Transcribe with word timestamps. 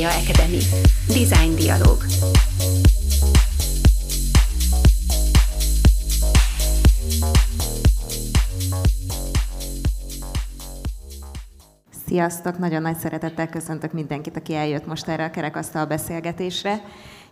Media 0.00 0.18
Academy. 0.18 0.58
Design 1.06 1.54
Dialog. 1.54 2.04
Sziasztok! 12.06 12.58
Nagyon 12.58 12.82
nagy 12.82 12.96
szeretettel 12.96 13.48
köszöntök 13.48 13.92
mindenkit, 13.92 14.36
aki 14.36 14.54
eljött 14.54 14.86
most 14.86 15.08
erre 15.08 15.24
a 15.24 15.30
kerekasztal 15.30 15.86
beszélgetésre. 15.86 16.80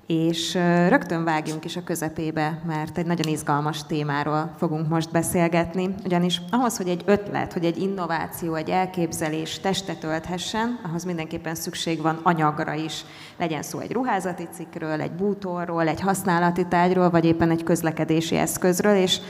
És 0.09 0.55
rögtön 0.89 1.25
vágjunk 1.25 1.65
is 1.65 1.77
a 1.77 1.85
közepébe, 1.85 2.61
mert 2.67 2.99
egy 2.99 3.07
nagyon 3.07 3.33
izgalmas 3.33 3.87
témáról 3.87 4.55
fogunk 4.59 4.89
most 4.89 5.11
beszélgetni. 5.11 5.95
Ugyanis 6.05 6.41
ahhoz, 6.51 6.77
hogy 6.77 6.89
egy 6.89 7.03
ötlet, 7.07 7.53
hogy 7.53 7.65
egy 7.65 7.79
innováció, 7.79 8.55
egy 8.55 8.71
elképzelés 8.71 9.61
testet 9.61 10.05
ölthessen, 10.05 10.81
ahhoz 10.83 11.05
mindenképpen 11.05 11.55
szükség 11.55 12.03
van 12.03 12.21
anyagra 12.23 12.73
is. 12.73 13.05
Legyen 13.39 13.63
szó 13.63 13.79
egy 13.79 13.93
ruházati 13.93 14.49
cikkről, 14.53 15.01
egy 15.01 15.13
bútorról, 15.13 15.89
egy 15.89 16.01
használati 16.01 16.67
tárgyról, 16.67 17.11
vagy 17.11 17.25
éppen 17.25 17.51
egy 17.51 17.63
közlekedési 17.63 18.37
eszközről, 18.37 18.97
és 18.97 19.21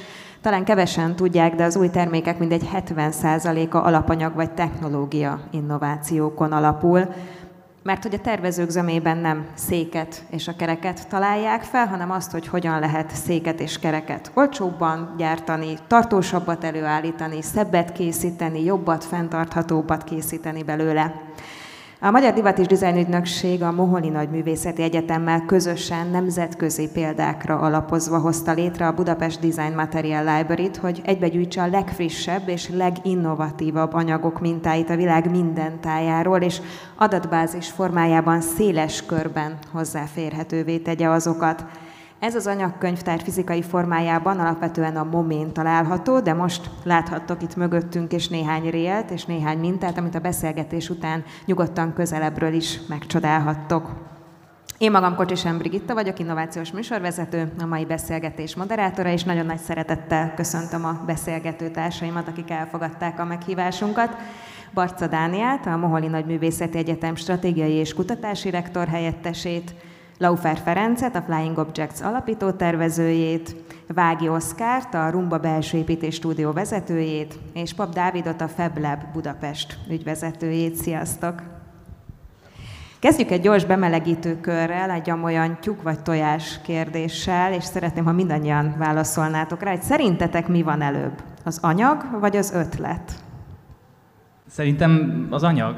talán 0.41 0.65
kevesen 0.65 1.17
tudják, 1.17 1.55
de 1.55 1.65
az 1.65 1.77
új 1.77 1.91
termékek 1.91 2.39
mindegy 2.39 2.69
70%-a 2.75 3.77
alapanyag 3.77 4.35
vagy 4.35 4.51
technológia 4.51 5.41
innovációkon 5.51 6.53
alapul 6.53 7.09
mert 7.83 8.03
hogy 8.03 8.15
a 8.15 8.21
tervezők 8.21 8.71
zömében 8.71 9.19
nem 9.19 9.47
széket 9.55 10.23
és 10.31 10.49
a 10.49 10.57
kereket 10.57 11.09
találják 11.09 11.63
fel, 11.63 11.87
hanem 11.87 12.11
azt, 12.11 12.31
hogy 12.31 12.47
hogyan 12.47 12.81
lehet 12.81 13.15
széket 13.15 13.61
és 13.61 13.79
kereket 13.79 14.31
olcsóbban 14.35 15.15
gyártani, 15.19 15.79
tartósabbat 15.87 16.65
előállítani, 16.65 17.43
szebbet 17.43 17.93
készíteni, 17.93 18.65
jobbat, 18.65 19.05
fenntarthatóbbat 19.05 20.05
készíteni 20.05 20.63
belőle. 20.63 21.23
A 22.01 22.11
Magyar 22.11 22.33
Divat 22.33 22.59
és 22.59 22.67
Dizájn 22.67 22.97
Ügynökség 22.97 23.63
a 23.63 23.73
Moholi 23.73 24.09
Nagyművészeti 24.09 24.83
Egyetemmel 24.83 25.45
közösen 25.47 26.07
nemzetközi 26.07 26.89
példákra 26.93 27.59
alapozva 27.59 28.19
hozta 28.19 28.53
létre 28.53 28.87
a 28.87 28.93
Budapest 28.93 29.41
Design 29.41 29.75
Material 29.75 30.37
Library-t, 30.37 30.77
hogy 30.77 31.01
egybegyűjtse 31.05 31.63
a 31.63 31.67
legfrissebb 31.67 32.49
és 32.49 32.69
leginnovatívabb 32.69 33.93
anyagok 33.93 34.41
mintáit 34.41 34.91
a 34.91 34.97
világ 34.97 35.31
minden 35.31 35.81
tájáról, 35.81 36.41
és 36.41 36.61
adatbázis 36.97 37.69
formájában 37.71 38.41
széles 38.41 39.07
körben 39.07 39.59
hozzáférhetővé 39.73 40.79
tegye 40.79 41.09
azokat. 41.09 41.65
Ez 42.19 42.35
az 42.35 42.47
anyagkönyvtár 42.47 43.21
fizikai 43.23 43.63
formájában 43.63 44.39
alapvetően 44.39 44.97
a 44.97 45.05
momén 45.05 45.53
található, 45.53 46.21
de 46.21 46.33
most 46.33 46.71
láthattok 46.85 47.43
itt 47.43 47.57
mögöttünk 47.57 48.13
és 48.13 48.29
néhány 48.29 48.71
rélt 48.71 49.11
és 49.11 49.25
néhány 49.25 49.59
mintát, 49.59 49.99
amit 49.99 50.15
a 50.15 50.19
beszélgetés 50.21 50.91
után 50.91 51.25
nyugodtan 51.45 51.93
közelebbről 51.93 52.53
is 52.53 52.81
megcsodálhattok. 52.89 53.91
Én 54.79 54.91
magam 54.91 55.15
Kocsisem 55.15 55.59
Brigitta 55.59 55.95
vagyok, 55.95 56.19
innovációs 56.19 56.73
műsorvezető, 56.73 57.53
a 57.61 57.67
mai 57.67 57.85
beszélgetés 57.85 58.57
moderátora, 58.57 59.11
és 59.11 59.25
nagyon 59.25 59.47
nagy 59.47 59.59
szeretettel 59.59 60.35
köszöntöm 60.35 60.85
a 60.85 61.03
beszélgető 61.07 61.71
társaimat, 61.71 62.29
akik 62.29 62.51
elfogadták 62.51 63.21
a 63.21 63.25
meghívásunkat. 63.25 64.17
Barca 64.75 65.07
Dániát, 65.07 65.67
a 65.67 65.77
Moholi 65.77 66.07
Nagyművészeti 66.07 66.79
Egyetem 66.79 67.15
stratégiai 67.15 67.73
és 67.73 67.95
kutatási 67.95 68.51
rektor 68.51 68.89
helyettesét, 68.89 69.75
Laufer 70.19 70.59
Ferencet, 70.65 71.17
a 71.17 71.23
Flying 71.23 71.59
Objects 71.59 72.01
alapító 72.01 72.51
tervezőjét, 72.51 73.57
Vági 73.87 74.29
Oszkárt, 74.29 74.95
a 74.95 75.11
Rumba 75.11 75.39
belső 75.39 75.79
építés 75.79 76.15
stúdió 76.15 76.53
vezetőjét, 76.53 77.39
és 77.53 77.75
Pap 77.75 77.93
Dávidot, 77.95 78.41
a 78.41 78.49
FabLab 78.49 78.99
Budapest 79.13 79.79
ügyvezetőjét. 79.91 80.75
Sziasztok! 80.75 81.43
Kezdjük 82.99 83.31
egy 83.31 83.41
gyors 83.41 83.65
bemelegítő 83.65 84.41
körrel, 84.41 84.91
egy 84.91 85.11
amolyan 85.11 85.59
tyúk 85.61 85.83
vagy 85.83 86.03
tojás 86.03 86.61
kérdéssel, 86.63 87.53
és 87.53 87.65
szeretném, 87.65 88.05
ha 88.05 88.13
mindannyian 88.13 88.75
válaszolnátok 88.79 89.63
rá, 89.63 89.71
hogy 89.71 89.83
szerintetek 89.83 90.49
mi 90.49 90.63
van 90.63 90.83
előbb? 90.83 91.23
Az 91.45 91.59
anyag 91.63 92.21
vagy 92.21 92.37
az 92.37 92.53
ötlet? 92.53 93.13
Szerintem 94.49 95.27
az 95.31 95.43
anyag 95.43 95.77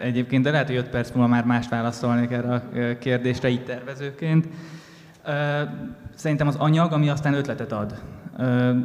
egyébként, 0.00 0.44
de 0.44 0.50
lehet, 0.50 0.66
hogy 0.66 0.76
5 0.76 0.88
perc 0.88 1.10
múlva 1.10 1.28
már 1.28 1.44
mást 1.44 1.70
válaszolnék 1.70 2.30
erre 2.30 2.52
a 2.54 2.62
kérdésre 2.98 3.48
így 3.48 3.64
tervezőként. 3.64 4.48
Szerintem 6.14 6.46
az 6.46 6.56
anyag, 6.56 6.92
ami 6.92 7.08
aztán 7.08 7.34
ötletet 7.34 7.72
ad. 7.72 8.02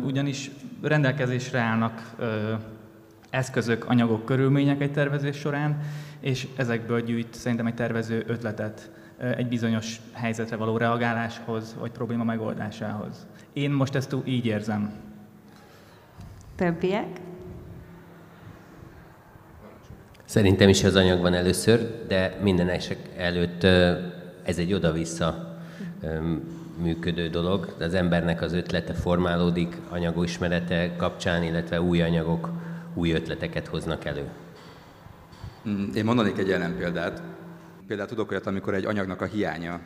Ugyanis 0.03 0.51
rendelkezésre 0.81 1.59
állnak 1.59 2.15
eszközök, 3.29 3.85
anyagok, 3.89 4.25
körülmények 4.25 4.81
egy 4.81 4.91
tervezés 4.91 5.37
során, 5.37 5.77
és 6.19 6.47
ezekből 6.55 7.01
gyűjt 7.01 7.33
szerintem 7.33 7.67
egy 7.67 7.75
tervező 7.75 8.23
ötletet 8.27 8.91
egy 9.37 9.47
bizonyos 9.47 9.99
helyzetre 10.11 10.55
való 10.55 10.77
reagáláshoz, 10.77 11.75
vagy 11.79 11.91
probléma 11.91 12.23
megoldásához. 12.23 13.27
Én 13.53 13.71
most 13.71 13.95
ezt 13.95 14.15
így 14.23 14.45
érzem. 14.45 14.91
Többiek? 16.55 17.07
Szerintem 20.25 20.69
is 20.69 20.83
az 20.83 20.95
anyag 20.95 21.21
van 21.21 21.33
először, 21.33 22.05
de 22.07 22.37
minden 22.41 22.69
esek 22.69 22.97
előtt 23.17 23.63
ez 24.43 24.57
egy 24.57 24.73
oda-vissza 24.73 25.57
működő 26.81 27.29
dolog. 27.29 27.75
Az 27.79 27.93
embernek 27.93 28.41
az 28.41 28.53
ötlete 28.53 28.93
formálódik 28.93 29.77
anyagismerete 29.89 30.95
kapcsán, 30.95 31.43
illetve 31.43 31.81
új 31.81 32.01
anyagok 32.01 32.49
új 32.93 33.11
ötleteket 33.11 33.67
hoznak 33.67 34.05
elő. 34.05 34.23
Mm, 35.69 35.89
én 35.95 36.05
mondanék 36.05 36.37
egy 36.37 36.51
ellenpéldát. 36.51 37.21
Például 37.87 38.09
tudok 38.09 38.31
olyat, 38.31 38.45
amikor 38.45 38.73
egy 38.73 38.85
anyagnak 38.85 39.21
a 39.21 39.25
hiánya 39.25 39.81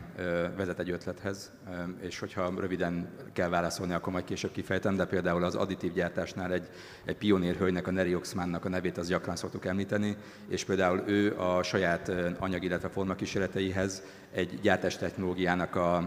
vezet 0.55 0.79
egy 0.79 0.89
ötlethez, 0.89 1.51
és 1.99 2.19
hogyha 2.19 2.53
röviden 2.59 3.09
kell 3.33 3.49
válaszolni, 3.49 3.93
akkor 3.93 4.13
majd 4.13 4.25
később 4.25 4.51
kifejtem, 4.51 4.95
de 4.95 5.05
például 5.05 5.43
az 5.43 5.55
additív 5.55 5.93
gyártásnál 5.93 6.53
egy, 6.53 6.69
egy 7.05 7.17
pionérhölgynek, 7.17 7.87
a 7.87 7.91
Neri 7.91 8.15
Oxmannak 8.15 8.65
a 8.65 8.69
nevét 8.69 8.97
az 8.97 9.07
gyakran 9.07 9.35
szoktuk 9.35 9.65
említeni, 9.65 10.17
és 10.47 10.65
például 10.65 11.03
ő 11.07 11.37
a 11.37 11.63
saját 11.63 12.11
anyag, 12.39 12.63
illetve 12.63 12.89
formakísérleteihez 12.89 14.03
egy 14.31 14.59
gyártás 14.61 14.97
technológiának 14.97 15.75
a, 15.75 15.97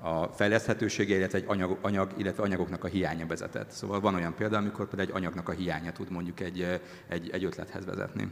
a 0.00 0.26
fejleszthetősége, 0.26 1.16
illetve 1.16 1.38
egy 1.38 1.44
anyag, 1.46 1.78
anyag, 1.80 2.12
illetve 2.16 2.42
anyagoknak 2.42 2.84
a 2.84 2.88
hiánya 2.88 3.26
vezetett. 3.26 3.70
Szóval 3.70 4.00
van 4.00 4.14
olyan 4.14 4.34
példa, 4.34 4.56
amikor 4.56 4.88
például 4.88 5.08
egy 5.08 5.16
anyagnak 5.16 5.48
a 5.48 5.52
hiánya 5.52 5.92
tud 5.92 6.10
mondjuk 6.10 6.40
egy, 6.40 6.80
egy, 7.08 7.30
egy 7.30 7.44
ötlethez 7.44 7.84
vezetni. 7.84 8.30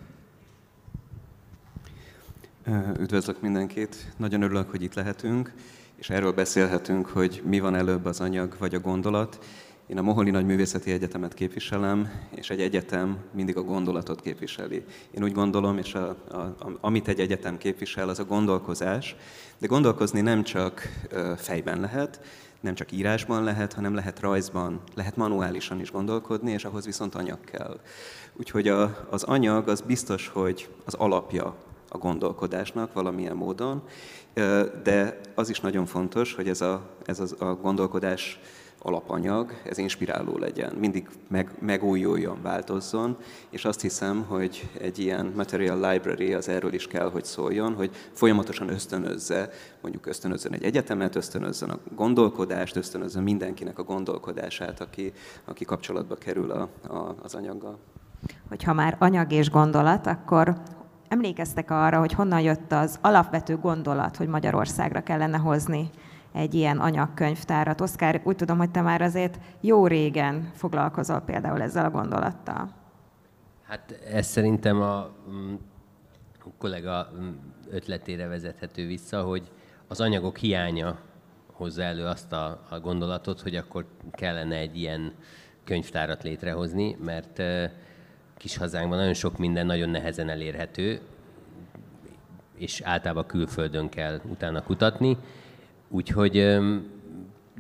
Üdvözlök 2.99 3.41
mindenkit, 3.41 3.97
nagyon 4.17 4.43
örülök, 4.43 4.71
hogy 4.71 4.83
itt 4.83 4.95
lehetünk, 4.95 5.53
és 5.97 6.11
erről 6.11 6.33
beszélhetünk, 6.33 7.07
hogy 7.07 7.43
mi 7.45 7.61
van 7.61 7.75
előbb 7.75 8.05
az 8.05 8.21
anyag 8.21 8.57
vagy 8.59 8.75
a 8.75 8.81
gondolat. 8.81 9.39
Én 9.87 9.99
a 9.99 10.03
Moholi 10.03 10.31
Nagyművészeti 10.31 10.91
Egyetemet 10.91 11.35
képviselem, 11.35 12.11
és 12.35 12.51
egy 12.51 12.61
egyetem 12.61 13.17
mindig 13.33 13.57
a 13.57 13.63
gondolatot 13.63 14.21
képviseli. 14.21 14.85
Én 15.11 15.25
úgy 15.25 15.33
gondolom, 15.33 15.79
és 15.79 15.95
a, 15.95 16.17
a, 16.29 16.37
a, 16.37 16.79
amit 16.81 17.09
egy 17.09 17.21
egyetem 17.21 17.59
képvisel, 17.59 18.09
az 18.09 18.19
a 18.19 18.25
gondolkozás, 18.25 19.17
de 19.59 19.67
gondolkozni 19.67 20.21
nem 20.21 20.43
csak 20.43 20.83
fejben 21.37 21.81
lehet, 21.81 22.21
nem 22.61 22.75
csak 22.75 22.93
írásban 22.93 23.45
lehet, 23.45 23.73
hanem 23.73 23.95
lehet 23.95 24.21
rajzban, 24.21 24.81
lehet 24.95 25.17
manuálisan 25.17 25.81
is 25.81 25.91
gondolkodni, 25.91 26.51
és 26.51 26.65
ahhoz 26.65 26.85
viszont 26.85 27.15
anyag 27.15 27.41
kell. 27.45 27.81
Úgyhogy 28.33 28.69
a, 28.69 29.07
az 29.11 29.23
anyag 29.23 29.69
az 29.69 29.81
biztos, 29.81 30.29
hogy 30.29 30.69
az 30.85 30.95
alapja 30.95 31.67
a 31.89 31.99
gondolkodásnak 31.99 32.93
valamilyen 32.93 33.37
módon, 33.37 33.83
de 34.83 35.21
az 35.35 35.49
is 35.49 35.61
nagyon 35.61 35.87
fontos, 35.87 36.35
hogy 36.35 36.49
ez 36.49 36.61
a, 36.61 36.83
ez 37.05 37.35
a, 37.39 37.45
gondolkodás 37.45 38.41
alapanyag, 38.83 39.53
ez 39.65 39.79
inspiráló 39.79 40.39
legyen, 40.39 40.75
mindig 40.75 41.09
meg, 41.29 41.51
megújuljon, 41.61 42.43
változzon, 42.43 43.17
és 43.51 43.65
azt 43.65 43.81
hiszem, 43.81 44.25
hogy 44.29 44.69
egy 44.81 44.99
ilyen 44.99 45.33
material 45.37 45.91
library 45.91 46.35
az 46.35 46.49
erről 46.49 46.73
is 46.73 46.87
kell, 46.87 47.11
hogy 47.11 47.25
szóljon, 47.25 47.75
hogy 47.75 47.91
folyamatosan 48.13 48.69
ösztönözze, 48.69 49.51
mondjuk 49.81 50.07
ösztönözzön 50.07 50.53
egy 50.53 50.65
egyetemet, 50.65 51.15
ösztönözzön 51.15 51.71
a 51.71 51.79
gondolkodást, 51.95 52.77
ösztönözzön 52.77 53.23
mindenkinek 53.23 53.79
a 53.79 53.83
gondolkodását, 53.83 54.81
aki, 54.81 55.13
aki 55.45 55.65
kapcsolatba 55.65 56.15
kerül 56.15 56.51
a, 56.51 56.69
a, 56.89 57.15
az 57.23 57.35
anyaggal. 57.35 57.79
Hogyha 58.49 58.73
már 58.73 58.97
anyag 58.99 59.33
és 59.33 59.51
gondolat, 59.51 60.07
akkor 60.07 60.63
emlékeztek 61.09 61.71
arra, 61.71 61.99
hogy 61.99 62.13
honnan 62.13 62.41
jött 62.41 62.73
az 62.73 62.99
alapvető 63.03 63.57
gondolat, 63.57 64.17
hogy 64.17 64.29
Magyarországra 64.29 65.03
kellene 65.03 65.37
hozni 65.37 65.91
egy 66.33 66.55
ilyen 66.55 66.79
anyagkönyvtárat. 66.79 67.81
Oszkár, 67.81 68.21
úgy 68.25 68.37
tudom, 68.37 68.59
hogy 68.59 68.71
te 68.71 68.81
már 68.81 69.03
azért 69.03 69.39
jó 69.61 69.87
régen 69.87 70.51
foglalkozol 70.55 71.21
például 71.21 71.63
ezzel 71.63 71.85
a 71.85 71.91
gondolattal. 71.91 72.75
Hát 73.63 74.01
ez 74.13 74.27
szerintem 74.27 74.81
a, 74.81 75.11
mm, 75.31 75.55
kollega 76.59 77.11
mm, 77.21 77.29
ötletére 77.71 78.27
vezethető 78.27 78.87
vissza, 78.87 79.23
hogy 79.23 79.51
az 79.89 80.01
anyagok 80.01 80.37
hiánya 80.37 80.99
hozza 81.53 81.83
elő 81.83 82.05
azt 82.05 82.33
a, 82.33 82.61
a 82.69 82.81
gondolatot, 82.81 83.41
hogy 83.41 83.55
akkor 83.55 83.87
kellene 84.11 84.57
egy 84.57 84.77
ilyen 84.77 85.13
könyvtárat 85.65 86.23
létrehozni, 86.23 86.97
mert 87.05 87.43
kis 88.39 88.57
hazánkban 88.57 88.99
nagyon 88.99 89.15
sok 89.15 89.39
minden 89.39 89.67
nagyon 89.67 89.89
nehezen 89.89 90.29
elérhető, 90.29 91.01
és 92.57 92.81
általában 92.81 93.27
külföldön 93.27 93.89
kell 93.89 94.21
utána 94.31 94.63
kutatni. 94.63 95.17
Úgyhogy 95.89 96.59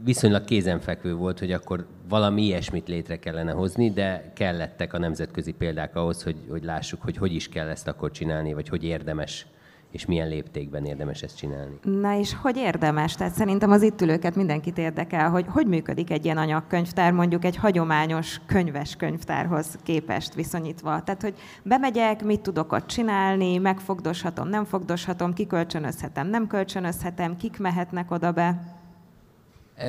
viszonylag 0.05 0.45
kézenfekvő 0.45 1.15
volt, 1.15 1.39
hogy 1.39 1.53
akkor 1.53 1.87
valami 2.09 2.43
ilyesmit 2.43 2.89
létre 2.89 3.19
kellene 3.19 3.53
hozni, 3.53 3.91
de 3.91 4.33
kellettek 4.35 4.93
a 4.93 4.99
nemzetközi 4.99 5.53
példák 5.53 5.97
ahhoz, 5.97 6.23
hogy, 6.23 6.37
hogy 6.49 6.65
lássuk, 6.65 7.03
hogy 7.03 7.17
hogy 7.17 7.35
is 7.35 7.49
kell 7.49 7.69
ezt 7.69 7.89
akkor 7.89 8.11
csinálni, 8.11 8.53
vagy 8.53 8.69
hogy 8.69 8.85
érdemes 8.85 9.47
és 9.91 10.07
milyen 10.07 10.29
léptékben 10.29 10.85
érdemes 10.85 11.23
ezt 11.23 11.37
csinálni. 11.37 11.79
Na 11.83 12.19
és 12.19 12.35
hogy 12.35 12.57
érdemes? 12.57 13.15
Tehát 13.15 13.35
szerintem 13.35 13.71
az 13.71 13.83
itt 13.83 14.01
ülőket 14.01 14.35
mindenkit 14.35 14.79
érdekel, 14.79 15.31
hogy 15.31 15.45
hogy 15.49 15.67
működik 15.67 16.11
egy 16.11 16.25
ilyen 16.25 16.37
anyagkönyvtár 16.37 17.13
mondjuk 17.13 17.45
egy 17.45 17.57
hagyományos 17.57 18.41
könyves 18.47 18.97
könyvtárhoz 18.97 19.79
képest 19.83 20.35
viszonyítva. 20.35 21.03
Tehát, 21.03 21.23
hogy 21.23 21.35
bemegyek, 21.63 22.25
mit 22.25 22.41
tudok 22.41 22.73
ott 22.73 22.87
csinálni, 22.87 23.59
megfogdoshatom, 23.59 24.49
nem 24.49 24.65
fogdoshatom, 24.65 25.33
kikölcsönözhetem, 25.33 26.27
nem 26.29 26.47
kölcsönözhetem, 26.47 27.37
kik 27.37 27.59
mehetnek 27.59 28.11
oda 28.11 28.33
be? 28.33 28.77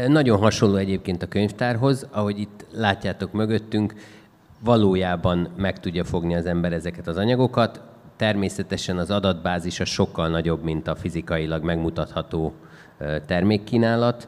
Nagyon 0.07 0.40
hasonló 0.40 0.75
egyébként 0.75 1.24
a 1.24 1.28
könyvtárhoz, 1.28 2.07
ahogy 2.12 2.40
itt 2.40 2.66
látjátok 2.72 3.31
mögöttünk, 3.31 3.94
valójában 4.63 5.50
meg 5.57 5.80
tudja 5.80 6.04
fogni 6.04 6.36
az 6.36 6.46
ember 6.46 6.74
ezeket 6.74 7.07
az 7.07 7.18
anyagokat, 7.18 7.88
Természetesen 8.19 8.98
az 8.98 9.12
adatbázisa 9.12 9.86
sokkal 9.86 10.30
nagyobb, 10.30 10.63
mint 10.63 10.88
a 10.88 10.95
fizikailag 10.95 11.63
megmutatható 11.63 12.54
termékkínálat. 13.25 14.27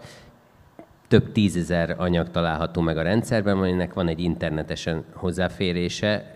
Több 1.08 1.32
tízezer 1.32 1.96
anyag 1.98 2.30
található 2.30 2.82
meg 2.82 2.98
a 2.98 3.02
rendszerben, 3.02 3.58
aminek 3.58 3.94
van 3.94 4.08
egy 4.08 4.20
internetesen 4.20 5.04
hozzáférése, 5.14 6.32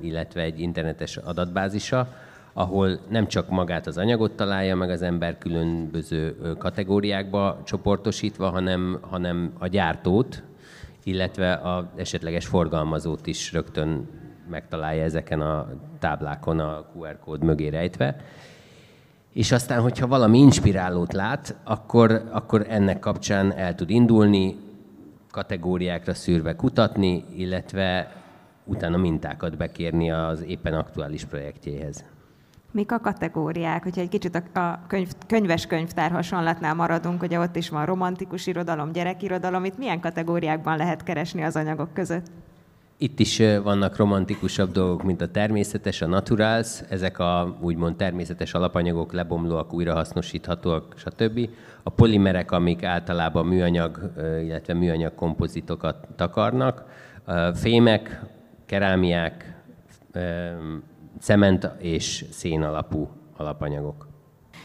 illetve 0.00 0.42
egy 0.42 0.60
internetes 0.60 1.16
adatbázisa, 1.16 2.08
ahol 2.52 2.98
nem 3.08 3.26
csak 3.26 3.48
magát 3.48 3.86
az 3.86 3.98
anyagot 3.98 4.32
találja 4.32 4.76
meg 4.76 4.90
az 4.90 5.02
ember 5.02 5.38
különböző 5.38 6.36
kategóriákba 6.58 7.60
csoportosítva, 7.64 8.48
hanem, 8.50 8.98
hanem 9.00 9.52
a 9.58 9.66
gyártót, 9.66 10.42
illetve 11.04 11.52
a 11.52 11.90
esetleges 11.96 12.46
forgalmazót 12.46 13.26
is 13.26 13.52
rögtön 13.52 14.20
megtalálja 14.50 15.02
ezeken 15.02 15.40
a 15.40 15.68
táblákon 15.98 16.58
a 16.58 16.84
QR 16.96 17.18
kód 17.18 17.42
mögé 17.42 17.68
rejtve. 17.68 18.16
És 19.32 19.52
aztán, 19.52 19.80
hogyha 19.80 20.06
valami 20.06 20.38
inspirálót 20.38 21.12
lát, 21.12 21.56
akkor, 21.64 22.22
akkor 22.30 22.66
ennek 22.68 22.98
kapcsán 22.98 23.52
el 23.52 23.74
tud 23.74 23.90
indulni, 23.90 24.56
kategóriákra 25.30 26.14
szűrve 26.14 26.56
kutatni, 26.56 27.24
illetve 27.36 28.12
utána 28.64 28.96
mintákat 28.96 29.56
bekérni 29.56 30.10
az 30.10 30.42
éppen 30.42 30.74
aktuális 30.74 31.24
projektjéhez. 31.24 32.04
Mik 32.70 32.92
a 32.92 33.00
kategóriák? 33.00 33.82
Hogyha 33.82 34.00
egy 34.00 34.08
kicsit 34.08 34.42
a 34.54 34.80
könyv, 34.86 35.10
könyves 35.26 35.66
könyvtár 35.66 36.10
hasonlatnál 36.10 36.74
maradunk, 36.74 37.22
ugye 37.22 37.38
ott 37.38 37.56
is 37.56 37.68
van 37.68 37.86
romantikus 37.86 38.46
irodalom, 38.46 38.92
gyerekirodalom, 38.92 39.64
itt 39.64 39.78
milyen 39.78 40.00
kategóriákban 40.00 40.76
lehet 40.76 41.02
keresni 41.02 41.42
az 41.42 41.56
anyagok 41.56 41.92
között? 41.92 42.26
Itt 43.02 43.20
is 43.20 43.42
vannak 43.62 43.96
romantikusabb 43.96 44.70
dolgok, 44.70 45.02
mint 45.02 45.20
a 45.20 45.28
természetes, 45.28 46.02
a 46.02 46.06
naturals, 46.06 46.80
ezek 46.88 47.18
a 47.18 47.56
úgymond 47.60 47.96
természetes 47.96 48.54
alapanyagok, 48.54 49.12
lebomlóak, 49.12 49.72
újrahasznosíthatóak, 49.72 50.94
stb. 50.96 51.48
A 51.82 51.90
polimerek, 51.90 52.50
amik 52.50 52.84
általában 52.84 53.46
műanyag, 53.46 54.12
illetve 54.42 54.74
műanyag 54.74 55.14
kompozitokat 55.14 56.08
takarnak, 56.16 56.84
fémek, 57.54 58.22
kerámiák, 58.66 59.62
cement 61.20 61.70
és 61.78 62.24
szén 62.30 62.62
alapú 62.62 63.08
alapanyagok. 63.36 64.08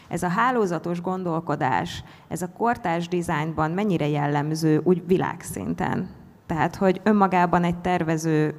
Ez 0.08 0.22
a 0.22 0.28
hálózatos 0.28 1.00
gondolkodás, 1.00 2.04
ez 2.28 2.42
a 2.42 2.52
kortás 2.56 3.08
dizájnban 3.08 3.70
mennyire 3.70 4.08
jellemző 4.08 4.80
úgy 4.84 5.02
világszinten? 5.06 6.17
Tehát, 6.48 6.76
hogy 6.76 7.00
önmagában 7.02 7.64
egy 7.64 7.76
tervező 7.76 8.54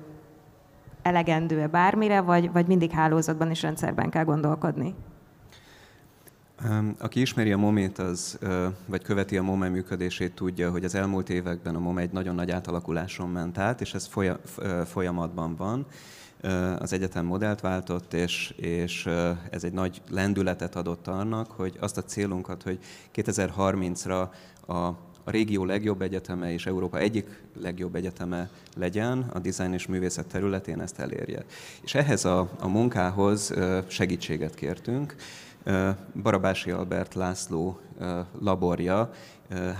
elegendő-e 1.02 1.68
bármire, 1.68 2.22
vagy, 2.22 2.52
vagy 2.52 2.68
mindig 2.68 2.92
hálózatban 2.92 3.50
és 3.50 3.62
rendszerben 3.62 4.10
kell 4.10 4.24
gondolkodni? 4.24 4.96
Aki 7.00 7.22
ismeri 7.22 7.52
a 7.52 7.58
momét, 7.58 7.98
az, 7.98 8.40
vagy 8.86 9.04
követi 9.04 9.38
a 9.38 9.44
MOME 9.44 9.70
működését, 9.70 10.36
tudja, 10.36 10.72
hogy 10.72 10.84
az 10.84 10.96
elmúlt 10.96 11.30
években 11.30 11.76
a 11.76 11.80
MOME 11.80 12.02
egy 12.02 12.12
nagyon 12.12 12.36
nagy 12.36 12.52
átalakuláson 12.52 13.30
ment 13.30 13.58
át, 13.58 13.82
és 13.82 13.94
ez 13.94 14.10
folyamatban 14.86 15.56
van. 15.56 15.86
Az 16.80 16.94
egyetem 16.94 17.26
modellt 17.26 17.62
váltott, 17.62 18.14
és, 18.14 18.54
és 18.58 19.06
ez 19.50 19.64
egy 19.64 19.74
nagy 19.74 20.02
lendületet 20.10 20.76
adott 20.76 21.08
annak, 21.08 21.52
hogy 21.52 21.78
azt 21.80 21.98
a 21.98 22.04
célunkat, 22.04 22.64
hogy 22.64 22.80
2030-ra 23.16 24.28
a 24.68 24.90
a 25.24 25.32
régió 25.32 25.66
legjobb 25.66 26.02
egyeteme 26.02 26.54
és 26.54 26.66
Európa 26.66 26.98
egyik 26.98 27.44
legjobb 27.62 27.96
egyeteme 27.96 28.50
legyen 28.76 29.30
a 29.34 29.40
dizájn 29.40 29.74
és 29.74 29.88
művészet 29.88 30.28
területén 30.28 30.82
ezt 30.82 31.00
elérje. 31.00 31.46
És 31.82 31.96
ehhez 31.96 32.26
a, 32.26 32.50
a 32.60 32.68
munkához 32.68 33.54
segítséget 33.88 34.56
kértünk. 34.56 35.16
Barabási 36.24 36.72
Albert 36.72 37.14
László 37.14 37.80
laborja, 38.40 39.12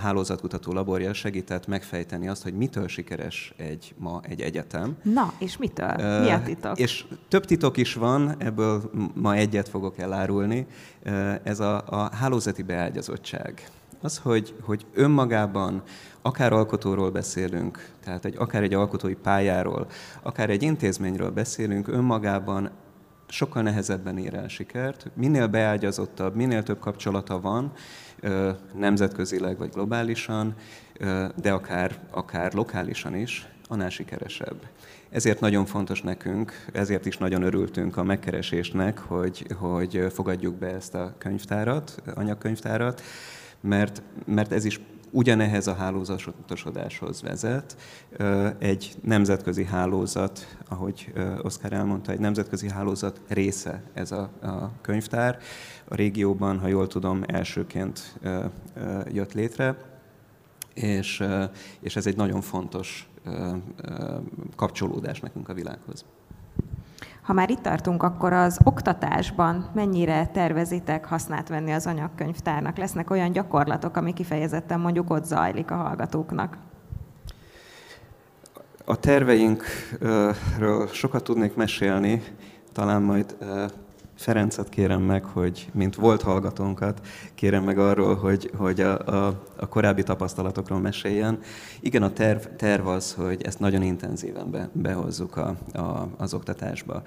hálózatkutató 0.02 0.72
laborja 0.72 1.12
segített 1.12 1.66
megfejteni 1.66 2.28
azt, 2.28 2.42
hogy 2.42 2.54
mitől 2.54 2.88
sikeres 2.88 3.52
egy 3.56 3.94
ma 3.98 4.20
egy 4.28 4.40
egyetem. 4.40 4.96
Na, 5.02 5.32
és 5.38 5.56
mitől? 5.56 6.20
Mi 6.20 6.30
a 6.30 6.42
titok? 6.44 6.78
És 6.78 7.04
több 7.28 7.44
titok 7.44 7.76
is 7.76 7.94
van, 7.94 8.34
ebből 8.38 8.90
ma 9.14 9.34
egyet 9.34 9.68
fogok 9.68 9.98
elárulni. 9.98 10.66
Ez 11.42 11.60
a, 11.60 11.82
a 11.86 12.14
hálózati 12.14 12.62
beágyazottság 12.62 13.70
az, 14.02 14.18
hogy, 14.18 14.54
hogy 14.62 14.86
önmagában 14.94 15.82
akár 16.22 16.52
alkotóról 16.52 17.10
beszélünk, 17.10 17.88
tehát 18.04 18.24
egy, 18.24 18.34
akár 18.38 18.62
egy 18.62 18.74
alkotói 18.74 19.14
pályáról, 19.14 19.86
akár 20.22 20.50
egy 20.50 20.62
intézményről 20.62 21.30
beszélünk, 21.30 21.88
önmagában 21.88 22.70
sokkal 23.28 23.62
nehezebben 23.62 24.18
ér 24.18 24.34
el 24.34 24.48
sikert. 24.48 25.06
Minél 25.14 25.46
beágyazottabb, 25.46 26.34
minél 26.34 26.62
több 26.62 26.78
kapcsolata 26.78 27.40
van, 27.40 27.72
nemzetközileg 28.74 29.58
vagy 29.58 29.70
globálisan, 29.70 30.54
de 31.36 31.52
akár, 31.52 31.98
akár 32.10 32.54
lokálisan 32.54 33.14
is, 33.14 33.48
annál 33.68 33.90
sikeresebb. 33.90 34.66
Ezért 35.10 35.40
nagyon 35.40 35.66
fontos 35.66 36.02
nekünk, 36.02 36.52
ezért 36.72 37.06
is 37.06 37.18
nagyon 37.18 37.42
örültünk 37.42 37.96
a 37.96 38.02
megkeresésnek, 38.02 38.98
hogy, 38.98 39.46
hogy 39.58 40.06
fogadjuk 40.12 40.54
be 40.54 40.66
ezt 40.66 40.94
a 40.94 41.14
könyvtárat, 41.18 42.02
anyagkönyvtárat, 42.14 43.02
mert, 43.60 44.02
mert 44.26 44.52
ez 44.52 44.64
is 44.64 44.80
ugyanehhez 45.10 45.66
a 45.66 45.74
hálózatosodáshoz 45.74 47.22
vezet. 47.22 47.76
Egy 48.58 48.94
nemzetközi 49.02 49.64
hálózat, 49.64 50.56
ahogy 50.68 51.12
Oszkár 51.42 51.72
elmondta, 51.72 52.12
egy 52.12 52.18
nemzetközi 52.18 52.70
hálózat 52.70 53.20
része 53.28 53.82
ez 53.92 54.12
a, 54.12 54.30
a 54.42 54.70
könyvtár. 54.80 55.38
A 55.84 55.94
régióban, 55.94 56.58
ha 56.58 56.66
jól 56.66 56.86
tudom, 56.86 57.22
elsőként 57.26 58.18
jött 59.12 59.32
létre, 59.32 59.76
és, 60.74 61.24
és 61.80 61.96
ez 61.96 62.06
egy 62.06 62.16
nagyon 62.16 62.40
fontos 62.40 63.08
kapcsolódás 64.56 65.20
nekünk 65.20 65.48
a 65.48 65.54
világhoz. 65.54 66.04
Ha 67.30 67.36
már 67.36 67.50
itt 67.50 67.62
tartunk, 67.62 68.02
akkor 68.02 68.32
az 68.32 68.58
oktatásban 68.64 69.70
mennyire 69.74 70.26
tervezitek 70.26 71.04
hasznát 71.04 71.48
venni 71.48 71.72
az 71.72 71.86
anyagkönyvtárnak? 71.86 72.76
Lesznek 72.76 73.10
olyan 73.10 73.32
gyakorlatok, 73.32 73.96
ami 73.96 74.12
kifejezetten 74.12 74.80
mondjuk 74.80 75.10
ott 75.10 75.24
zajlik 75.24 75.70
a 75.70 75.74
hallgatóknak? 75.74 76.56
A 78.84 78.96
terveinkről 78.96 80.86
sokat 80.92 81.24
tudnék 81.24 81.54
mesélni, 81.54 82.22
talán 82.72 83.02
majd 83.02 83.36
Ferencet 84.20 84.68
kérem 84.68 85.02
meg, 85.02 85.24
hogy 85.24 85.68
mint 85.72 85.94
volt 85.94 86.22
hallgatónkat, 86.22 87.00
kérem 87.34 87.64
meg 87.64 87.78
arról, 87.78 88.14
hogy, 88.14 88.50
hogy 88.56 88.80
a, 88.80 88.98
a, 88.98 89.42
a 89.56 89.68
korábbi 89.68 90.02
tapasztalatokról 90.02 90.78
meséljen. 90.80 91.38
Igen, 91.80 92.02
a 92.02 92.12
terv, 92.12 92.40
terv 92.56 92.86
az, 92.86 93.14
hogy 93.14 93.42
ezt 93.42 93.58
nagyon 93.58 93.82
intenzíven 93.82 94.50
be, 94.50 94.68
behozzuk 94.72 95.36
a, 95.36 95.56
a, 95.72 96.08
az 96.16 96.34
oktatásba. 96.34 97.02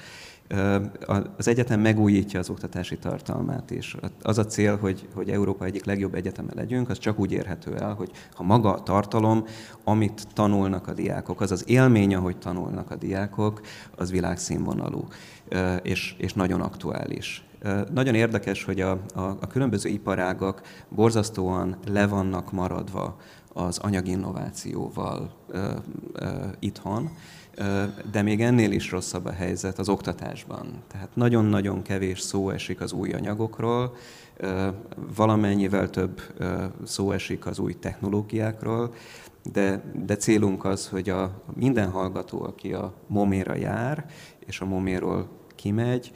Az 1.38 1.48
egyetem 1.48 1.80
megújítja 1.80 2.40
az 2.40 2.50
oktatási 2.50 2.98
tartalmát 2.98 3.72
is. 3.72 3.96
Az 4.22 4.38
a 4.38 4.46
cél, 4.46 4.78
hogy, 4.78 5.08
hogy 5.14 5.30
Európa 5.30 5.66
egyik 5.66 5.86
legjobb 5.86 6.14
egyeteme 6.14 6.52
legyünk, 6.56 6.90
az 6.90 6.98
csak 6.98 7.20
úgy 7.20 7.32
érhető 7.32 7.76
el, 7.76 7.94
hogy 7.94 8.12
ha 8.34 8.44
maga 8.44 8.74
a 8.74 8.84
tartalom, 8.84 9.46
amit 9.84 10.28
tanulnak 10.34 10.88
a 10.88 10.94
diákok, 10.94 11.42
az 11.42 11.52
az 11.52 11.70
élmény, 11.70 12.16
ahogy 12.16 12.38
tanulnak 12.38 12.92
a 12.92 12.96
diákok, 12.96 13.62
az 13.96 14.12
világszínvonalú 14.12 15.08
és, 15.82 16.16
és 16.18 16.34
nagyon 16.34 16.62
aktuális. 16.62 17.46
Nagyon 17.94 18.16
érdekes, 18.16 18.64
hogy 18.64 18.82
a, 18.82 18.92
a, 18.92 19.22
a 19.22 19.48
különböző 19.48 19.90
iparágak 19.90 20.62
borzasztóan 20.90 21.78
le 21.88 22.08
vannak 22.08 22.52
maradva 22.52 23.18
az 23.54 23.78
anyaginnovációval 23.78 25.34
ö, 25.48 25.72
ö, 26.14 26.28
itthon. 26.60 27.10
De 28.12 28.22
még 28.22 28.42
ennél 28.42 28.72
is 28.72 28.92
rosszabb 28.92 29.26
a 29.26 29.32
helyzet 29.32 29.80
az 29.80 29.90
oktatásban. 29.90 30.84
Tehát 30.88 31.10
nagyon-nagyon 31.14 31.82
kevés 31.82 32.20
szó 32.20 32.50
esik 32.50 32.82
az 32.82 32.92
új 32.92 33.12
anyagokról, 33.12 33.96
valamennyivel 35.16 35.90
több 35.90 36.22
szó 36.84 37.12
esik 37.12 37.46
az 37.46 37.60
új 37.60 37.74
technológiákról, 37.80 38.94
de, 39.52 39.84
de 40.06 40.16
célunk 40.16 40.66
az, 40.66 40.88
hogy 40.88 41.10
a 41.10 41.42
minden 41.56 41.90
hallgató, 41.90 42.44
aki 42.44 42.74
a 42.74 42.94
moméra 43.08 43.56
jár, 43.56 44.06
és 44.46 44.60
a 44.60 44.66
moméról 44.66 45.28
kimegy, 45.56 46.12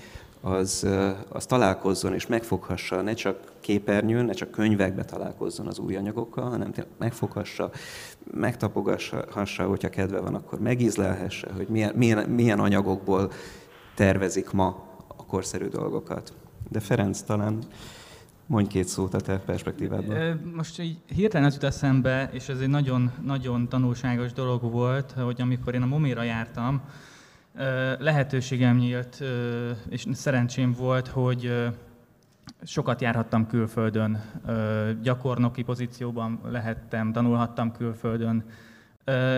az, 0.48 0.88
az 1.30 1.46
találkozzon 1.46 2.14
és 2.14 2.28
megfoghassa, 2.28 3.02
ne 3.02 3.14
csak 3.14 3.40
képernyőn, 3.60 4.26
ne 4.26 4.34
csak 4.34 4.52
könyvekbe 4.52 5.06
találkozzon 5.06 5.68
az 5.68 5.80
új 5.80 5.96
anyagokkal, 5.96 6.50
hanem 6.50 6.74
megfoghassa, 6.98 7.72
megtapogassa, 8.34 9.26
hogyha 9.58 9.90
kedve 9.90 10.20
van, 10.20 10.36
akkor 10.36 10.60
megízlelhesse, 10.60 11.52
hogy 11.56 11.68
milyen, 11.68 11.96
milyen, 11.96 12.30
milyen 12.30 12.60
anyagokból 12.60 13.32
tervezik 13.96 14.52
ma 14.52 14.86
a 15.08 15.26
korszerű 15.26 15.68
dolgokat. 15.68 16.34
De 16.70 16.80
Ferenc, 16.80 17.22
talán 17.22 17.60
Mondj 18.50 18.70
két 18.70 18.88
szót 18.88 19.14
a 19.14 19.22
te 19.22 19.38
perspektívádban. 19.38 20.42
Most 20.56 20.80
így 20.80 20.98
hirtelen 21.16 21.48
az 21.48 21.54
jut 21.54 21.64
eszembe, 21.64 22.30
és 22.32 22.50
ez 22.50 22.60
egy 22.60 22.68
nagyon, 22.68 23.12
nagyon 23.26 23.68
tanulságos 23.68 24.34
dolog 24.34 24.72
volt, 24.72 25.12
hogy 25.12 25.42
amikor 25.42 25.74
én 25.74 25.82
a 25.82 25.86
Momira 25.86 26.24
jártam, 26.24 26.82
lehetőségem 28.00 28.78
nyílt, 28.78 29.24
és 29.90 30.06
szerencsém 30.12 30.72
volt, 30.72 31.08
hogy 31.08 31.54
sokat 32.64 33.02
járhattam 33.02 33.48
külföldön, 33.48 34.22
gyakornoki 35.02 35.64
pozícióban 35.64 36.40
lehettem, 36.52 37.12
tanulhattam 37.12 37.72
külföldön. 37.72 38.44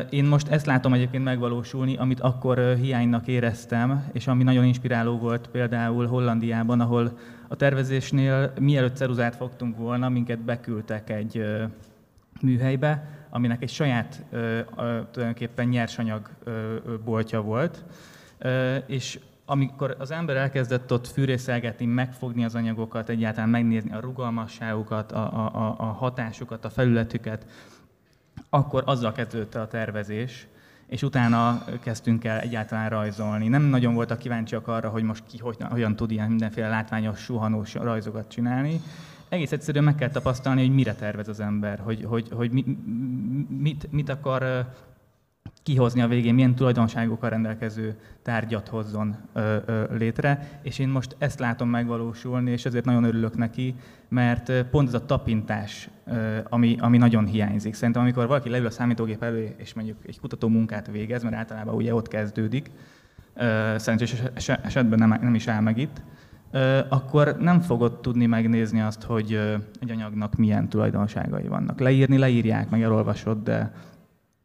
Én 0.10 0.26
most 0.26 0.48
ezt 0.48 0.66
látom 0.66 0.94
egyébként 0.94 1.24
megvalósulni, 1.24 1.98
amit 1.98 2.20
akkor 2.20 2.76
hiánynak 2.76 3.28
éreztem, 3.28 4.10
és 4.12 4.28
ami 4.28 4.44
nagyon 4.44 4.66
inspiráló 4.66 5.18
volt 5.18 5.48
például 5.48 6.08
Hollandiában, 6.08 6.80
ahol 6.80 7.18
a 7.48 7.56
tervezésnél 7.56 8.54
mielőtt 8.60 8.96
ceruzát 8.96 9.36
fogtunk 9.36 9.78
volna, 9.78 10.10
minket 10.10 10.40
beküldtek 10.40 11.10
egy 11.10 11.46
műhelybe, 12.42 13.08
aminek 13.30 13.62
egy 13.62 13.70
saját 13.70 14.26
tulajdonképpen 15.12 15.68
nyersanyag 15.68 16.30
boltja 17.06 17.42
volt, 17.42 17.84
és 18.86 19.20
amikor 19.46 19.96
az 20.00 20.12
ember 20.12 20.36
elkezdett 20.36 20.94
ott 20.94 21.08
fűrészelgetni, 21.08 21.86
megfogni 21.86 22.44
az 22.44 22.56
anyagokat, 22.56 23.10
egyáltalán 23.10 23.50
megnézni 23.50 23.92
a 23.92 24.00
rugalmasságukat, 24.00 25.12
a, 25.12 25.46
a, 25.46 25.76
a 25.78 25.84
hatásukat, 25.84 26.66
a 26.66 26.70
felületüket, 26.70 27.46
akkor 28.50 28.84
azzal 28.86 29.12
kezdődött 29.12 29.56
a 29.56 29.68
tervezés, 29.68 30.48
és 30.88 31.04
utána 31.04 31.64
kezdtünk 31.82 32.24
el 32.24 32.40
egyáltalán 32.40 32.90
rajzolni. 32.90 33.48
Nem 33.48 33.62
nagyon 33.62 33.94
voltak 33.94 34.18
kíváncsiak 34.18 34.68
arra, 34.68 34.90
hogy 34.90 35.04
most 35.04 35.24
ki 35.28 35.38
hogy, 35.38 35.58
hogyan 35.70 35.96
tud 35.96 36.12
ilyen 36.12 36.30
mindenféle 36.30 36.68
látványos, 36.68 37.20
suhanós 37.20 37.74
rajzokat 37.74 38.28
csinálni. 38.28 38.82
Egész 39.30 39.52
egyszerűen 39.52 39.84
meg 39.84 39.96
kell 39.96 40.10
tapasztalni, 40.10 40.62
hogy 40.62 40.76
mire 40.76 40.94
tervez 40.94 41.28
az 41.28 41.40
ember, 41.40 41.80
hogy, 41.80 42.04
hogy, 42.04 42.28
hogy 42.32 42.52
mit, 43.48 43.92
mit 43.92 44.10
akar 44.10 44.68
kihozni 45.70 46.02
a 46.02 46.08
végén, 46.08 46.34
milyen 46.34 46.56
tulajdonságokkal 46.56 47.30
rendelkező 47.30 47.96
tárgyat 48.22 48.68
hozzon 48.68 49.16
ö, 49.34 49.56
ö, 49.66 49.84
létre, 49.98 50.60
és 50.62 50.80
én 50.80 50.90
most 50.90 51.16
ezt 51.18 51.40
látom 51.40 51.70
megvalósulni, 51.70 52.52
és 52.52 52.66
ezért 52.66 52.86
nagyon 52.86 53.04
örülök 53.04 53.38
neki, 53.38 53.76
mert 54.08 54.64
pont 54.64 54.88
ez 54.88 54.94
a 54.94 55.06
tapintás, 55.06 55.90
ö, 56.06 56.38
ami, 56.50 56.76
ami 56.80 56.98
nagyon 56.98 57.26
hiányzik. 57.26 57.74
Szerintem 57.74 58.02
amikor 58.02 58.28
valaki 58.28 58.50
leül 58.50 58.66
a 58.66 58.70
számítógép 58.70 59.24
elő, 59.24 59.54
és 59.58 59.74
mondjuk 59.74 59.98
egy 60.06 60.20
kutató 60.20 60.48
munkát 60.48 60.88
végez, 60.92 61.24
mert 61.24 61.36
általában 61.36 61.76
ugye 61.76 61.94
ott 61.94 62.08
kezdődik, 62.08 62.72
ö, 63.34 63.76
szerencsés 63.78 64.24
esetben 64.64 65.00
nem, 65.00 65.18
nem 65.22 65.36
is 65.36 65.48
áll 65.48 65.62
meg 65.62 65.78
itt, 65.78 66.02
ö, 66.52 66.80
akkor 66.90 67.36
nem 67.40 67.60
fogod 67.60 68.00
tudni 68.00 68.26
megnézni 68.26 68.82
azt, 68.82 69.04
hogy 69.04 69.34
ö, 69.34 69.56
egy 69.80 69.92
anyagnak 69.92 70.36
milyen 70.36 70.70
tulajdonságai 70.70 71.48
vannak. 71.48 71.80
Leírni 71.80 72.18
leírják, 72.18 72.70
meg 72.70 72.82
elolvasod, 72.82 73.44
de 73.44 73.72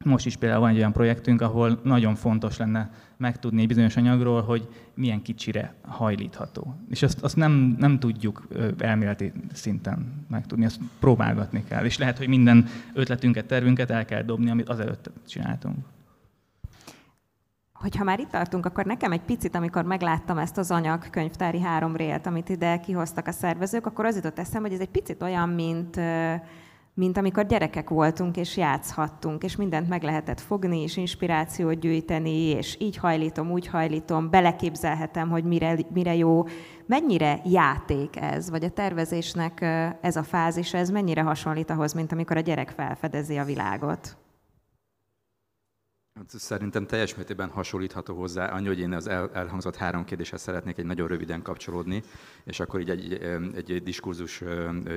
most 0.04 0.26
is 0.26 0.36
például 0.36 0.60
van 0.60 0.70
egy 0.70 0.76
olyan 0.76 0.92
projektünk, 0.92 1.40
ahol 1.40 1.80
nagyon 1.82 2.14
fontos 2.14 2.56
lenne 2.56 2.90
megtudni 3.16 3.60
egy 3.60 3.66
bizonyos 3.66 3.96
anyagról, 3.96 4.42
hogy 4.42 4.68
milyen 4.94 5.22
kicsire 5.22 5.74
hajlítható. 5.86 6.74
És 6.90 7.02
azt, 7.02 7.22
azt 7.22 7.36
nem, 7.36 7.76
nem 7.78 7.98
tudjuk 7.98 8.48
elméleti 8.78 9.32
szinten 9.52 10.24
megtudni, 10.28 10.64
azt 10.64 10.80
próbálgatni 11.00 11.64
kell. 11.68 11.84
És 11.84 11.98
lehet, 11.98 12.18
hogy 12.18 12.28
minden 12.28 12.66
ötletünket, 12.92 13.46
tervünket 13.46 13.90
el 13.90 14.04
kell 14.04 14.22
dobni, 14.22 14.50
amit 14.50 14.68
azelőtt 14.68 15.10
csináltunk. 15.28 15.76
Hogyha 17.72 18.04
már 18.04 18.20
itt 18.20 18.30
tartunk, 18.30 18.66
akkor 18.66 18.84
nekem 18.84 19.12
egy 19.12 19.20
picit, 19.20 19.54
amikor 19.54 19.84
megláttam 19.84 20.38
ezt 20.38 20.58
az 20.58 20.70
anyag 20.70 21.10
könyvtári 21.10 21.60
három 21.60 21.96
rélt, 21.96 22.26
amit 22.26 22.48
ide 22.48 22.80
kihoztak 22.80 23.26
a 23.26 23.32
szervezők, 23.32 23.86
akkor 23.86 24.04
az 24.04 24.16
jutott 24.16 24.38
eszembe, 24.38 24.68
hogy 24.68 24.76
ez 24.76 24.82
egy 24.82 24.90
picit 24.90 25.22
olyan, 25.22 25.48
mint 25.48 26.00
mint 26.94 27.16
amikor 27.16 27.46
gyerekek 27.46 27.88
voltunk 27.88 28.36
és 28.36 28.56
játszhattunk, 28.56 29.44
és 29.44 29.56
mindent 29.56 29.88
meg 29.88 30.02
lehetett 30.02 30.40
fogni, 30.40 30.82
és 30.82 30.96
inspirációt 30.96 31.80
gyűjteni, 31.80 32.38
és 32.38 32.76
így 32.80 32.96
hajlítom, 32.96 33.50
úgy 33.50 33.66
hajlítom, 33.66 34.30
beleképzelhetem, 34.30 35.30
hogy 35.30 35.44
mire, 35.44 35.76
mire 35.92 36.14
jó. 36.14 36.44
Mennyire 36.86 37.40
játék 37.44 38.16
ez, 38.16 38.50
vagy 38.50 38.64
a 38.64 38.70
tervezésnek 38.70 39.60
ez 40.00 40.16
a 40.16 40.22
fázis, 40.22 40.74
ez 40.74 40.90
mennyire 40.90 41.22
hasonlít 41.22 41.70
ahhoz, 41.70 41.92
mint 41.92 42.12
amikor 42.12 42.36
a 42.36 42.40
gyerek 42.40 42.68
felfedezi 42.68 43.38
a 43.38 43.44
világot? 43.44 44.16
Hát 46.14 46.30
szerintem 46.30 46.86
teljes 46.86 47.14
mértékben 47.14 47.48
hasonlítható 47.48 48.14
hozzá, 48.14 48.46
annyi, 48.46 48.66
hogy 48.66 48.78
én 48.78 48.92
az 48.92 49.06
elhangzott 49.06 49.76
három 49.76 50.04
kérdéshez 50.04 50.40
szeretnék 50.40 50.78
egy 50.78 50.84
nagyon 50.84 51.08
röviden 51.08 51.42
kapcsolódni, 51.42 52.02
és 52.44 52.60
akkor 52.60 52.80
így 52.80 52.90
egy, 52.90 53.12
egy, 53.54 53.70
egy 53.70 53.82
diskurzus 53.82 54.42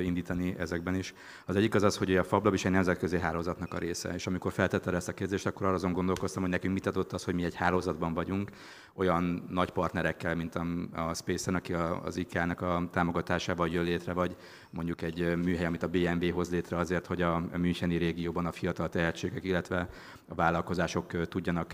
indítani 0.03 0.55
ezekben 0.57 0.95
is. 0.95 1.13
Az 1.45 1.55
egyik 1.55 1.75
az 1.75 1.83
az, 1.83 1.97
hogy 1.97 2.15
a 2.15 2.23
FabLab 2.23 2.53
is 2.53 2.65
egy 2.65 2.71
nemzetközi 2.71 3.19
hálózatnak 3.19 3.73
a 3.73 3.77
része, 3.77 4.13
és 4.13 4.27
amikor 4.27 4.51
feltette 4.51 4.91
ezt 4.91 5.07
a 5.07 5.13
kérdést, 5.13 5.45
akkor 5.45 5.65
arra 5.65 5.75
azon 5.75 5.93
gondolkoztam, 5.93 6.41
hogy 6.41 6.51
nekünk 6.51 6.73
mit 6.73 6.85
adott 6.85 7.13
az, 7.13 7.23
hogy 7.23 7.35
mi 7.35 7.43
egy 7.43 7.55
hálózatban 7.55 8.13
vagyunk, 8.13 8.49
olyan 8.93 9.47
nagy 9.49 9.69
partnerekkel, 9.69 10.35
mint 10.35 10.55
a, 10.55 11.13
Space-en, 11.13 11.55
aki 11.55 11.73
az 12.03 12.17
IKEA-nak 12.17 12.61
a 12.61 12.89
támogatásával 12.91 13.67
jön 13.67 13.83
létre, 13.83 14.13
vagy 14.13 14.35
mondjuk 14.69 15.01
egy 15.01 15.35
műhely, 15.35 15.65
amit 15.65 15.83
a 15.83 15.87
BMW 15.87 16.31
hoz 16.31 16.49
létre 16.49 16.77
azért, 16.77 17.05
hogy 17.05 17.21
a 17.21 17.43
Müncheni 17.57 17.95
régióban 17.95 18.45
a 18.45 18.51
fiatal 18.51 18.89
tehetségek, 18.89 19.43
illetve 19.43 19.89
a 20.27 20.35
vállalkozások 20.35 21.06
tudjanak 21.29 21.73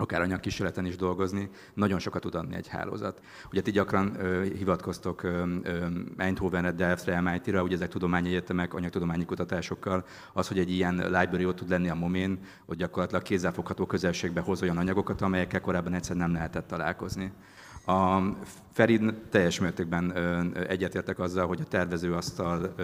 akár 0.00 0.20
anyagkísérleten 0.20 0.86
is 0.86 0.96
dolgozni, 0.96 1.50
nagyon 1.74 1.98
sokat 1.98 2.20
tud 2.20 2.34
adni 2.34 2.56
egy 2.56 2.68
hálózat. 2.68 3.20
Ugye 3.50 3.62
ti 3.62 3.70
gyakran 3.70 4.20
ö, 4.20 4.42
hivatkoztok 4.42 5.22
ö, 5.22 5.44
ö, 5.62 5.86
Eindhovenre, 6.16 6.72
Delftre, 6.72 7.20
MIT-re, 7.20 7.62
ugye 7.62 7.74
ezek 7.74 7.88
tudományi 7.88 8.28
egyetemek, 8.28 8.74
anyagtudományi 8.74 9.24
kutatásokkal, 9.24 10.04
az, 10.32 10.48
hogy 10.48 10.58
egy 10.58 10.70
ilyen 10.70 10.94
library 10.94 11.46
ott 11.46 11.56
tud 11.56 11.68
lenni 11.68 11.88
a 11.88 11.94
momén, 11.94 12.38
hogy 12.66 12.76
gyakorlatilag 12.76 13.22
kézzelfogható 13.22 13.86
közelségbe 13.86 14.40
hoz 14.40 14.62
olyan 14.62 14.76
anyagokat, 14.76 15.20
amelyekkel 15.20 15.60
korábban 15.60 15.94
egyszer 15.94 16.16
nem 16.16 16.32
lehetett 16.32 16.66
találkozni. 16.66 17.32
A 17.90 18.22
Ferid 18.72 19.14
teljes 19.30 19.60
mértékben 19.60 20.12
egyetértek 20.68 21.18
azzal, 21.18 21.46
hogy 21.46 21.60
a 21.60 21.68
tervezőasztal 21.68 22.74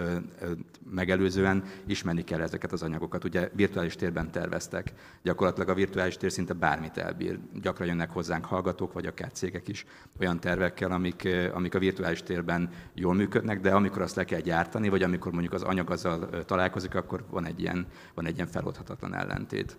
megelőzően 0.91 1.63
ismerni 1.85 2.23
kell 2.23 2.41
ezeket 2.41 2.71
az 2.71 2.83
anyagokat. 2.83 3.23
Ugye 3.23 3.49
virtuális 3.53 3.95
térben 3.95 4.31
terveztek. 4.31 4.93
Gyakorlatilag 5.23 5.69
a 5.69 5.73
virtuális 5.73 6.17
tér 6.17 6.31
szinte 6.31 6.53
bármit 6.53 6.97
elbír. 6.97 7.39
Gyakran 7.61 7.87
jönnek 7.87 8.11
hozzánk 8.11 8.45
hallgatók, 8.45 8.93
vagy 8.93 9.05
akár 9.05 9.31
cégek 9.31 9.67
is 9.67 9.85
olyan 10.19 10.39
tervekkel, 10.39 10.91
amik, 10.91 11.27
amik 11.53 11.75
a 11.75 11.79
virtuális 11.79 12.23
térben 12.23 12.69
jól 12.93 13.13
működnek, 13.13 13.61
de 13.61 13.71
amikor 13.71 14.01
azt 14.01 14.15
le 14.15 14.23
kell 14.23 14.39
gyártani, 14.39 14.89
vagy 14.89 15.03
amikor 15.03 15.31
mondjuk 15.31 15.53
az 15.53 15.63
anyag 15.63 15.91
azzal 15.91 16.29
találkozik, 16.45 16.95
akkor 16.95 17.25
van 17.29 17.45
egy 17.45 17.59
ilyen, 17.59 17.85
van 18.13 18.25
egy 18.25 18.35
ilyen 18.35 18.47
feloldhatatlan 18.47 19.15
ellentét 19.15 19.77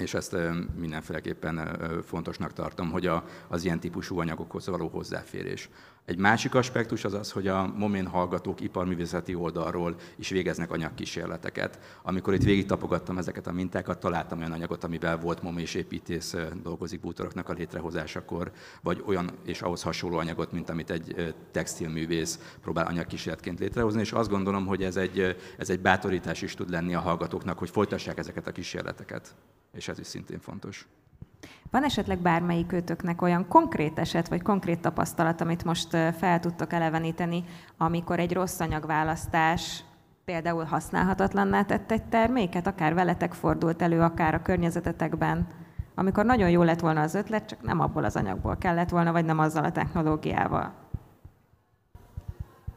és 0.00 0.14
ezt 0.14 0.36
mindenféleképpen 0.76 1.78
fontosnak 2.04 2.52
tartom, 2.52 2.90
hogy 2.90 3.06
a, 3.06 3.24
az 3.48 3.64
ilyen 3.64 3.80
típusú 3.80 4.20
anyagokhoz 4.20 4.66
való 4.66 4.88
hozzáférés. 4.88 5.68
Egy 6.08 6.18
másik 6.18 6.54
aspektus 6.54 7.04
az 7.04 7.14
az, 7.14 7.30
hogy 7.30 7.48
a 7.48 7.72
momén 7.76 8.06
hallgatók 8.06 8.60
iparművészeti 8.60 9.34
oldalról 9.34 9.96
is 10.16 10.28
végeznek 10.28 10.70
anyagkísérleteket. 10.70 11.78
Amikor 12.02 12.34
itt 12.34 12.42
végig 12.42 12.66
tapogattam 12.66 13.18
ezeket 13.18 13.46
a 13.46 13.52
mintákat, 13.52 14.00
találtam 14.00 14.38
olyan 14.38 14.52
anyagot, 14.52 14.84
amivel 14.84 15.18
volt 15.18 15.42
mom 15.42 15.58
és 15.58 15.74
építész 15.74 16.36
dolgozik 16.62 17.00
bútoroknak 17.00 17.48
a 17.48 17.52
létrehozásakor, 17.52 18.52
vagy 18.82 19.02
olyan 19.06 19.30
és 19.44 19.62
ahhoz 19.62 19.82
hasonló 19.82 20.16
anyagot, 20.16 20.52
mint 20.52 20.70
amit 20.70 20.90
egy 20.90 21.34
textilművész 21.50 22.56
próbál 22.62 22.86
anyagkísérletként 22.86 23.58
létrehozni, 23.58 24.00
és 24.00 24.12
azt 24.12 24.30
gondolom, 24.30 24.66
hogy 24.66 24.82
ez 24.82 24.96
egy, 24.96 25.36
ez 25.58 25.70
egy 25.70 25.80
bátorítás 25.80 26.42
is 26.42 26.54
tud 26.54 26.70
lenni 26.70 26.94
a 26.94 27.00
hallgatóknak, 27.00 27.58
hogy 27.58 27.70
folytassák 27.70 28.18
ezeket 28.18 28.46
a 28.46 28.52
kísérleteket 28.52 29.34
és 29.72 29.88
ez 29.88 29.98
is 29.98 30.06
szintén 30.06 30.38
fontos. 30.38 30.88
Van 31.70 31.84
esetleg 31.84 32.18
bármelyik 32.18 32.72
őtöknek 32.72 33.22
olyan 33.22 33.48
konkrét 33.48 33.98
eset, 33.98 34.28
vagy 34.28 34.42
konkrét 34.42 34.80
tapasztalat, 34.80 35.40
amit 35.40 35.64
most 35.64 35.88
fel 35.90 36.40
tudtok 36.40 36.72
eleveníteni, 36.72 37.44
amikor 37.76 38.18
egy 38.18 38.32
rossz 38.32 38.60
anyagválasztás 38.60 39.84
például 40.24 40.64
használhatatlanná 40.64 41.62
tett 41.62 41.90
egy 41.90 42.04
terméket, 42.04 42.66
akár 42.66 42.94
veletek 42.94 43.32
fordult 43.32 43.82
elő, 43.82 44.00
akár 44.00 44.34
a 44.34 44.42
környezetetekben, 44.42 45.46
amikor 45.94 46.24
nagyon 46.24 46.50
jó 46.50 46.62
lett 46.62 46.80
volna 46.80 47.00
az 47.00 47.14
ötlet, 47.14 47.46
csak 47.48 47.62
nem 47.62 47.80
abból 47.80 48.04
az 48.04 48.16
anyagból 48.16 48.56
kellett 48.56 48.88
volna, 48.88 49.12
vagy 49.12 49.24
nem 49.24 49.38
azzal 49.38 49.64
a 49.64 49.72
technológiával. 49.72 50.72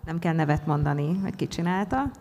Nem 0.06 0.20
kell 0.20 0.34
nevet 0.34 0.66
mondani, 0.66 1.20
hogy 1.20 1.36
ki 1.36 1.48
csinálta, 1.48 2.12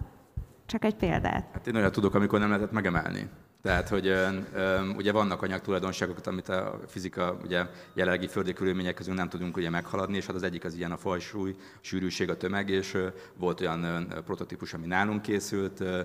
csak 0.66 0.84
egy 0.84 0.96
példát. 0.96 1.48
Hát 1.52 1.66
én 1.66 1.76
olyat 1.76 1.92
tudok, 1.92 2.14
amikor 2.14 2.38
nem 2.38 2.48
lehetett 2.48 2.72
megemelni. 2.72 3.28
Tehát, 3.62 3.88
hogy 3.88 4.06
ö, 4.06 4.26
ö, 4.54 4.88
ugye 4.96 5.12
vannak 5.12 5.42
anyagtulajdonságok, 5.42 6.16
amit 6.24 6.48
a 6.48 6.80
fizika 6.86 7.36
ugye 7.44 7.66
jelenlegi 7.94 8.26
földi 8.26 8.52
körülmények 8.52 8.94
közül 8.94 9.14
nem 9.14 9.28
tudunk 9.28 9.56
ugye 9.56 9.70
meghaladni, 9.70 10.16
és 10.16 10.26
hát 10.26 10.36
az 10.36 10.42
egyik 10.42 10.64
az 10.64 10.74
ilyen 10.74 10.92
a 10.92 10.96
fajsúly, 10.96 11.54
a 11.58 11.78
sűrűség, 11.80 12.30
a 12.30 12.36
tömeg, 12.36 12.68
és 12.68 12.94
ö, 12.94 13.06
volt 13.38 13.60
olyan 13.60 13.84
ö, 13.84 14.20
prototípus, 14.20 14.74
ami 14.74 14.86
nálunk 14.86 15.22
készült, 15.22 15.80
ö, 15.80 16.00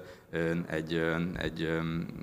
egy, 0.68 0.94
ö, 0.94 1.16
egy, 1.38 1.62
ö, 1.62 1.80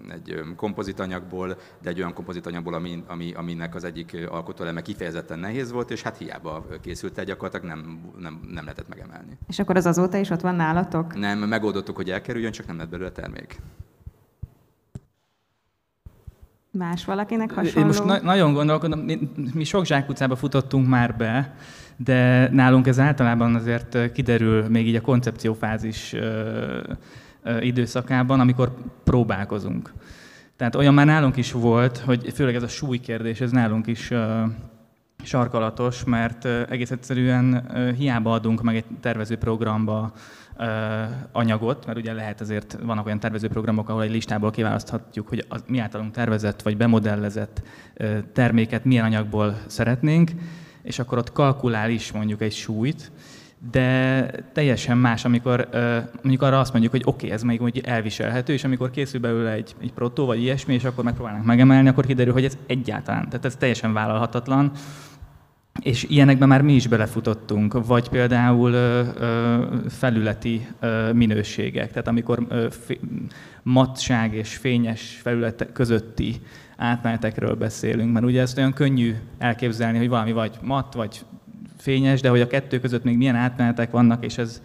egy 0.09 0.41
kompozitanyagból, 0.57 1.57
de 1.83 1.89
egy 1.89 1.99
olyan 1.99 2.15
kompozitanyagból, 2.15 2.75
ami, 2.75 3.05
ami, 3.07 3.33
aminek 3.33 3.75
az 3.75 3.85
egyik 3.85 4.17
alkotóeleme 4.29 4.83
kifejezetten 4.83 5.39
nehéz 5.39 5.71
volt, 5.71 5.91
és 5.91 6.03
hát 6.03 6.17
hiába 6.17 6.67
készült 6.81 7.19
egy 7.19 7.27
gyakorlatilag 7.27 7.77
nem, 7.77 8.01
nem, 8.19 8.41
nem 8.49 8.65
lehetett 8.65 8.89
megemelni. 8.89 9.39
És 9.49 9.59
akkor 9.59 9.77
az 9.77 9.87
azóta 9.87 10.17
is 10.19 10.31
ott 10.31 10.41
van 10.41 10.55
nálatok? 10.55 11.15
Nem, 11.15 11.39
megoldottuk, 11.39 11.97
hogy 11.97 12.11
elkerüljön, 12.11 12.53
csak 12.53 12.67
nem 12.67 12.77
lett 12.77 12.89
belőle 12.89 13.11
termék. 13.11 13.61
Más 16.79 17.05
valakinek 17.05 17.51
hasonló? 17.53 17.81
Én 17.81 17.87
most 17.87 18.05
na- 18.05 18.23
nagyon 18.23 18.53
gondolkodom, 18.53 19.01
mi, 19.55 19.65
sok 19.65 19.87
zsákutcába 19.87 20.37
futottunk 20.37 20.89
már 20.89 21.17
be, 21.17 21.55
de 21.97 22.49
nálunk 22.53 22.87
ez 22.87 22.99
általában 22.99 23.55
azért 23.55 24.13
kiderül 24.13 24.69
még 24.69 24.89
így 24.89 24.95
a 24.95 25.01
koncepciófázis 25.01 26.15
időszakában, 27.61 28.41
amikor 28.41 28.75
próbálkozunk. 29.05 29.93
Tehát 30.57 30.75
olyan 30.75 30.95
már 30.95 31.07
nálunk 31.07 31.37
is 31.37 31.53
volt, 31.53 31.99
hogy 31.99 32.33
főleg 32.35 32.55
ez 32.55 32.63
a 32.63 32.69
súly 32.69 32.99
kérdés, 32.99 33.41
ez 33.41 33.51
nálunk 33.51 33.87
is 33.87 34.11
ö, 34.11 34.43
sarkalatos, 35.23 36.05
mert 36.05 36.45
egész 36.45 36.91
egyszerűen 36.91 37.67
hiába 37.99 38.33
adunk 38.33 38.63
meg 38.63 38.77
egy 38.77 38.85
tervezőprogramba 39.01 40.13
anyagot, 41.33 41.87
mert 41.87 41.99
ugye 41.99 42.13
lehet 42.13 42.41
azért, 42.41 42.79
vannak 42.83 43.07
olyan 43.07 43.21
tervezőprogramok, 43.21 43.89
ahol 43.89 44.03
egy 44.03 44.11
listából 44.11 44.51
kiválaszthatjuk, 44.51 45.29
hogy 45.29 45.45
az 45.49 45.65
mi 45.67 45.79
általunk 45.79 46.13
tervezett 46.13 46.63
vagy 46.63 46.77
bemodellezett 46.77 47.63
terméket 48.33 48.85
milyen 48.85 49.05
anyagból 49.05 49.57
szeretnénk, 49.67 50.31
és 50.83 50.99
akkor 50.99 51.19
ott 51.19 51.33
kalkulál 51.33 51.91
is 51.91 52.13
mondjuk 52.13 52.41
egy 52.41 52.53
súlyt, 52.53 53.13
de 53.71 54.27
teljesen 54.53 54.99
más, 54.99 55.25
amikor 55.25 55.69
mondjuk 56.23 56.43
arra 56.43 56.61
azt 56.61 56.73
mondjuk, 56.73 56.93
hogy 56.93 57.03
oké, 57.05 57.15
okay, 57.15 57.31
ez 57.31 57.43
még 57.43 57.63
úgy 57.63 57.81
elviselhető, 57.85 58.53
és 58.53 58.65
amikor 58.65 58.91
készül 58.91 59.21
belőle 59.21 59.51
egy, 59.51 59.75
egy 59.81 59.93
protó 59.93 60.27
vagy 60.27 60.41
ilyesmi, 60.41 60.75
és 60.75 60.85
akkor 60.85 61.05
megpróbálnak 61.05 61.45
megemelni, 61.45 61.89
akkor 61.89 62.07
kiderül, 62.07 62.33
hogy 62.33 62.45
ez 62.45 62.59
egyáltalán, 62.67 63.29
tehát 63.29 63.45
ez 63.45 63.57
teljesen 63.57 63.93
vállalhatatlan, 63.93 64.73
és 65.81 66.05
ilyenekben 66.09 66.49
már 66.49 66.63
mi 66.63 66.75
is 66.75 66.87
belefutottunk, 66.87 67.87
vagy 67.87 68.09
például 68.09 68.73
ö, 68.73 69.03
ö, 69.19 69.65
felületi 69.89 70.67
ö, 70.81 71.13
minőségek, 71.13 71.91
tehát 71.91 72.09
amikor 72.09 72.47
ö, 72.49 72.67
fi, 72.85 73.01
matság 73.63 74.35
és 74.35 74.57
fényes 74.57 75.19
felületek 75.23 75.73
közötti 75.73 76.41
átmenetekről 76.77 77.55
beszélünk, 77.55 78.13
mert 78.13 78.25
ugye 78.25 78.41
ezt 78.41 78.59
olyan 78.59 78.73
könnyű 78.73 79.15
elképzelni, 79.39 79.99
hogy 79.99 80.09
valami 80.09 80.33
vagy 80.33 80.59
mat, 80.63 80.95
vagy 80.95 81.25
fényes, 81.77 82.21
de 82.21 82.29
hogy 82.29 82.41
a 82.41 82.47
kettő 82.47 82.81
között 82.81 83.05
még 83.05 83.17
milyen 83.17 83.37
átmenetek 83.37 83.91
vannak, 83.91 84.25
és 84.25 84.39
ez 84.39 84.63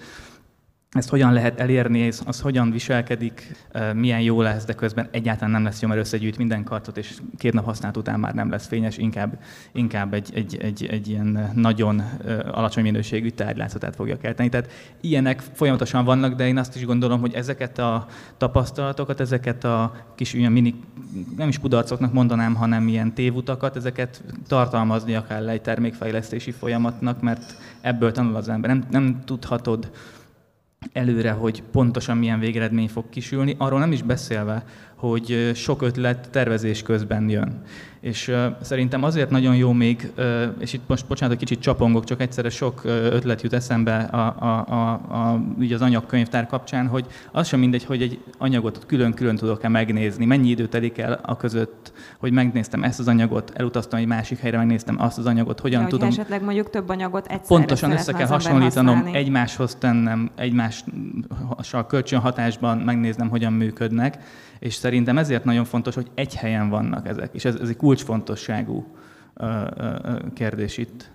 ezt 0.91 1.09
hogyan 1.09 1.33
lehet 1.33 1.59
elérni, 1.59 2.07
az 2.25 2.41
hogyan 2.41 2.71
viselkedik, 2.71 3.55
milyen 3.93 4.21
jó 4.21 4.41
lesz, 4.41 4.65
de 4.65 4.73
közben 4.73 5.07
egyáltalán 5.11 5.51
nem 5.51 5.63
lesz 5.63 5.81
jó, 5.81 5.87
mert 5.87 5.99
összegyűjt 5.99 6.37
minden 6.37 6.63
kartot, 6.63 6.97
és 6.97 7.13
két 7.37 7.53
nap 7.53 7.65
használt 7.65 7.97
után 7.97 8.19
már 8.19 8.33
nem 8.33 8.49
lesz 8.49 8.67
fényes, 8.67 8.97
inkább, 8.97 9.39
inkább 9.71 10.13
egy, 10.13 10.31
egy, 10.33 10.57
egy, 10.61 10.85
egy 10.85 11.07
ilyen 11.07 11.51
nagyon 11.55 12.03
alacsony 12.51 12.83
minőségű 12.83 13.29
tárgylátszatát 13.29 13.95
fogja 13.95 14.17
kelteni. 14.17 14.49
Tehát 14.49 14.71
ilyenek 15.01 15.39
folyamatosan 15.53 16.05
vannak, 16.05 16.35
de 16.35 16.47
én 16.47 16.57
azt 16.57 16.75
is 16.75 16.85
gondolom, 16.85 17.19
hogy 17.19 17.33
ezeket 17.33 17.77
a 17.79 18.07
tapasztalatokat, 18.37 19.19
ezeket 19.19 19.63
a 19.63 19.95
kis 20.15 20.33
ilyen 20.33 20.51
mini, 20.51 20.75
nem 21.37 21.47
is 21.47 21.59
kudarcoknak 21.59 22.13
mondanám, 22.13 22.55
hanem 22.55 22.87
ilyen 22.87 23.13
tévutakat, 23.13 23.75
ezeket 23.75 24.23
tartalmaznia 24.47 25.25
kell 25.25 25.49
egy 25.49 25.61
termékfejlesztési 25.61 26.51
folyamatnak, 26.51 27.21
mert 27.21 27.55
ebből 27.81 28.11
tanul 28.11 28.35
az 28.35 28.49
ember. 28.49 28.69
Nem, 28.69 28.83
nem 28.89 29.21
tudhatod 29.25 29.89
előre, 30.93 31.31
hogy 31.31 31.63
pontosan 31.71 32.17
milyen 32.17 32.39
végeredmény 32.39 32.87
fog 32.87 33.09
kisülni, 33.09 33.55
arról 33.57 33.79
nem 33.79 33.91
is 33.91 34.01
beszélve, 34.01 34.63
hogy 34.95 35.51
sok 35.55 35.81
ötlet 35.81 36.29
tervezés 36.31 36.81
közben 36.81 37.29
jön. 37.29 37.61
És 38.07 38.27
uh, 38.27 38.45
szerintem 38.61 39.03
azért 39.03 39.29
nagyon 39.29 39.55
jó 39.55 39.71
még, 39.71 40.11
uh, 40.17 40.43
és 40.59 40.73
itt 40.73 40.87
most 40.87 41.07
bocsánat, 41.07 41.37
hogy 41.37 41.47
kicsit 41.47 41.63
csapongok, 41.63 42.03
csak 42.03 42.21
egyszerre 42.21 42.49
sok 42.49 42.81
uh, 42.85 42.91
ötlet 42.91 43.41
jut 43.41 43.53
eszembe 43.53 43.97
a, 43.97 44.35
a, 44.39 44.65
a, 44.73 44.91
a, 44.91 45.41
így 45.61 45.73
az 45.73 45.81
anyagkönyvtár 45.81 46.45
kapcsán, 46.45 46.87
hogy 46.87 47.05
az 47.31 47.47
sem 47.47 47.59
mindegy, 47.59 47.85
hogy 47.85 48.01
egy 48.01 48.19
anyagot 48.37 48.85
külön-külön 48.85 49.35
tudok-e 49.35 49.67
megnézni, 49.67 50.25
mennyi 50.25 50.49
idő 50.49 50.67
telik 50.67 50.97
el 50.97 51.19
a 51.23 51.37
között, 51.37 51.91
hogy 52.19 52.31
megnéztem 52.31 52.83
ezt 52.83 52.99
az 52.99 53.07
anyagot, 53.07 53.51
elutaztam 53.55 53.99
egy 53.99 54.07
másik 54.07 54.39
helyre, 54.39 54.57
megnéztem 54.57 55.01
azt 55.01 55.17
az 55.17 55.25
anyagot, 55.25 55.59
hogyan 55.59 55.81
ja, 55.81 55.87
tudom... 55.87 56.07
esetleg 56.07 56.43
mondjuk 56.43 56.69
több 56.69 56.89
anyagot 56.89 57.25
egyszerre 57.25 57.47
Pontosan 57.47 57.91
össze 57.91 58.13
kell 58.13 58.27
hasonlítanom, 58.27 58.95
használni. 58.95 59.17
egymáshoz 59.17 59.75
tennem, 59.75 60.31
egymással 60.35 61.85
kölcsönhatásban 61.87 62.77
megnéznem, 62.77 63.29
hogyan 63.29 63.53
működnek, 63.53 64.17
és 64.59 64.73
szerintem 64.73 65.17
ezért 65.17 65.43
nagyon 65.43 65.65
fontos, 65.65 65.95
hogy 65.95 66.07
egy 66.15 66.35
helyen 66.35 66.69
vannak 66.69 67.07
ezek, 67.07 67.29
és 67.33 67.45
ez, 67.45 67.55
ez 67.55 67.69
egy 67.69 67.77
kulcsfontosságú 67.97 68.95
kérdés 70.33 70.77
itt. 70.77 71.09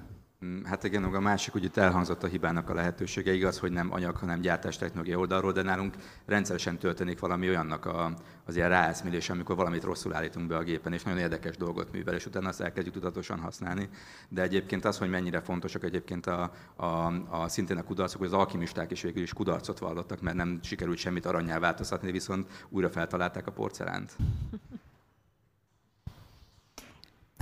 Mm, 0.45 0.65
hát 0.65 0.85
igen, 0.85 1.05
a 1.05 1.21
másik, 1.21 1.53
hogy 1.53 1.65
itt 1.65 1.77
elhangzott 1.77 2.23
a 2.23 2.27
hibának 2.27 2.71
a 2.71 2.75
lehetősége, 2.75 3.33
igaz, 3.33 3.59
hogy 3.59 3.73
nem 3.73 3.93
anyag, 3.93 4.17
hanem 4.17 4.41
gyártás 4.41 4.77
technológia 4.77 5.19
oldalról, 5.19 5.53
de 5.53 5.63
nálunk 5.63 5.95
rendszeresen 6.27 6.79
történik 6.79 7.19
valami 7.19 7.49
olyannak 7.49 7.87
a, 7.87 8.15
az 8.45 8.57
ilyen 8.57 8.69
ráeszmélés, 8.69 9.31
amikor 9.31 9.57
valamit 9.57 9.83
rosszul 9.83 10.15
állítunk 10.15 10.47
be 10.49 10.57
a 10.57 10.63
gépen, 10.63 10.93
és 10.93 11.03
nagyon 11.03 11.19
érdekes 11.19 11.57
dolgot 11.57 11.93
művel, 11.93 12.15
és 12.15 12.27
utána 12.27 12.49
azt 12.49 12.61
elkezdjük 12.61 12.95
tudatosan 12.95 13.39
használni. 13.39 13.89
De 14.29 14.43
egyébként 14.43 14.85
az, 14.85 14.99
hogy 14.99 15.11
mennyire 15.11 15.41
fontosak 15.41 15.85
egyébként 15.85 16.27
a, 16.27 16.53
a, 16.77 16.87
a 17.31 17.49
szintén 17.49 17.77
a 17.77 17.83
kudarcok, 17.83 18.19
hogy 18.19 18.29
az 18.29 18.33
alkimisták 18.33 18.91
is 18.91 19.03
végül 19.03 19.23
is 19.23 19.33
kudarcot 19.33 19.79
vallottak, 19.79 20.21
mert 20.21 20.37
nem 20.37 20.59
sikerült 20.63 20.99
semmit 20.99 21.27
aranyjá 21.27 21.59
változtatni, 21.59 22.11
viszont 22.11 22.67
újra 22.69 22.91
feltalálták 22.91 23.47
a 23.47 23.53
porcelánt. 23.53 24.17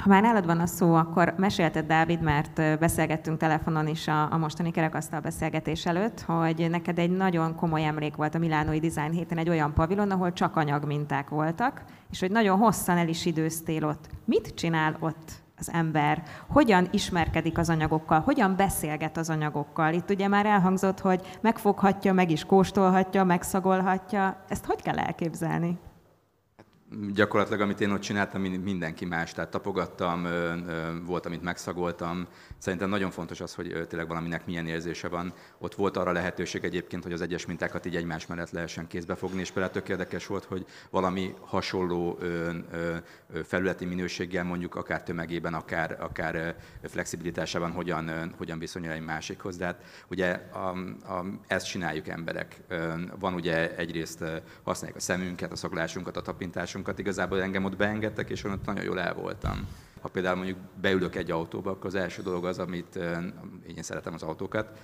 Ha 0.01 0.09
már 0.09 0.23
nálad 0.23 0.47
van 0.47 0.61
a 0.61 0.67
szó, 0.67 0.95
akkor 0.95 1.35
mesélted, 1.37 1.87
Dávid, 1.87 2.21
mert 2.21 2.79
beszélgettünk 2.79 3.39
telefonon 3.39 3.87
is 3.87 4.09
a, 4.09 4.33
a 4.33 4.37
mostani 4.37 4.71
kerekasztal 4.71 5.21
beszélgetés 5.21 5.87
előtt, 5.87 6.21
hogy 6.21 6.67
neked 6.71 6.99
egy 6.99 7.11
nagyon 7.11 7.55
komoly 7.55 7.85
emlék 7.85 8.17
volt 8.17 8.35
a 8.35 8.39
Milánói 8.39 8.79
Design 8.79 9.13
héten 9.13 9.39
egy 9.39 9.49
olyan 9.49 9.75
pavilon, 9.75 10.11
ahol 10.11 10.33
csak 10.33 10.57
anyagminták 10.57 11.29
voltak, 11.29 11.85
és 12.11 12.21
hogy 12.21 12.31
nagyon 12.31 12.59
hosszan 12.59 12.97
el 12.97 13.09
is 13.09 13.27
időztél 13.27 13.85
ott. 13.85 14.09
Mit 14.25 14.55
csinál 14.55 14.97
ott 15.01 15.33
az 15.59 15.71
ember? 15.73 16.23
Hogyan 16.49 16.89
ismerkedik 16.91 17.59
az 17.59 17.69
anyagokkal? 17.69 18.21
Hogyan 18.21 18.57
beszélget 18.57 19.17
az 19.17 19.31
anyagokkal? 19.31 19.93
Itt 19.93 20.11
ugye 20.11 20.29
már 20.29 20.47
elhangzott, 20.47 21.01
hogy 21.01 21.39
megfoghatja, 21.41 22.13
meg 22.13 22.31
is 22.31 22.45
kóstolhatja, 22.45 23.25
megszagolhatja. 23.25 24.45
Ezt 24.49 24.65
hogy 24.65 24.83
kell 24.83 24.99
elképzelni? 24.99 25.79
Gyakorlatilag, 27.13 27.61
amit 27.61 27.81
én 27.81 27.91
ott 27.91 28.01
csináltam, 28.01 28.41
mindenki 28.43 29.05
más, 29.05 29.33
tehát 29.33 29.51
tapogattam, 29.51 30.27
volt, 31.07 31.27
amit 31.27 31.43
megszagoltam. 31.43 32.27
Szerintem 32.59 32.89
nagyon 32.89 33.11
fontos 33.11 33.41
az, 33.41 33.55
hogy 33.55 33.87
tényleg 33.89 34.09
valaminek 34.09 34.47
milyen 34.47 34.67
érzése 34.67 35.09
van. 35.09 35.33
Ott 35.59 35.75
volt 35.75 35.97
arra 35.97 36.13
lehetőség 36.13 36.65
egyébként, 36.65 37.03
hogy 37.03 37.13
az 37.13 37.21
egyes 37.21 37.47
mintákat 37.47 37.87
így 37.87 37.97
egymás 37.97 38.27
mellett 38.27 38.51
lehessen 38.51 38.87
kézbe 38.87 39.15
fogni, 39.15 39.41
és 39.41 39.51
például 39.51 39.73
tök 39.73 39.89
érdekes 39.89 40.27
volt, 40.27 40.45
hogy 40.45 40.67
valami 40.91 41.35
hasonló 41.41 42.19
felületi 43.45 43.85
minőséggel 43.85 44.45
mondjuk 44.45 44.75
akár 44.75 45.03
tömegében, 45.03 45.55
akár, 45.55 45.97
akár 46.01 46.57
flexibilitásában 46.83 47.71
hogyan, 47.71 48.35
hogyan 48.37 48.59
viszonyul 48.59 48.93
egy 48.93 49.05
másikhoz. 49.05 49.57
De 49.57 49.65
hát 49.65 49.83
ugye 50.09 50.33
a, 50.53 50.69
a, 51.15 51.25
ezt 51.47 51.67
csináljuk 51.67 52.09
emberek. 52.09 52.57
Van 53.19 53.35
ugye 53.35 53.77
egyrészt 53.77 54.25
használjuk 54.63 54.99
a 54.99 55.03
szemünket, 55.03 55.53
a 55.53 55.57
szaglásunkat, 55.57 56.17
a 56.17 56.23
tapintásunkat, 56.23 56.79
tanácsunkat 56.83 56.99
igazából 56.99 57.43
engem 57.43 57.65
ott 57.65 57.77
beengedtek, 57.77 58.31
és 58.31 58.45
ott 58.45 58.65
nagyon 58.65 58.85
jól 58.85 59.01
el 59.01 59.15
voltam. 59.15 59.67
Ha 60.01 60.09
például 60.09 60.37
mondjuk 60.37 60.59
beülök 60.81 61.17
egy 61.17 61.31
autóba, 61.31 61.71
akkor 61.71 61.87
az 61.87 61.95
első 61.95 62.23
dolog 62.23 62.45
az, 62.45 62.59
amit 62.59 62.97
én 63.77 63.83
szeretem 63.83 64.15
az 64.15 64.23
autókat, 64.23 64.79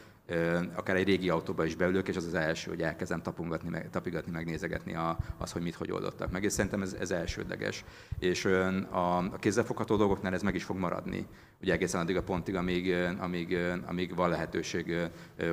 akár 0.75 0.97
egy 0.97 1.07
régi 1.07 1.29
autóba 1.29 1.65
is 1.65 1.75
beülök, 1.75 2.09
és 2.09 2.17
az 2.17 2.27
az 2.27 2.35
első, 2.35 2.71
hogy 2.71 2.83
elkezdem 2.83 3.23
tapungatni, 3.23 3.69
meg, 3.69 3.91
tapigatni, 3.91 4.33
megnézegetni 4.33 4.95
a, 4.95 5.17
az, 5.39 5.53
hogy 5.53 5.63
mit 5.63 5.75
hogy 5.75 5.91
oldottak 5.91 6.31
meg. 6.31 6.45
És 6.45 6.53
szerintem 6.53 6.83
ez, 6.83 6.97
ez 7.01 7.11
elsődleges. 7.11 7.85
És 8.19 8.45
a, 8.45 9.17
a 9.17 9.37
kézzelfogható 9.39 9.97
dolgoknál 9.97 10.35
ez 10.35 10.43
meg 10.43 10.55
is 10.55 10.65
fog 10.65 10.77
maradni, 10.77 11.27
ugye 11.61 11.73
egészen 11.73 12.01
addig 12.01 12.16
a 12.16 12.23
pontig, 12.23 12.55
amíg, 12.55 12.95
amíg, 13.19 13.57
amíg 13.87 14.14
van 14.14 14.29
lehetőség 14.29 14.95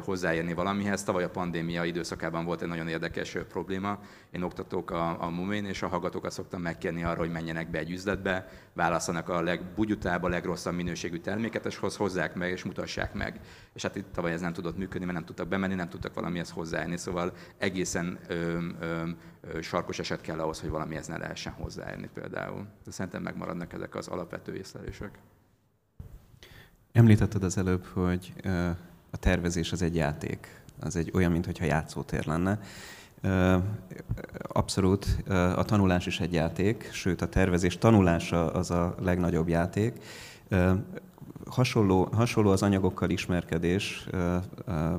hozzáérni 0.04 0.54
valamihez. 0.54 1.04
Tavaly 1.04 1.24
a 1.24 1.30
pandémia 1.30 1.84
időszakában 1.84 2.46
volt 2.46 2.62
egy 2.62 2.68
nagyon 2.68 2.88
érdekes 2.88 3.38
probléma. 3.50 4.00
Én 4.32 4.42
oktatók 4.42 4.92
a, 4.92 5.24
a 5.24 5.30
Mumén, 5.30 5.66
és 5.66 5.82
a 5.82 5.88
hallgatókat 5.88 6.32
szoktam 6.32 6.62
megkérni 6.62 7.04
arra, 7.04 7.20
hogy 7.20 7.32
menjenek 7.32 7.70
be 7.70 7.78
egy 7.78 7.92
üzletbe, 7.92 8.48
válaszolnak 8.74 9.30
a 9.30 9.42
legbugyutább, 9.42 10.24
a 10.24 10.28
legrosszabb 10.28 10.74
minőségű 10.74 11.18
terméket, 11.18 11.66
és 11.66 11.78
hozzák 11.78 12.36
meg, 12.36 12.52
és 12.52 12.64
mutassák 12.64 13.14
meg. 13.14 13.40
És 13.74 13.82
hát 13.82 13.96
itt 13.96 14.12
tavaly 14.14 14.32
ez 14.32 14.42
nem 14.42 14.54
tudott 14.54 14.78
működni, 14.78 15.06
mert 15.06 15.18
nem 15.18 15.26
tudtak 15.26 15.48
bemenni, 15.48 15.76
nem 15.76 15.90
tudtak 15.90 16.14
valamihez 16.14 16.50
hozzáérni, 16.50 16.98
szóval 16.98 17.34
egészen 17.58 18.20
ö, 18.28 18.68
ö, 18.80 19.10
sarkos 19.62 20.00
eset 20.00 20.22
kell 20.22 20.40
ahhoz, 20.40 20.60
hogy 20.60 20.70
valamihez 20.70 21.08
ne 21.08 21.18
lehessen 21.18 21.54
hozzáérni 21.54 22.10
például. 22.14 22.68
De 22.86 22.92
szerintem 22.92 23.22
megmaradnak 23.22 23.74
ezek 23.74 23.96
az 23.96 24.08
alapvető 24.08 24.56
észlelések. 24.56 25.20
Említetted 26.94 27.44
az 27.44 27.58
előbb, 27.58 27.86
hogy 27.86 28.34
a 29.12 29.18
tervezés 29.18 29.72
az 29.72 29.82
egy 29.82 29.96
játék. 29.96 30.62
Az 30.80 30.96
egy 30.96 31.12
olyan, 31.14 31.32
mintha 31.32 31.66
játszótér 31.66 32.26
lenne. 32.26 32.60
Abszolút, 34.48 35.24
a 35.56 35.64
tanulás 35.64 36.06
is 36.06 36.20
egy 36.20 36.34
játék, 36.34 36.90
sőt 36.92 37.22
a 37.22 37.30
tervezés 37.30 37.78
tanulása 37.78 38.52
az 38.52 38.72
a 38.72 38.96
legnagyobb 39.02 39.48
játék. 39.48 40.04
Hasonló, 41.46 42.10
hasonló 42.12 42.50
az 42.50 42.64
anyagokkal 42.64 43.10
ismerkedés, 43.10 44.08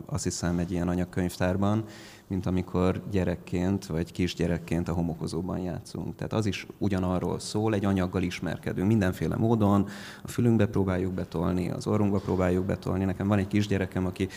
azt 0.07 0.25
hiszem 0.25 0.59
egy 0.59 0.71
ilyen 0.71 0.89
anyagkönyvtárban, 0.89 1.85
mint 2.27 2.47
amikor 2.47 3.03
gyerekként 3.11 3.87
vagy 3.87 4.13
kisgyerekként 4.13 4.89
a 4.89 4.93
homokozóban 4.93 5.59
játszunk. 5.59 6.17
Tehát 6.17 6.33
az 6.33 6.47
is 6.47 6.67
ugyanarról 6.79 7.39
szól, 7.39 7.75
egy 7.75 7.85
anyaggal 7.85 8.23
ismerkedünk 8.23 8.89
mindenféle 8.89 9.37
módon, 9.37 9.89
a 10.23 10.29
fülünkbe 10.29 10.67
próbáljuk 10.67 11.13
betolni, 11.13 11.71
az 11.71 11.87
orrunkba 11.87 12.19
próbáljuk 12.19 12.65
betolni. 12.65 13.05
Nekem 13.05 13.29
van 13.29 13.39
egy 13.39 13.47
kisgyerekem, 13.47 14.07
aki 14.07 14.29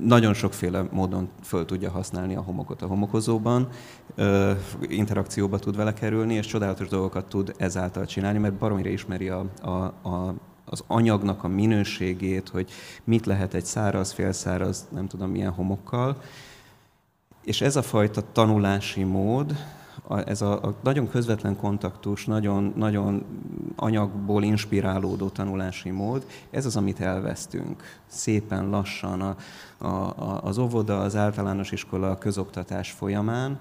nagyon 0.00 0.34
sokféle 0.34 0.88
módon 0.92 1.28
föl 1.42 1.64
tudja 1.64 1.90
használni 1.90 2.34
a 2.34 2.40
homokot 2.40 2.82
a 2.82 2.86
homokozóban, 2.86 3.68
interakcióba 4.80 5.58
tud 5.58 5.76
vele 5.76 5.92
kerülni, 5.92 6.34
és 6.34 6.46
csodálatos 6.46 6.88
dolgokat 6.88 7.28
tud 7.28 7.54
ezáltal 7.56 8.06
csinálni, 8.06 8.38
mert 8.38 8.54
baromira 8.54 8.88
ismeri 8.88 9.28
a, 9.28 9.46
a, 9.62 9.70
a 10.08 10.34
az 10.66 10.84
anyagnak 10.86 11.44
a 11.44 11.48
minőségét, 11.48 12.48
hogy 12.48 12.70
mit 13.04 13.26
lehet 13.26 13.54
egy 13.54 13.64
száraz, 13.64 14.12
félszáraz, 14.12 14.86
nem 14.90 15.06
tudom 15.06 15.30
milyen 15.30 15.50
homokkal, 15.50 16.16
és 17.44 17.60
ez 17.60 17.76
a 17.76 17.82
fajta 17.82 18.22
tanulási 18.32 19.02
mód, 19.02 19.56
ez 20.24 20.42
a, 20.42 20.64
a 20.64 20.74
nagyon 20.82 21.08
közvetlen 21.08 21.56
kontaktus, 21.56 22.24
nagyon, 22.24 22.72
nagyon 22.76 23.24
anyagból 23.76 24.42
inspirálódó 24.42 25.28
tanulási 25.28 25.90
mód, 25.90 26.26
ez 26.50 26.66
az, 26.66 26.76
amit 26.76 27.00
elvesztünk. 27.00 27.82
Szépen 28.06 28.68
lassan 28.68 29.20
a, 29.20 29.36
a, 29.86 30.40
az 30.42 30.58
óvoda, 30.58 31.00
az 31.00 31.16
általános 31.16 31.72
iskola, 31.72 32.10
a 32.10 32.18
közoktatás 32.18 32.90
folyamán, 32.90 33.58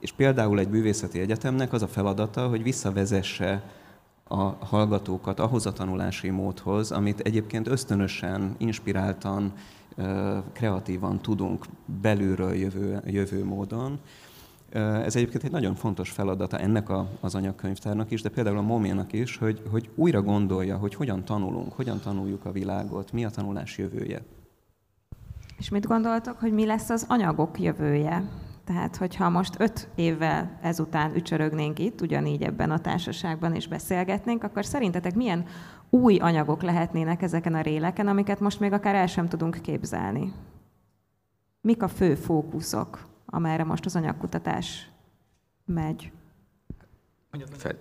és 0.00 0.12
például 0.12 0.58
egy 0.58 0.68
művészeti 0.68 1.20
egyetemnek 1.20 1.72
az 1.72 1.82
a 1.82 1.88
feladata, 1.88 2.48
hogy 2.48 2.62
visszavezesse 2.62 3.62
a 4.28 4.42
hallgatókat 4.44 5.40
ahhoz 5.40 5.66
a 5.66 5.72
tanulási 5.72 6.30
módhoz, 6.30 6.92
amit 6.92 7.20
egyébként 7.20 7.68
ösztönösen, 7.68 8.54
inspiráltan, 8.58 9.52
kreatívan 10.52 11.20
tudunk 11.20 11.64
belülről 12.02 12.54
jövő, 12.54 13.02
jövő 13.06 13.44
módon. 13.44 13.98
Ez 14.72 15.16
egyébként 15.16 15.44
egy 15.44 15.50
nagyon 15.50 15.74
fontos 15.74 16.10
feladata 16.10 16.58
ennek 16.58 16.88
a, 16.88 17.08
az 17.20 17.34
anyagkönyvtárnak 17.34 18.10
is, 18.10 18.22
de 18.22 18.28
például 18.28 18.58
a 18.58 18.62
Moménak 18.62 19.12
is, 19.12 19.36
hogy, 19.36 19.62
hogy 19.70 19.90
újra 19.94 20.22
gondolja, 20.22 20.76
hogy 20.76 20.94
hogyan 20.94 21.24
tanulunk, 21.24 21.72
hogyan 21.72 22.00
tanuljuk 22.00 22.44
a 22.44 22.52
világot, 22.52 23.12
mi 23.12 23.24
a 23.24 23.30
tanulás 23.30 23.78
jövője. 23.78 24.22
És 25.58 25.68
mit 25.68 25.86
gondoltok, 25.86 26.38
hogy 26.38 26.52
mi 26.52 26.66
lesz 26.66 26.90
az 26.90 27.04
anyagok 27.08 27.60
jövője? 27.60 28.28
Tehát, 28.64 28.96
hogyha 28.96 29.28
most 29.28 29.54
öt 29.58 29.88
évvel 29.94 30.58
ezután 30.62 31.14
ücsörögnénk 31.14 31.78
itt, 31.78 32.00
ugyanígy 32.00 32.42
ebben 32.42 32.70
a 32.70 32.78
társaságban 32.78 33.54
is 33.54 33.68
beszélgetnénk, 33.68 34.44
akkor 34.44 34.64
szerintetek 34.64 35.14
milyen 35.14 35.44
új 35.90 36.16
anyagok 36.18 36.62
lehetnének 36.62 37.22
ezeken 37.22 37.54
a 37.54 37.60
réleken, 37.60 38.08
amiket 38.08 38.40
most 38.40 38.60
még 38.60 38.72
akár 38.72 38.94
el 38.94 39.06
sem 39.06 39.28
tudunk 39.28 39.58
képzelni? 39.62 40.32
Mik 41.60 41.82
a 41.82 41.88
fő 41.88 42.14
fókuszok, 42.14 43.06
amerre 43.26 43.64
most 43.64 43.84
az 43.84 43.96
anyagkutatás 43.96 44.90
megy? 45.64 46.12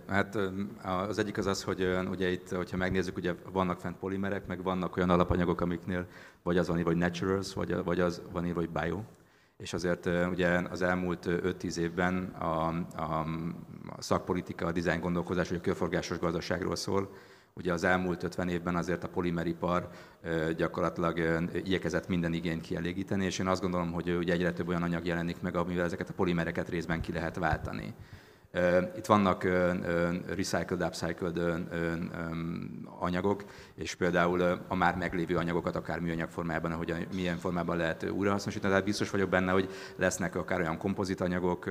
Hát 0.08 0.38
az 0.84 1.18
egyik 1.18 1.38
az 1.38 1.46
az, 1.46 1.64
hogy 1.64 1.98
ugye 2.10 2.32
itt, 2.32 2.50
hogyha 2.50 2.78
megnézzük, 2.78 3.18
ugye 3.18 3.34
vannak 3.52 3.80
fent 3.80 3.98
polimerek, 3.98 4.48
meg 4.48 4.64
vannak 4.64 4.98
olyan 4.98 5.10
alapanyagok, 5.10 5.62
amiknél 5.62 6.08
vagy 6.44 6.58
az 6.58 6.68
van 6.68 6.78
írva, 6.78 6.90
hogy 6.90 7.00
naturals, 7.00 7.54
vagy, 7.54 7.84
vagy 7.84 8.00
az 8.00 8.22
van 8.32 8.46
írva, 8.46 8.60
hogy 8.60 8.70
bio. 8.70 9.02
És 9.58 9.74
azért 9.74 10.06
ugye 10.06 10.48
az 10.48 10.82
elmúlt 10.82 11.26
5-10 11.28 11.78
évben 11.78 12.24
a, 12.24 12.68
a, 12.96 13.20
a 13.88 14.02
szakpolitika, 14.02 14.66
a 14.66 14.72
dizájn 14.72 15.00
gondolkozás, 15.00 15.48
hogy 15.48 15.58
a 15.58 15.62
körforgásos 15.62 16.20
gazdaságról 16.20 16.76
szól, 16.76 17.10
Ugye 17.60 17.74
az 17.74 17.84
elmúlt 17.84 18.24
50 18.24 18.50
évben 18.50 18.76
azért 18.76 19.04
a 19.04 19.10
polimeripar 19.10 19.90
gyakorlatilag 20.58 21.20
igyekezett 21.54 22.08
minden 22.08 22.34
igényt 22.34 22.62
kielégíteni, 22.62 23.26
és 23.26 23.40
én 23.40 23.48
azt 23.48 23.62
gondolom, 23.62 23.92
hogy 23.92 24.10
ugye 24.10 24.34
egyre 24.34 24.54
több 24.54 24.68
olyan 24.68 24.84
anyag 24.84 25.06
jelenik 25.06 25.42
meg, 25.42 25.56
amivel 25.56 25.86
ezeket 25.86 26.10
a 26.10 26.14
polimereket 26.14 26.70
részben 26.70 27.02
ki 27.02 27.12
lehet 27.12 27.36
váltani. 27.36 27.94
Itt 28.98 29.06
vannak 29.06 29.44
recycled, 30.36 30.82
upcycled 30.82 31.40
anyagok, 33.00 33.44
és 33.76 33.96
például 33.96 34.42
a 34.68 34.76
már 34.76 34.96
meglévő 34.96 35.36
anyagokat 35.36 35.76
akár 35.76 36.00
műanyag 36.00 36.30
formájában, 36.30 36.72
ahogy 36.72 37.08
milyen 37.14 37.38
formában 37.38 37.78
lehet 37.78 38.10
újrahasznosítani. 38.10 38.70
Tehát 38.70 38.86
biztos 38.86 39.10
vagyok 39.10 39.30
benne, 39.30 39.52
hogy 39.52 39.70
lesznek 39.96 40.36
akár 40.36 40.60
olyan 40.60 40.78
kompozitanyagok 40.78 41.70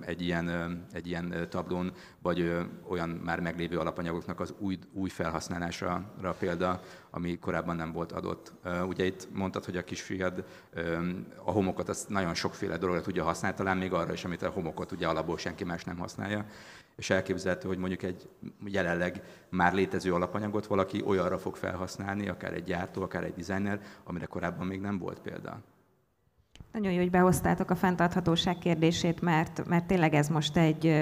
egy 0.00 0.22
ilyen, 0.22 0.78
egy 0.92 1.06
ilyen 1.06 1.46
tablón, 1.48 1.92
vagy 2.22 2.52
olyan 2.88 3.08
már 3.08 3.40
meglévő 3.40 3.78
alapanyagoknak 3.78 4.40
az 4.40 4.54
új, 4.58 4.78
új 4.92 5.08
felhasználására 5.08 6.34
példa, 6.38 6.80
ami 7.10 7.38
korábban 7.38 7.76
nem 7.76 7.92
volt 7.92 8.12
adott. 8.12 8.52
Ugye 8.86 9.04
itt 9.04 9.28
mondtad, 9.32 9.64
hogy 9.64 9.76
a 9.76 9.84
kisfiad 9.84 10.44
a 11.44 11.50
homokot 11.50 11.88
azt 11.88 12.08
nagyon 12.08 12.34
sokféle 12.34 12.76
dologra 12.76 13.00
tudja 13.00 13.24
használni, 13.24 13.56
talán 13.56 13.76
még 13.76 13.92
arra 13.92 14.12
is, 14.12 14.24
amit 14.24 14.42
a 14.42 14.50
homokot 14.50 14.92
ugye 14.92 15.06
alapból 15.06 15.38
senki 15.38 15.64
más 15.64 15.84
nem 15.84 15.98
használja. 15.98 16.44
És 16.96 17.10
elképzelhető, 17.10 17.68
hogy 17.68 17.78
mondjuk 17.78 18.02
egy 18.02 18.28
jelenleg 18.64 19.22
már 19.48 19.74
létező 19.74 20.14
alapanyagot 20.14 20.66
valaki 20.66 21.02
olyanra 21.04 21.38
fog 21.38 21.56
felhasználni, 21.56 22.28
akár 22.28 22.52
egy 22.52 22.64
gyártó, 22.64 23.02
akár 23.02 23.24
egy 23.24 23.34
designer, 23.34 23.80
amire 24.04 24.26
korábban 24.26 24.66
még 24.66 24.80
nem 24.80 24.98
volt 24.98 25.20
példa. 25.20 25.60
Nagyon 26.72 26.92
jó, 26.92 26.98
hogy 26.98 27.10
behoztátok 27.10 27.70
a 27.70 27.74
fenntarthatóság 27.74 28.58
kérdését, 28.58 29.20
mert, 29.20 29.68
mert 29.68 29.84
tényleg 29.84 30.14
ez 30.14 30.28
most 30.28 30.56
egy 30.56 30.94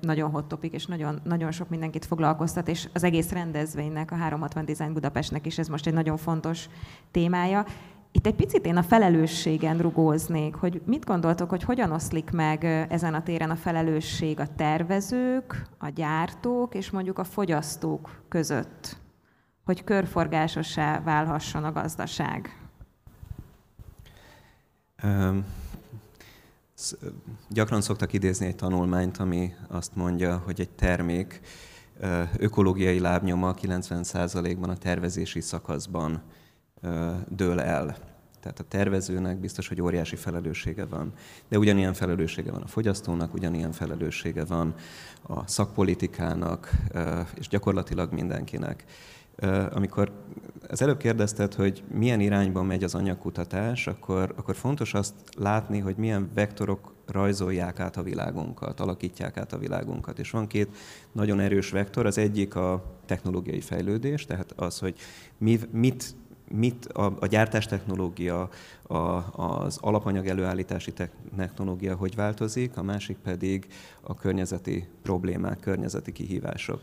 nagyon 0.00 0.30
hot 0.30 0.44
topic, 0.48 0.72
és 0.72 0.86
nagyon, 0.86 1.20
nagyon 1.24 1.50
sok 1.50 1.68
mindenkit 1.68 2.04
foglalkoztat, 2.04 2.68
és 2.68 2.88
az 2.92 3.04
egész 3.04 3.30
rendezvénynek, 3.30 4.10
a 4.10 4.14
360 4.14 4.64
Design 4.64 4.92
Budapestnek 4.92 5.46
is 5.46 5.58
ez 5.58 5.68
most 5.68 5.86
egy 5.86 5.92
nagyon 5.92 6.16
fontos 6.16 6.68
témája. 7.10 7.64
Itt 8.12 8.26
egy 8.26 8.34
picit 8.34 8.66
én 8.66 8.76
a 8.76 8.82
felelősségen 8.82 9.78
rugóznék, 9.78 10.54
hogy 10.54 10.82
mit 10.84 11.04
gondoltok, 11.04 11.50
hogy 11.50 11.62
hogyan 11.62 11.92
oszlik 11.92 12.30
meg 12.30 12.64
ezen 12.88 13.14
a 13.14 13.22
téren 13.22 13.50
a 13.50 13.56
felelősség 13.56 14.40
a 14.40 14.54
tervezők, 14.56 15.66
a 15.78 15.88
gyártók 15.88 16.74
és 16.74 16.90
mondjuk 16.90 17.18
a 17.18 17.24
fogyasztók 17.24 18.22
között, 18.28 18.96
hogy 19.64 19.84
körforgásossá 19.84 21.00
válhasson 21.00 21.64
a 21.64 21.72
gazdaság? 21.72 22.67
Gyakran 27.48 27.80
szoktak 27.80 28.12
idézni 28.12 28.46
egy 28.46 28.56
tanulmányt, 28.56 29.16
ami 29.16 29.54
azt 29.68 29.96
mondja, 29.96 30.42
hogy 30.44 30.60
egy 30.60 30.70
termék 30.70 31.40
ökológiai 32.36 32.98
lábnyoma 32.98 33.54
90%-ban 33.62 34.70
a 34.70 34.76
tervezési 34.76 35.40
szakaszban 35.40 36.22
dől 37.28 37.60
el. 37.60 37.96
Tehát 38.40 38.58
a 38.58 38.64
tervezőnek 38.68 39.38
biztos, 39.38 39.68
hogy 39.68 39.82
óriási 39.82 40.16
felelőssége 40.16 40.84
van. 40.84 41.12
De 41.48 41.58
ugyanilyen 41.58 41.94
felelőssége 41.94 42.50
van 42.50 42.62
a 42.62 42.66
fogyasztónak, 42.66 43.34
ugyanilyen 43.34 43.72
felelőssége 43.72 44.44
van 44.44 44.74
a 45.22 45.48
szakpolitikának, 45.48 46.70
és 47.34 47.48
gyakorlatilag 47.48 48.12
mindenkinek. 48.12 48.84
Amikor 49.70 50.12
az 50.70 50.82
előbb 50.82 50.98
kérdezted, 50.98 51.54
hogy 51.54 51.82
milyen 51.92 52.20
irányban 52.20 52.66
megy 52.66 52.84
az 52.84 52.94
anyagkutatás, 52.94 53.86
akkor, 53.86 54.34
akkor 54.36 54.56
fontos 54.56 54.94
azt 54.94 55.14
látni, 55.36 55.78
hogy 55.78 55.96
milyen 55.96 56.30
vektorok 56.34 56.94
rajzolják 57.06 57.80
át 57.80 57.96
a 57.96 58.02
világunkat, 58.02 58.80
alakítják 58.80 59.36
át 59.36 59.52
a 59.52 59.58
világunkat. 59.58 60.18
És 60.18 60.30
van 60.30 60.46
két 60.46 60.68
nagyon 61.12 61.40
erős 61.40 61.70
vektor. 61.70 62.06
Az 62.06 62.18
egyik 62.18 62.54
a 62.54 62.84
technológiai 63.06 63.60
fejlődés, 63.60 64.24
tehát 64.24 64.52
az, 64.56 64.78
hogy 64.78 64.94
mi, 65.38 65.58
mit 65.70 66.14
mit 66.50 66.86
a, 66.86 67.16
a 67.20 67.26
gyártástechnológia, 67.26 68.48
a, 68.82 68.96
az 69.42 69.78
alapanyag 69.80 70.26
előállítási 70.26 70.92
technológia 71.36 71.94
hogy 71.94 72.14
változik, 72.14 72.76
a 72.76 72.82
másik 72.82 73.16
pedig 73.16 73.66
a 74.00 74.14
környezeti 74.14 74.88
problémák, 75.02 75.60
környezeti 75.60 76.12
kihívások. 76.12 76.80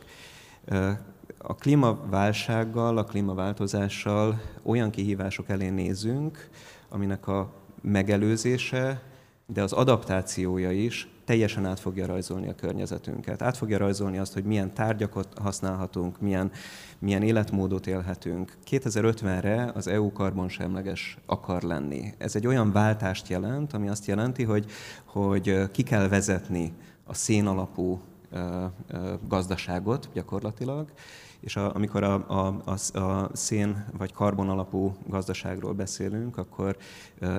A 1.37 1.55
klímaválsággal, 1.55 2.97
a 2.97 3.03
klímaváltozással 3.03 4.41
olyan 4.63 4.89
kihívások 4.89 5.49
elé 5.49 5.69
nézünk, 5.69 6.49
aminek 6.89 7.27
a 7.27 7.53
megelőzése, 7.81 9.01
de 9.45 9.63
az 9.63 9.73
adaptációja 9.73 10.71
is 10.71 11.09
teljesen 11.25 11.65
át 11.65 11.79
fogja 11.79 12.05
rajzolni 12.05 12.49
a 12.49 12.55
környezetünket. 12.55 13.41
Át 13.41 13.57
fogja 13.57 13.77
rajzolni 13.77 14.17
azt, 14.17 14.33
hogy 14.33 14.43
milyen 14.43 14.73
tárgyakat 14.73 15.27
használhatunk, 15.41 16.19
milyen, 16.21 16.51
milyen 16.99 17.23
életmódot 17.23 17.87
élhetünk. 17.87 18.53
2050-re 18.69 19.71
az 19.73 19.87
EU 19.87 20.11
karbonsemleges 20.11 21.17
akar 21.25 21.61
lenni. 21.61 22.13
Ez 22.17 22.35
egy 22.35 22.47
olyan 22.47 22.71
váltást 22.71 23.27
jelent, 23.27 23.73
ami 23.73 23.87
azt 23.87 24.05
jelenti, 24.05 24.43
hogy, 24.43 24.65
hogy 25.05 25.71
ki 25.71 25.83
kell 25.83 26.07
vezetni 26.07 26.73
a 27.03 27.13
szén 27.13 27.45
alapú 27.45 28.01
gazdaságot 29.27 30.09
gyakorlatilag, 30.13 30.91
és 31.39 31.55
a, 31.55 31.75
amikor 31.75 32.03
a, 32.03 32.13
a, 32.27 32.61
a, 32.65 32.99
a 32.99 33.29
szén 33.33 33.85
vagy 33.97 34.13
karbon 34.13 34.49
alapú 34.49 34.95
gazdaságról 35.07 35.73
beszélünk, 35.73 36.37
akkor 36.37 36.77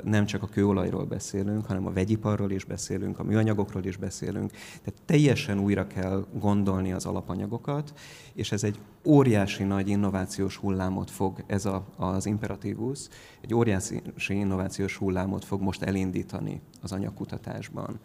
nem 0.04 0.24
csak 0.24 0.42
a 0.42 0.46
kőolajról 0.46 1.04
beszélünk, 1.04 1.66
hanem 1.66 1.87
a 1.87 1.92
vegyiparról 1.92 2.50
is 2.50 2.64
beszélünk, 2.64 3.18
a 3.18 3.22
műanyagokról 3.22 3.85
is 3.85 3.96
beszélünk. 3.96 4.50
Tehát 4.50 5.02
teljesen 5.04 5.59
újra 5.59 5.87
kell 5.87 6.26
gondolni 6.32 6.92
az 6.92 7.06
alapanyagokat, 7.06 7.92
és 8.35 8.52
ez 8.52 8.64
egy 8.64 8.78
óriási 9.04 9.64
nagy 9.64 9.88
innovációs 9.88 10.56
hullámot 10.56 11.11
fog, 11.11 11.44
ez 11.46 11.64
a, 11.64 11.85
az 11.96 12.26
imperatívus, 12.26 13.09
egy 13.40 13.54
óriási 13.54 14.02
innovációs 14.28 14.96
hullámot 14.96 15.44
fog 15.44 15.61
most 15.61 15.82
elindítani 15.82 16.61
az 16.82 16.92
anyagkutatásban 16.92 18.00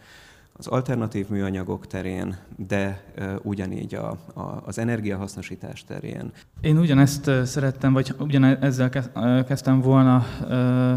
az 0.53 0.67
alternatív 0.67 1.29
műanyagok 1.29 1.87
terén, 1.87 2.35
de 2.55 3.03
ugyanígy 3.41 3.95
a, 3.95 4.09
a, 4.33 4.63
az 4.65 4.77
energiahasznosítás 4.77 5.83
terén. 5.83 6.31
Én 6.61 6.77
ugyanezt 6.77 7.31
szerettem, 7.43 7.93
vagy 7.93 8.13
ugyanezzel 8.19 8.89
kezdtem 9.47 9.81
volna 9.81 10.25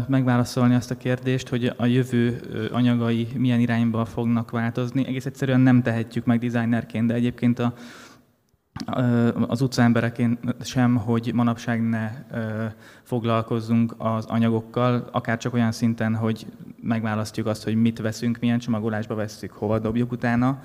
megválaszolni 0.07 0.75
azt 0.75 0.91
a 0.91 0.97
kérdést, 0.97 1.47
hogy 1.47 1.73
a 1.77 1.85
jövő 1.85 2.41
anyagai 2.71 3.27
milyen 3.37 3.59
irányba 3.59 4.05
fognak 4.05 4.51
változni. 4.51 5.07
Egész 5.07 5.25
egyszerűen 5.25 5.61
nem 5.61 5.81
tehetjük 5.81 6.25
meg 6.25 6.39
designerként, 6.39 7.07
de 7.07 7.13
egyébként 7.13 7.59
a, 7.59 7.73
az 9.47 9.61
utcaembereként 9.61 10.39
sem, 10.61 10.95
hogy 10.95 11.31
manapság 11.33 11.89
ne 11.89 12.11
foglalkozzunk 13.03 13.95
az 13.97 14.25
anyagokkal, 14.25 15.09
akár 15.11 15.37
csak 15.37 15.53
olyan 15.53 15.71
szinten, 15.71 16.15
hogy 16.15 16.45
megválasztjuk 16.81 17.47
azt, 17.47 17.63
hogy 17.63 17.75
mit 17.75 17.99
veszünk, 17.99 18.39
milyen 18.39 18.59
csomagolásba 18.59 19.15
veszük, 19.15 19.51
hova 19.51 19.79
dobjuk 19.79 20.11
utána. 20.11 20.59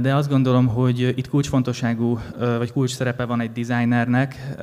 De 0.00 0.14
azt 0.14 0.28
gondolom, 0.28 0.66
hogy 0.66 1.00
itt 1.00 1.28
kulcsfontosságú, 1.28 2.18
vagy 2.38 2.72
kulcs 2.72 2.94
szerepe 2.94 3.24
van 3.24 3.40
egy 3.40 3.52
designernek. 3.52 4.56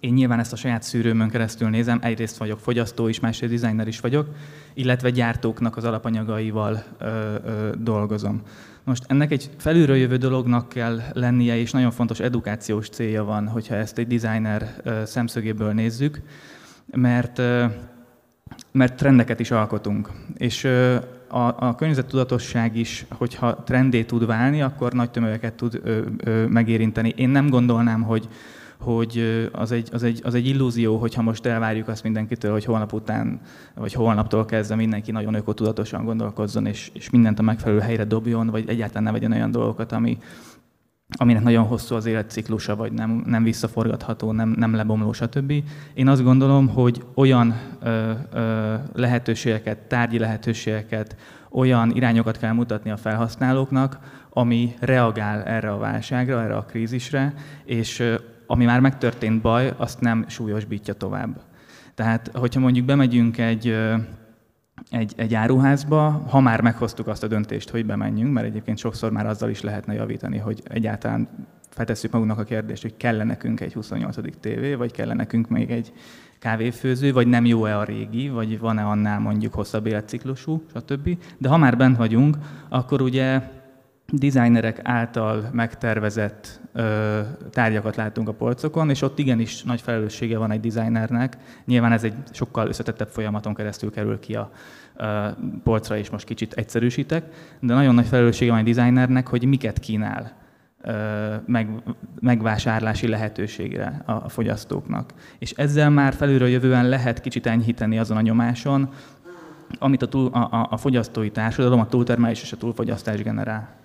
Én 0.00 0.12
nyilván 0.12 0.38
ezt 0.38 0.52
a 0.52 0.56
saját 0.56 0.82
szűrőmön 0.82 1.28
keresztül 1.28 1.68
nézem, 1.68 1.98
egyrészt 2.02 2.36
vagyok 2.36 2.58
fogyasztó 2.58 3.08
is, 3.08 3.20
másrészt 3.20 3.60
designer 3.60 3.88
is 3.88 4.00
vagyok, 4.00 4.28
illetve 4.74 5.10
gyártóknak 5.10 5.76
az 5.76 5.84
alapanyagaival 5.84 6.84
dolgozom. 7.78 8.42
Most 8.84 9.04
ennek 9.06 9.32
egy 9.32 9.50
felülről 9.58 9.96
jövő 9.96 10.16
dolognak 10.16 10.68
kell 10.68 11.00
lennie, 11.12 11.56
és 11.56 11.70
nagyon 11.70 11.90
fontos 11.90 12.20
edukációs 12.20 12.88
célja 12.88 13.24
van, 13.24 13.48
hogyha 13.48 13.74
ezt 13.74 13.98
egy 13.98 14.06
designer 14.06 14.82
szemszögéből 15.04 15.72
nézzük, 15.72 16.20
mert, 16.90 17.42
mert 18.72 18.96
trendeket 18.96 19.40
is 19.40 19.50
alkotunk. 19.50 20.10
És 20.36 20.64
a, 21.28 21.68
a 21.68 21.74
környezettudatosság 21.74 22.76
is, 22.76 23.06
hogyha 23.10 23.54
trendé 23.54 24.04
tud 24.04 24.26
válni, 24.26 24.62
akkor 24.62 24.92
nagy 24.92 25.10
tömegeket 25.10 25.54
tud 25.54 25.80
ö, 25.82 26.00
ö, 26.24 26.46
megérinteni. 26.46 27.12
Én 27.16 27.28
nem 27.28 27.48
gondolnám, 27.48 28.02
hogy 28.02 28.28
hogy 28.84 29.48
az 29.52 29.72
egy, 29.72 29.88
az, 29.92 30.02
egy, 30.02 30.20
az 30.24 30.34
egy 30.34 30.46
illúzió, 30.46 30.96
hogyha 30.96 31.22
most 31.22 31.46
elvárjuk 31.46 31.88
azt 31.88 32.02
mindenkitől, 32.02 32.52
hogy 32.52 32.64
holnap 32.64 32.92
után, 32.92 33.40
vagy 33.74 33.92
holnaptól 33.92 34.44
kezdve 34.44 34.74
mindenki 34.74 35.10
nagyon 35.10 35.34
ökotudatosan 35.34 36.04
gondolkozzon, 36.04 36.66
és, 36.66 36.90
és 36.92 37.10
mindent 37.10 37.38
a 37.38 37.42
megfelelő 37.42 37.80
helyre 37.80 38.04
dobjon, 38.04 38.46
vagy 38.46 38.68
egyáltalán 38.68 39.02
ne 39.02 39.10
vegyen 39.10 39.32
olyan 39.32 39.50
dolgokat, 39.50 39.92
ami, 39.92 40.18
aminek 41.16 41.42
nagyon 41.42 41.64
hosszú 41.64 41.94
az 41.94 42.06
életciklusa, 42.06 42.76
vagy 42.76 42.92
nem, 42.92 43.22
nem 43.26 43.42
visszaforgatható, 43.42 44.32
nem, 44.32 44.54
nem 44.56 44.74
lebomló, 44.74 45.12
stb. 45.12 45.52
Én 45.94 46.08
azt 46.08 46.22
gondolom, 46.22 46.68
hogy 46.68 47.02
olyan 47.14 47.54
ö, 47.82 48.10
ö, 48.32 48.74
lehetőségeket, 48.94 49.78
tárgyi 49.78 50.18
lehetőségeket, 50.18 51.16
olyan 51.50 51.90
irányokat 51.90 52.38
kell 52.38 52.52
mutatni 52.52 52.90
a 52.90 52.96
felhasználóknak, 52.96 53.98
ami 54.30 54.74
reagál 54.80 55.42
erre 55.42 55.72
a 55.72 55.78
válságra, 55.78 56.42
erre 56.42 56.56
a 56.56 56.64
krízisre, 56.64 57.34
és 57.64 58.02
ami 58.46 58.64
már 58.64 58.80
megtörtént 58.80 59.42
baj, 59.42 59.72
azt 59.76 60.00
nem 60.00 60.24
súlyosbítja 60.28 60.94
tovább. 60.94 61.40
Tehát, 61.94 62.30
hogyha 62.34 62.60
mondjuk 62.60 62.86
bemegyünk 62.86 63.38
egy, 63.38 63.76
egy, 64.90 65.12
egy 65.16 65.34
áruházba, 65.34 66.24
ha 66.28 66.40
már 66.40 66.60
meghoztuk 66.60 67.06
azt 67.06 67.22
a 67.22 67.26
döntést, 67.26 67.70
hogy 67.70 67.86
bemenjünk, 67.86 68.32
mert 68.32 68.46
egyébként 68.46 68.78
sokszor 68.78 69.12
már 69.12 69.26
azzal 69.26 69.50
is 69.50 69.60
lehetne 69.60 69.94
javítani, 69.94 70.38
hogy 70.38 70.62
egyáltalán 70.64 71.28
feltesszük 71.70 72.12
magunknak 72.12 72.38
a 72.38 72.44
kérdést, 72.44 72.82
hogy 72.82 72.96
kell 72.96 73.22
nekünk 73.22 73.60
egy 73.60 73.72
28. 73.72 74.16
tévé, 74.40 74.74
vagy 74.74 74.92
kell 74.92 75.14
nekünk 75.14 75.48
még 75.48 75.70
egy 75.70 75.92
kávéfőző, 76.38 77.12
vagy 77.12 77.26
nem 77.26 77.44
jó-e 77.44 77.78
a 77.78 77.84
régi, 77.84 78.28
vagy 78.28 78.58
van-e 78.58 78.82
annál 78.84 79.18
mondjuk 79.18 79.54
hosszabb 79.54 79.86
életciklusú, 79.86 80.64
stb. 80.74 81.18
De 81.38 81.48
ha 81.48 81.56
már 81.56 81.76
bent 81.76 81.96
vagyunk, 81.96 82.36
akkor 82.68 83.02
ugye 83.02 83.42
designerek 84.18 84.80
által 84.82 85.48
megtervezett 85.52 86.60
ö, 86.72 87.20
tárgyakat 87.50 87.96
látunk 87.96 88.28
a 88.28 88.32
polcokon, 88.32 88.90
és 88.90 89.02
ott 89.02 89.18
igenis 89.18 89.62
nagy 89.62 89.80
felelőssége 89.80 90.38
van 90.38 90.50
egy 90.50 90.60
designernek. 90.60 91.36
Nyilván 91.64 91.92
ez 91.92 92.04
egy 92.04 92.14
sokkal 92.30 92.68
összetettebb 92.68 93.08
folyamaton 93.08 93.54
keresztül 93.54 93.90
kerül 93.90 94.18
ki 94.18 94.34
a 94.34 94.50
ö, 94.96 95.26
polcra, 95.62 95.96
és 95.96 96.10
most 96.10 96.26
kicsit 96.26 96.52
egyszerűsítek, 96.52 97.24
de 97.60 97.74
nagyon 97.74 97.94
nagy 97.94 98.06
felelőssége 98.06 98.50
van 98.50 98.60
egy 98.60 98.74
designernek, 98.74 99.28
hogy 99.28 99.44
miket 99.44 99.78
kínál 99.78 100.32
ö, 100.82 101.34
meg, 101.46 101.68
megvásárlási 102.20 103.08
lehetőségre 103.08 104.02
a, 104.06 104.12
a 104.12 104.28
fogyasztóknak. 104.28 105.12
És 105.38 105.52
ezzel 105.52 105.90
már 105.90 106.14
felülről 106.14 106.48
jövően 106.48 106.88
lehet 106.88 107.20
kicsit 107.20 107.46
enyhíteni 107.46 107.98
azon 107.98 108.16
a 108.16 108.20
nyomáson, 108.20 108.88
amit 109.78 110.02
a, 110.02 110.08
túl, 110.08 110.26
a, 110.32 110.68
a 110.70 110.76
fogyasztói 110.76 111.30
társadalom, 111.30 111.80
a 111.80 111.86
túltermelés 111.86 112.42
és 112.42 112.52
a 112.52 112.56
túlfogyasztás 112.56 113.22
generál. 113.22 113.83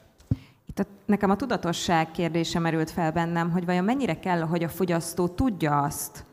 A, 0.79 0.83
nekem 1.05 1.29
a 1.29 1.35
tudatosság 1.35 2.11
kérdése 2.11 2.59
merült 2.59 2.91
fel 2.91 3.11
bennem, 3.11 3.51
hogy 3.51 3.65
vajon 3.65 3.83
mennyire 3.83 4.19
kell, 4.19 4.41
hogy 4.41 4.63
a 4.63 4.69
fogyasztó 4.69 5.27
tudja 5.27 5.81
azt, 5.81 6.25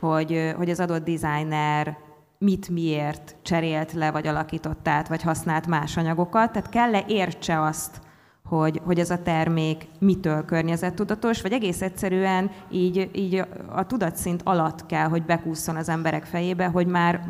hogy, 0.00 0.52
hogy 0.56 0.70
az 0.70 0.80
adott 0.80 1.04
designer 1.04 1.96
mit 2.38 2.68
miért 2.68 3.36
cserélt 3.42 3.92
le, 3.92 4.10
vagy 4.10 4.26
alakított 4.26 4.88
át, 4.88 5.08
vagy 5.08 5.22
használt 5.22 5.66
más 5.66 5.96
anyagokat. 5.96 6.52
Tehát 6.52 6.68
kell-e 6.68 7.04
értse 7.06 7.60
azt, 7.60 8.00
hogy, 8.48 8.80
hogy 8.84 8.98
ez 8.98 9.10
a 9.10 9.22
termék 9.22 9.86
mitől 9.98 10.44
környezettudatos, 10.44 11.42
vagy 11.42 11.52
egész 11.52 11.82
egyszerűen 11.82 12.50
így, 12.70 13.10
így 13.12 13.44
a 13.68 13.86
tudatszint 13.86 14.42
alatt 14.44 14.86
kell, 14.86 15.08
hogy 15.08 15.22
bekúszson 15.22 15.76
az 15.76 15.88
emberek 15.88 16.24
fejébe, 16.24 16.66
hogy 16.66 16.86
már, 16.86 17.28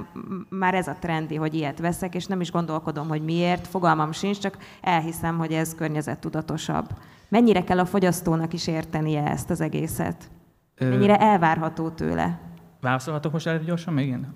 már 0.48 0.74
ez 0.74 0.88
a 0.88 0.96
trendi, 1.00 1.34
hogy 1.34 1.54
ilyet 1.54 1.78
veszek, 1.78 2.14
és 2.14 2.26
nem 2.26 2.40
is 2.40 2.50
gondolkodom, 2.50 3.08
hogy 3.08 3.22
miért, 3.22 3.66
fogalmam 3.66 4.12
sincs, 4.12 4.38
csak 4.38 4.58
elhiszem, 4.80 5.38
hogy 5.38 5.52
ez 5.52 5.74
környezettudatosabb. 5.74 6.88
Mennyire 7.28 7.64
kell 7.64 7.78
a 7.78 7.84
fogyasztónak 7.84 8.52
is 8.52 8.66
értenie 8.66 9.22
ezt 9.30 9.50
az 9.50 9.60
egészet? 9.60 10.30
Mennyire 10.78 11.16
elvárható 11.16 11.88
tőle? 11.88 12.40
Válaszolhatok 12.80 13.32
most 13.32 13.46
el 13.46 13.58
gyorsan 13.58 13.94
még 13.94 14.08
én? 14.08 14.34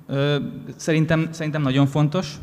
Szerintem, 0.77 1.29
szerintem 1.33 1.63
nagyon 1.63 1.87
fontos, 1.87 2.39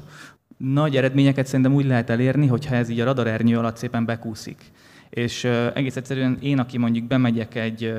nagy 0.57 0.95
eredményeket 0.95 1.45
szerintem 1.45 1.73
úgy 1.73 1.85
lehet 1.85 2.09
elérni, 2.09 2.47
hogyha 2.47 2.75
ez 2.75 2.89
így 2.89 2.99
a 2.99 3.05
radarernyő 3.05 3.57
alatt 3.57 3.77
szépen 3.77 4.05
bekúszik. 4.05 4.71
És 5.09 5.43
egész 5.73 5.95
egyszerűen 5.95 6.37
én, 6.41 6.59
aki 6.59 6.77
mondjuk 6.77 7.05
bemegyek 7.05 7.55
egy, 7.55 7.93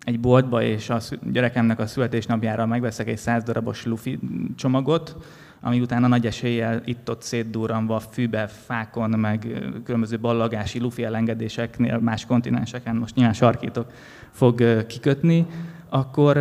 egy 0.00 0.20
boltba, 0.20 0.62
és 0.62 0.90
a 0.90 0.98
gyerekemnek 1.32 1.78
a 1.78 1.86
születésnapjára 1.86 2.66
megveszek 2.66 3.08
egy 3.08 3.18
száz 3.18 3.42
darabos 3.42 3.84
lufi 3.84 4.18
csomagot, 4.56 5.16
ami 5.60 5.80
utána 5.80 6.06
nagy 6.06 6.26
eséllyel 6.26 6.82
itt-ott 6.84 7.22
szétdurranva 7.22 7.98
fűbe, 7.98 8.46
fákon, 8.46 9.10
meg 9.10 9.46
különböző 9.84 10.18
ballagási 10.18 10.80
lufi 10.80 11.04
elengedéseknél 11.04 11.98
más 11.98 12.26
kontinenseken, 12.26 12.96
most 12.96 13.14
nyilván 13.14 13.34
sarkítok, 13.34 13.92
fog 14.30 14.86
kikötni, 14.86 15.46
akkor 15.88 16.36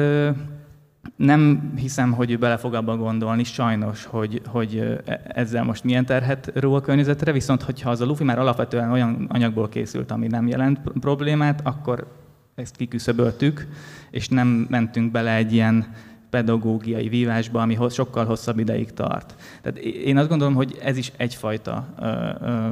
nem 1.15 1.73
hiszem, 1.77 2.11
hogy 2.11 2.31
ő 2.31 2.37
bele 2.37 2.57
fog 2.57 2.73
abba 2.73 2.97
gondolni, 2.97 3.43
sajnos, 3.43 4.05
hogy, 4.05 4.41
hogy 4.47 5.01
ezzel 5.27 5.63
most 5.63 5.83
milyen 5.83 6.05
terhet 6.05 6.51
ró 6.53 6.73
a 6.73 6.81
környezetre, 6.81 7.31
viszont 7.31 7.61
hogyha 7.61 7.89
az 7.89 8.01
a 8.01 8.05
lufi 8.05 8.23
már 8.23 8.39
alapvetően 8.39 8.91
olyan 8.91 9.25
anyagból 9.29 9.69
készült, 9.69 10.11
ami 10.11 10.27
nem 10.27 10.47
jelent 10.47 10.79
problémát, 10.99 11.61
akkor 11.63 12.07
ezt 12.55 12.75
kiküszöböltük, 12.75 13.67
és 14.11 14.27
nem 14.27 14.67
mentünk 14.69 15.11
bele 15.11 15.35
egy 15.35 15.53
ilyen 15.53 15.85
pedagógiai 16.29 17.09
vívásba, 17.09 17.61
ami 17.61 17.77
sokkal 17.89 18.25
hosszabb 18.25 18.59
ideig 18.59 18.93
tart. 18.93 19.35
Tehát 19.61 19.77
én 19.79 20.17
azt 20.17 20.29
gondolom, 20.29 20.53
hogy 20.53 20.77
ez 20.83 20.97
is 20.97 21.11
egyfajta 21.17 21.87
ö, 21.99 22.05
ö, 22.41 22.71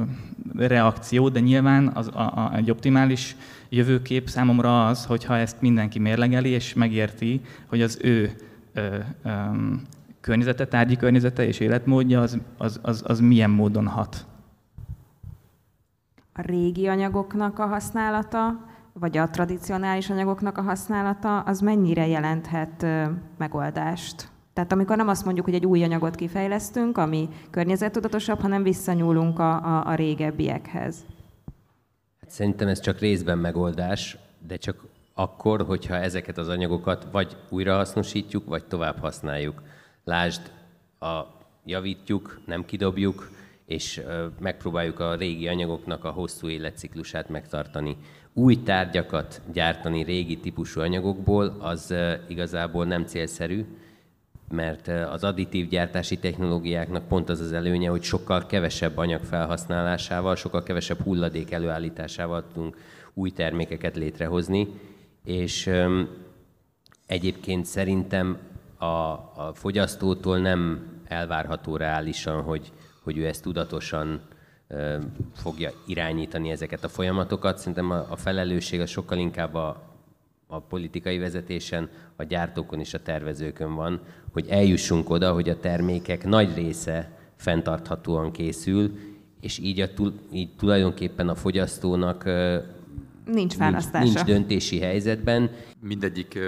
reakció, 0.66 1.28
de 1.28 1.40
nyilván 1.40 1.90
az, 1.94 2.08
a, 2.12 2.20
a, 2.20 2.52
egy 2.56 2.70
optimális 2.70 3.36
jövőkép 3.74 4.28
számomra 4.28 4.86
az, 4.86 5.04
hogyha 5.04 5.36
ezt 5.36 5.60
mindenki 5.60 5.98
mérlegeli 5.98 6.48
és 6.48 6.74
megérti, 6.74 7.40
hogy 7.66 7.82
az 7.82 7.98
ő 8.02 8.32
ö, 8.72 8.96
ö, 9.22 9.30
környezete, 10.20 10.66
tárgyi 10.66 10.96
környezete 10.96 11.46
és 11.46 11.60
életmódja 11.60 12.20
az, 12.20 12.38
az, 12.58 12.80
az, 12.82 13.02
az 13.06 13.20
milyen 13.20 13.50
módon 13.50 13.86
hat. 13.86 14.26
A 16.32 16.42
régi 16.42 16.86
anyagoknak 16.86 17.58
a 17.58 17.66
használata, 17.66 18.64
vagy 18.92 19.16
a 19.16 19.30
tradicionális 19.30 20.10
anyagoknak 20.10 20.58
a 20.58 20.62
használata, 20.62 21.40
az 21.40 21.60
mennyire 21.60 22.06
jelenthet 22.06 22.86
megoldást? 23.38 24.28
Tehát 24.52 24.72
amikor 24.72 24.96
nem 24.96 25.08
azt 25.08 25.24
mondjuk, 25.24 25.44
hogy 25.44 25.54
egy 25.54 25.66
új 25.66 25.82
anyagot 25.82 26.14
kifejlesztünk, 26.14 26.98
ami 26.98 27.28
környezettudatosabb, 27.50 28.40
hanem 28.40 28.62
visszanyúlunk 28.62 29.38
a, 29.38 29.64
a, 29.64 29.86
a 29.86 29.94
régebbiekhez. 29.94 31.04
Hát 32.24 32.32
szerintem 32.32 32.68
ez 32.68 32.80
csak 32.80 32.98
részben 32.98 33.38
megoldás, 33.38 34.16
de 34.46 34.56
csak 34.56 34.84
akkor, 35.14 35.62
hogyha 35.62 35.94
ezeket 35.96 36.38
az 36.38 36.48
anyagokat 36.48 37.06
vagy 37.10 37.36
újrahasznosítjuk, 37.48 38.46
vagy 38.46 38.64
tovább 38.64 38.98
használjuk. 38.98 39.62
Lásd, 40.04 40.50
a 41.00 41.20
javítjuk, 41.64 42.40
nem 42.46 42.64
kidobjuk, 42.64 43.30
és 43.66 44.02
megpróbáljuk 44.38 45.00
a 45.00 45.14
régi 45.14 45.48
anyagoknak 45.48 46.04
a 46.04 46.10
hosszú 46.10 46.48
életciklusát 46.48 47.28
megtartani. 47.28 47.96
Új 48.32 48.62
tárgyakat 48.62 49.40
gyártani 49.52 50.02
régi 50.02 50.38
típusú 50.38 50.80
anyagokból, 50.80 51.56
az 51.60 51.94
igazából 52.28 52.84
nem 52.84 53.04
célszerű, 53.04 53.64
mert 54.50 54.88
az 54.88 55.24
additív 55.24 55.68
gyártási 55.68 56.18
technológiáknak 56.18 57.08
pont 57.08 57.28
az 57.28 57.40
az 57.40 57.52
előnye, 57.52 57.88
hogy 57.88 58.02
sokkal 58.02 58.46
kevesebb 58.46 58.96
anyag 58.96 59.22
felhasználásával, 59.22 60.36
sokkal 60.36 60.62
kevesebb 60.62 61.00
hulladék 61.00 61.52
előállításával 61.52 62.44
tudunk 62.52 62.76
új 63.14 63.30
termékeket 63.30 63.96
létrehozni, 63.96 64.68
és 65.24 65.70
egyébként 67.06 67.64
szerintem 67.64 68.38
a, 68.78 68.84
a 68.84 69.50
fogyasztótól 69.54 70.38
nem 70.38 70.88
elvárható 71.04 71.76
reálisan, 71.76 72.42
hogy, 72.42 72.72
hogy 73.02 73.18
ő 73.18 73.26
ezt 73.26 73.42
tudatosan 73.42 74.20
fogja 75.34 75.70
irányítani 75.86 76.50
ezeket 76.50 76.84
a 76.84 76.88
folyamatokat. 76.88 77.58
Szerintem 77.58 77.90
a, 77.90 78.06
a 78.08 78.16
felelősség 78.16 78.80
az 78.80 78.90
sokkal 78.90 79.18
inkább 79.18 79.54
a, 79.54 79.82
a 80.46 80.60
politikai 80.60 81.18
vezetésen, 81.18 81.88
a 82.16 82.22
gyártókon 82.22 82.80
és 82.80 82.94
a 82.94 83.02
tervezőkön 83.02 83.74
van, 83.74 84.00
hogy 84.34 84.46
eljussunk 84.48 85.10
oda, 85.10 85.32
hogy 85.32 85.48
a 85.48 85.60
termékek 85.60 86.24
nagy 86.24 86.54
része 86.54 87.10
fenntarthatóan 87.36 88.32
készül, 88.32 88.98
és 89.40 89.58
így, 89.58 89.80
a, 89.80 89.88
így 90.32 90.56
tulajdonképpen 90.56 91.28
a 91.28 91.34
fogyasztónak 91.34 92.24
nincs 93.24 93.56
választása. 93.56 94.04
Nincs, 94.04 94.14
nincs 94.14 94.26
döntési 94.26 94.78
helyzetben. 94.80 95.50
Mindegyik 95.80 96.38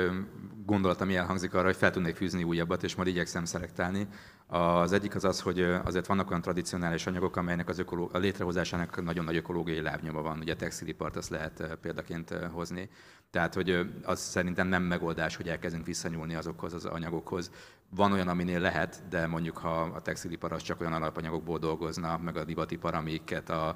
gondolat, 0.67 1.01
ami 1.01 1.17
elhangzik 1.17 1.55
arra, 1.55 1.65
hogy 1.65 1.77
fel 1.77 1.91
tudnék 1.91 2.17
fűzni 2.17 2.43
újabbat, 2.43 2.83
és 2.83 2.95
majd 2.95 3.09
igyekszem 3.09 3.45
szelektálni. 3.45 4.07
Az 4.47 4.93
egyik 4.93 5.15
az 5.15 5.25
az, 5.25 5.41
hogy 5.41 5.61
azért 5.85 6.07
vannak 6.07 6.31
olyan 6.31 6.43
tradicionális 6.43 7.07
anyagok, 7.07 7.37
amelynek 7.37 7.69
az 7.69 7.79
ökoló- 7.79 8.11
a 8.13 8.19
létrehozásának 8.19 9.05
nagyon 9.05 9.25
nagy 9.25 9.37
ökológiai 9.37 9.81
lábnyoma 9.81 10.23
van. 10.23 10.39
Ugye 10.39 10.53
a 10.53 10.57
textilipart 10.57 11.17
azt 11.17 11.31
lehet 11.31 11.79
példaként 11.81 12.31
hozni. 12.53 12.89
Tehát, 13.31 13.55
hogy 13.55 13.87
az 14.03 14.21
szerintem 14.21 14.69
nem 14.69 14.83
megoldás, 14.83 15.37
hogy 15.37 15.49
elkezdünk 15.49 15.87
visszanyúlni 15.87 16.35
azokhoz 16.35 16.73
az 16.73 16.85
anyagokhoz. 16.85 17.51
Van 17.91 18.13
olyan, 18.13 18.29
aminél 18.29 18.61
lehet, 18.61 19.03
de 19.09 19.27
mondjuk 19.27 19.59
ha 19.59 19.81
a 19.81 20.03
textilipar 20.03 20.53
az 20.53 20.63
csak 20.63 20.81
olyan 20.81 20.93
alapanyagokból 20.93 21.59
dolgozna, 21.59 22.19
meg 22.19 22.37
a 22.37 22.45
divatipar, 22.45 22.95
amiket 22.95 23.51
a, 23.51 23.69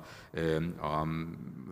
a 0.80 1.06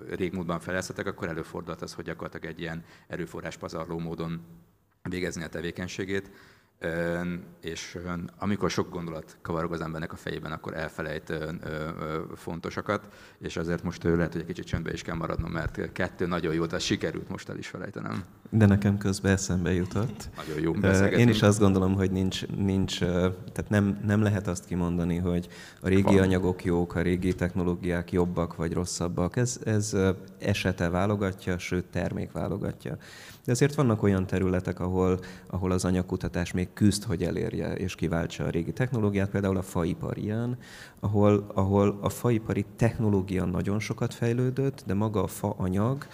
régmúltban 0.08 0.60
felezhetek, 0.60 1.06
akkor 1.06 1.28
előfordulhat 1.28 1.82
az, 1.82 1.94
hogy 1.94 2.04
gyakorlatilag 2.04 2.46
egy 2.46 2.60
ilyen 2.60 2.84
erőforrás 3.06 3.56
pazarló 3.56 3.98
módon 3.98 4.40
végezni 5.02 5.42
a 5.42 5.48
tevékenységét 5.48 6.30
és 7.60 7.98
amikor 8.38 8.70
sok 8.70 8.90
gondolat 8.90 9.36
kavarog 9.42 9.72
az 9.72 9.80
embernek 9.80 10.12
a 10.12 10.16
fejében, 10.16 10.52
akkor 10.52 10.74
elfelejt 10.74 11.32
fontosakat, 12.34 13.14
és 13.38 13.56
azért 13.56 13.82
most 13.82 14.02
lehet, 14.02 14.32
hogy 14.32 14.40
egy 14.40 14.46
kicsit 14.46 14.66
csöndbe 14.66 14.92
is 14.92 15.02
kell 15.02 15.14
maradnom, 15.14 15.50
mert 15.50 15.92
kettő 15.92 16.26
nagyon 16.26 16.54
jót, 16.54 16.72
az 16.72 16.82
sikerült 16.82 17.28
most 17.28 17.48
el 17.48 17.58
is 17.58 17.68
felejtenem. 17.68 18.24
De 18.50 18.66
nekem 18.66 18.98
közben 18.98 19.32
eszembe 19.32 19.72
jutott. 19.72 20.28
Nagyon 20.36 20.60
jó 20.60 20.72
Én 21.18 21.28
is 21.28 21.42
azt 21.42 21.58
gondolom, 21.58 21.94
hogy 21.94 22.10
nincs, 22.10 22.46
nincs 22.46 22.98
tehát 22.98 23.66
nem, 23.68 24.00
nem 24.06 24.22
lehet 24.22 24.48
azt 24.48 24.64
kimondani, 24.64 25.16
hogy 25.16 25.48
a 25.80 25.88
régi 25.88 26.02
Van. 26.02 26.18
anyagok 26.18 26.64
jók, 26.64 26.94
a 26.94 27.02
régi 27.02 27.34
technológiák 27.34 28.12
jobbak 28.12 28.56
vagy 28.56 28.72
rosszabbak. 28.72 29.36
Ez, 29.36 29.60
ez 29.64 29.96
esete 30.38 30.88
válogatja, 30.88 31.58
sőt 31.58 31.84
termék 31.84 32.32
válogatja. 32.32 32.96
De 33.44 33.54
azért 33.54 33.74
vannak 33.74 34.02
olyan 34.02 34.26
területek, 34.26 34.80
ahol, 34.80 35.18
ahol 35.46 35.70
az 35.70 35.84
anyagkutatás 35.84 36.52
még 36.52 36.68
küzd, 36.72 37.04
hogy 37.04 37.22
elérje 37.22 37.74
és 37.74 37.94
kiváltsa 37.94 38.44
a 38.44 38.50
régi 38.50 38.72
technológiát, 38.72 39.30
például 39.30 39.56
a 39.56 39.62
faipar 39.62 40.18
ilyen, 40.18 40.58
ahol, 41.00 41.46
ahol 41.54 41.98
a 42.00 42.08
faipari 42.08 42.64
technológia 42.76 43.44
nagyon 43.44 43.80
sokat 43.80 44.14
fejlődött, 44.14 44.82
de 44.86 44.94
maga 44.94 45.22
a 45.22 45.26
faanyag 45.26 46.06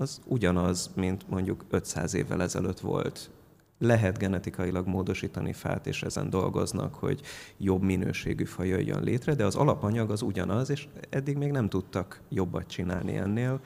az 0.00 0.20
ugyanaz, 0.24 0.90
mint 0.94 1.28
mondjuk 1.28 1.64
500 1.70 2.14
évvel 2.14 2.42
ezelőtt 2.42 2.80
volt 2.80 3.30
lehet 3.82 4.18
genetikailag 4.18 4.86
módosítani 4.86 5.52
fát, 5.52 5.86
és 5.86 6.02
ezen 6.02 6.30
dolgoznak, 6.30 6.94
hogy 6.94 7.20
jobb 7.56 7.82
minőségű 7.82 8.44
fa 8.44 8.62
jöjjön 8.62 9.02
létre, 9.02 9.34
de 9.34 9.44
az 9.44 9.54
alapanyag 9.54 10.10
az 10.10 10.22
ugyanaz, 10.22 10.70
és 10.70 10.88
eddig 11.10 11.36
még 11.36 11.50
nem 11.50 11.68
tudtak 11.68 12.20
jobbat 12.28 12.66
csinálni 12.66 13.16
ennél, 13.16 13.60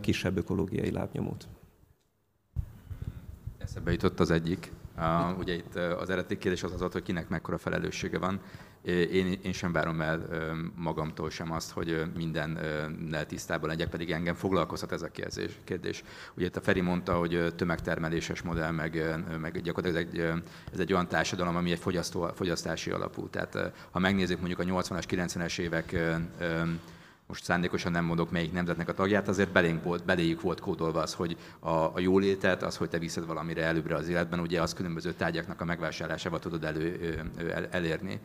kisebb 0.00 0.36
ökológiai 0.36 0.90
lábnyomót. 0.90 1.48
Eszembe 3.58 3.90
jutott 3.90 4.20
az 4.20 4.30
egyik. 4.30 4.72
Uh, 4.96 5.38
ugye 5.38 5.54
itt 5.54 5.74
az 5.74 6.10
eredeti 6.10 6.38
kérdés 6.38 6.62
az 6.62 6.72
az 6.72 6.80
volt, 6.80 6.92
hogy 6.92 7.02
kinek 7.02 7.28
mekkora 7.28 7.58
felelőssége 7.58 8.18
van. 8.18 8.40
Én, 8.84 9.38
én 9.42 9.52
sem 9.52 9.72
várom 9.72 10.00
el 10.00 10.26
magamtól 10.74 11.30
sem 11.30 11.52
azt, 11.52 11.70
hogy 11.70 12.02
mindennel 12.16 13.26
tisztában 13.26 13.68
legyek, 13.68 13.88
pedig 13.88 14.10
engem 14.10 14.34
foglalkozhat 14.34 14.92
ez 14.92 15.02
a 15.02 15.10
kérdés. 15.64 16.04
Ugye 16.36 16.46
itt 16.46 16.56
a 16.56 16.60
Feri 16.60 16.80
mondta, 16.80 17.14
hogy 17.14 17.54
tömegtermeléses 17.56 18.42
modell, 18.42 18.70
meg, 18.70 19.22
meg 19.40 19.60
gyakorlatilag 19.60 20.06
ez 20.06 20.14
egy, 20.14 20.42
ez 20.72 20.78
egy 20.78 20.92
olyan 20.92 21.08
társadalom, 21.08 21.56
ami 21.56 21.70
egy 21.70 21.78
fogyasztó, 21.78 22.30
fogyasztási 22.34 22.90
alapú. 22.90 23.28
Tehát 23.28 23.72
ha 23.90 23.98
megnézzük 23.98 24.38
mondjuk 24.38 24.60
a 24.60 24.82
80-as, 24.82 25.04
90-es 25.08 25.58
évek 25.58 25.96
most 27.26 27.44
szándékosan 27.44 27.92
nem 27.92 28.04
mondok 28.04 28.30
melyik 28.30 28.52
nemzetnek 28.52 28.88
a 28.88 28.94
tagját, 28.94 29.28
azért 29.28 29.52
belénk 29.52 29.82
volt, 29.82 30.04
beléjük 30.04 30.40
volt 30.40 30.60
kódolva 30.60 31.00
az, 31.02 31.14
hogy 31.14 31.36
a, 31.58 31.70
a 31.70 31.98
jólétet, 31.98 32.62
az, 32.62 32.76
hogy 32.76 32.88
te 32.88 32.98
viszed 32.98 33.26
valamire 33.26 33.62
előbbre 33.62 33.94
az 33.94 34.08
életben, 34.08 34.40
ugye 34.40 34.62
az 34.62 34.74
különböző 34.74 35.12
tárgyaknak 35.12 35.60
a 35.60 35.64
megvásárlásával 35.64 36.38
tudod 36.38 36.64
elő, 36.64 37.32
el, 37.38 37.66
elérni. 37.70 38.20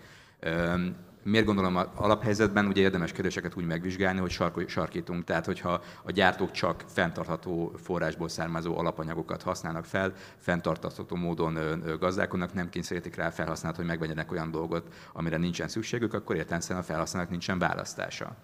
Miért 1.23 1.45
gondolom 1.45 1.75
a 1.75 1.91
alaphelyzetben 1.95 2.65
ugye 2.65 2.81
érdemes 2.81 3.11
kérdéseket 3.11 3.55
úgy 3.55 3.65
megvizsgálni, 3.65 4.19
hogy 4.19 4.67
sarkítunk, 4.67 5.23
tehát 5.23 5.45
hogyha 5.45 5.81
a 6.03 6.11
gyártók 6.11 6.51
csak 6.51 6.83
fenntartható 6.87 7.73
forrásból 7.83 8.29
származó 8.29 8.77
alapanyagokat 8.77 9.41
használnak 9.41 9.85
fel, 9.85 10.13
fenntartható 10.37 11.15
módon 11.15 11.57
gazdálkodnak, 11.99 12.53
nem 12.53 12.69
kényszerítik 12.69 13.15
rá 13.15 13.29
felhasználat, 13.29 13.77
hogy 13.77 13.85
megvegyenek 13.85 14.31
olyan 14.31 14.51
dolgot, 14.51 14.93
amire 15.13 15.37
nincsen 15.37 15.67
szükségük, 15.67 16.13
akkor 16.13 16.35
értelemszerűen 16.35 16.83
a 16.83 16.85
felhasználók 16.85 17.29
nincsen 17.29 17.59
választása. 17.59 18.35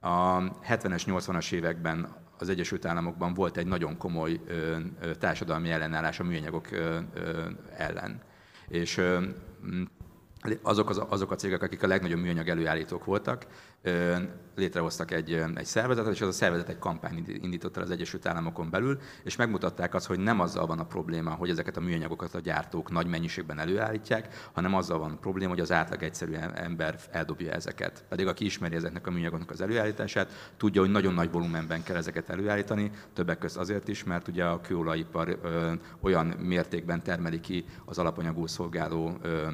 A 0.00 0.38
70-es, 0.68 1.02
80-as 1.06 1.52
években 1.52 2.08
az 2.38 2.48
Egyesült 2.48 2.84
Államokban 2.84 3.34
volt 3.34 3.56
egy 3.56 3.66
nagyon 3.66 3.96
komoly 3.96 4.40
társadalmi 5.18 5.70
ellenállás 5.70 6.20
a 6.20 6.24
műanyagok 6.24 6.68
ellen. 7.76 8.20
És 8.68 9.00
azok, 10.62 10.90
az, 10.90 11.02
azok 11.08 11.30
a 11.30 11.34
cégek, 11.34 11.62
akik 11.62 11.82
a 11.82 11.86
legnagyobb 11.86 12.20
műanyag 12.20 12.48
előállítók 12.48 13.04
voltak, 13.04 13.46
létrehoztak 14.56 15.10
egy, 15.10 15.32
egy 15.54 15.64
szervezetet, 15.64 16.12
és 16.12 16.20
az 16.20 16.28
a 16.28 16.32
szervezet 16.32 16.68
egy 16.68 16.78
kampány 16.78 17.24
indított 17.42 17.76
el 17.76 17.82
az 17.82 17.90
Egyesült 17.90 18.26
Államokon 18.26 18.70
belül, 18.70 18.98
és 19.24 19.36
megmutatták 19.36 19.94
azt, 19.94 20.06
hogy 20.06 20.18
nem 20.18 20.40
azzal 20.40 20.66
van 20.66 20.78
a 20.78 20.86
probléma, 20.86 21.30
hogy 21.30 21.50
ezeket 21.50 21.76
a 21.76 21.80
műanyagokat 21.80 22.34
a 22.34 22.40
gyártók 22.40 22.90
nagy 22.90 23.06
mennyiségben 23.06 23.58
előállítják, 23.58 24.48
hanem 24.52 24.74
azzal 24.74 24.98
van 24.98 25.10
a 25.10 25.16
probléma, 25.16 25.50
hogy 25.50 25.60
az 25.60 25.72
átlag 25.72 26.02
egyszerű 26.02 26.32
ember 26.54 26.98
eldobja 27.10 27.52
ezeket. 27.52 28.04
Pedig 28.08 28.26
aki 28.26 28.44
ismeri 28.44 28.74
ezeknek 28.74 29.06
a 29.06 29.10
műanyagoknak 29.10 29.50
az 29.50 29.60
előállítását, 29.60 30.52
tudja, 30.56 30.80
hogy 30.80 30.90
nagyon 30.90 31.14
nagy 31.14 31.30
volumenben 31.30 31.82
kell 31.82 31.96
ezeket 31.96 32.30
előállítani, 32.30 32.90
többek 33.12 33.38
között 33.38 33.60
azért 33.60 33.88
is, 33.88 34.04
mert 34.04 34.28
ugye 34.28 34.44
a 34.44 34.60
kőolajipar 34.60 35.38
olyan 36.00 36.26
mértékben 36.26 37.02
termeli 37.02 37.40
ki 37.40 37.64
az 37.84 37.98
alapanyagú 37.98 38.46
szolgáló 38.46 39.16
ö, 39.22 39.46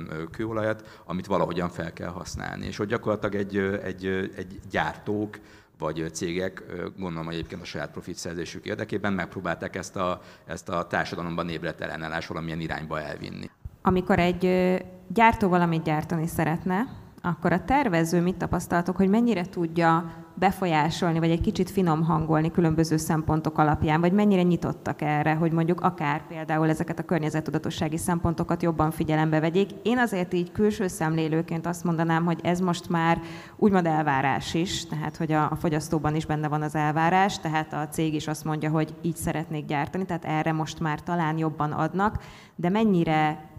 kőolajat, 0.82 1.02
amit 1.06 1.26
valahogyan 1.26 1.68
fel 1.68 1.92
kell 1.92 2.10
használni. 2.10 2.66
És 2.66 2.76
hogy 2.76 2.88
gyakorlatilag 2.88 3.34
egy, 3.34 3.56
egy 3.82 4.30
egy 4.36 4.60
gyártók 4.70 5.38
vagy 5.78 6.10
cégek, 6.12 6.62
gondolom 6.98 7.28
egyébként 7.28 7.60
a 7.62 7.64
saját 7.64 7.90
profit 7.90 8.16
szerzésük 8.16 8.66
érdekében 8.66 9.12
megpróbálták 9.12 9.76
ezt 9.76 9.96
a, 9.96 10.20
ezt 10.46 10.68
a 10.68 10.86
társadalomban 10.86 11.48
ébredt 11.48 11.80
ellenállás 11.80 12.26
valamilyen 12.26 12.60
irányba 12.60 13.00
elvinni. 13.00 13.50
amikor 13.82 14.18
egy 14.18 14.76
gyártó 15.08 15.48
valamit 15.48 15.82
gyártani 15.82 16.26
szeretne, 16.26 17.01
akkor 17.22 17.52
a 17.52 17.64
tervező 17.64 18.20
mit 18.20 18.36
tapasztaltok, 18.36 18.96
hogy 18.96 19.08
mennyire 19.08 19.44
tudja 19.46 20.12
befolyásolni, 20.34 21.18
vagy 21.18 21.30
egy 21.30 21.40
kicsit 21.40 21.70
finom 21.70 22.02
hangolni 22.02 22.50
különböző 22.50 22.96
szempontok 22.96 23.58
alapján, 23.58 24.00
vagy 24.00 24.12
mennyire 24.12 24.42
nyitottak 24.42 25.02
erre, 25.02 25.34
hogy 25.34 25.52
mondjuk 25.52 25.80
akár 25.80 26.26
például 26.26 26.68
ezeket 26.68 26.98
a 26.98 27.02
környezettudatossági 27.02 27.96
szempontokat 27.96 28.62
jobban 28.62 28.90
figyelembe 28.90 29.40
vegyék. 29.40 29.70
Én 29.82 29.98
azért 29.98 30.32
így 30.32 30.52
külső 30.52 30.86
szemlélőként 30.86 31.66
azt 31.66 31.84
mondanám, 31.84 32.24
hogy 32.24 32.40
ez 32.42 32.60
most 32.60 32.88
már 32.88 33.20
úgymond 33.56 33.86
elvárás 33.86 34.54
is, 34.54 34.86
tehát 34.86 35.16
hogy 35.16 35.32
a, 35.32 35.50
a 35.50 35.56
fogyasztóban 35.56 36.14
is 36.14 36.26
benne 36.26 36.48
van 36.48 36.62
az 36.62 36.74
elvárás, 36.74 37.38
tehát 37.38 37.72
a 37.72 37.88
cég 37.88 38.14
is 38.14 38.26
azt 38.26 38.44
mondja, 38.44 38.70
hogy 38.70 38.94
így 39.02 39.16
szeretnék 39.16 39.66
gyártani, 39.66 40.04
tehát 40.04 40.24
erre 40.24 40.52
most 40.52 40.80
már 40.80 41.02
talán 41.02 41.38
jobban 41.38 41.72
adnak, 41.72 42.22
de 42.56 42.68
mennyire 42.68 43.50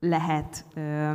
lehet 0.00 0.64
ö, 0.74 1.10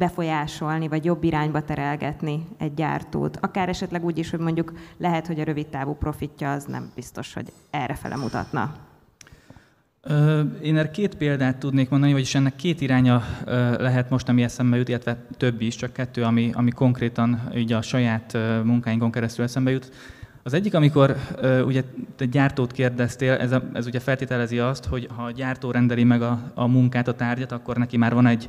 befolyásolni, 0.00 0.88
vagy 0.88 1.04
jobb 1.04 1.24
irányba 1.24 1.64
terelgetni 1.64 2.46
egy 2.58 2.74
gyártót. 2.74 3.38
Akár 3.40 3.68
esetleg 3.68 4.04
úgy 4.04 4.18
is, 4.18 4.30
hogy 4.30 4.38
mondjuk 4.40 4.72
lehet, 4.96 5.26
hogy 5.26 5.40
a 5.40 5.44
rövid 5.44 5.66
távú 5.66 5.94
profitja 5.94 6.52
az 6.52 6.64
nem 6.64 6.90
biztos, 6.94 7.34
hogy 7.34 7.52
erre 7.70 7.94
fele 7.94 8.16
mutatna. 8.16 8.74
Én 10.62 10.76
erre 10.76 10.90
két 10.90 11.14
példát 11.14 11.56
tudnék 11.56 11.88
mondani, 11.88 12.12
vagyis 12.12 12.34
ennek 12.34 12.56
két 12.56 12.80
iránya 12.80 13.22
lehet 13.78 14.10
most, 14.10 14.28
ami 14.28 14.42
eszembe 14.42 14.76
jut, 14.76 14.88
illetve 14.88 15.16
több 15.36 15.60
is, 15.60 15.76
csak 15.76 15.92
kettő, 15.92 16.22
ami, 16.22 16.50
ami 16.54 16.70
konkrétan 16.70 17.50
így 17.54 17.72
a 17.72 17.82
saját 17.82 18.38
munkáinkon 18.64 19.10
keresztül 19.10 19.44
eszembe 19.44 19.70
jut. 19.70 19.92
Az 20.42 20.52
egyik, 20.52 20.74
amikor 20.74 21.16
ugye 21.64 21.82
te 22.16 22.24
gyártót 22.24 22.72
kérdeztél, 22.72 23.32
ez, 23.32 23.52
a, 23.52 23.62
ez 23.72 23.86
ugye 23.86 24.00
feltételezi 24.00 24.58
azt, 24.58 24.84
hogy 24.84 25.08
ha 25.16 25.22
a 25.22 25.30
gyártó 25.30 25.70
rendeli 25.70 26.04
meg 26.04 26.22
a, 26.22 26.52
a 26.54 26.66
munkát, 26.66 27.08
a 27.08 27.14
tárgyat, 27.14 27.52
akkor 27.52 27.76
neki 27.76 27.96
már 27.96 28.14
van 28.14 28.26
egy 28.26 28.48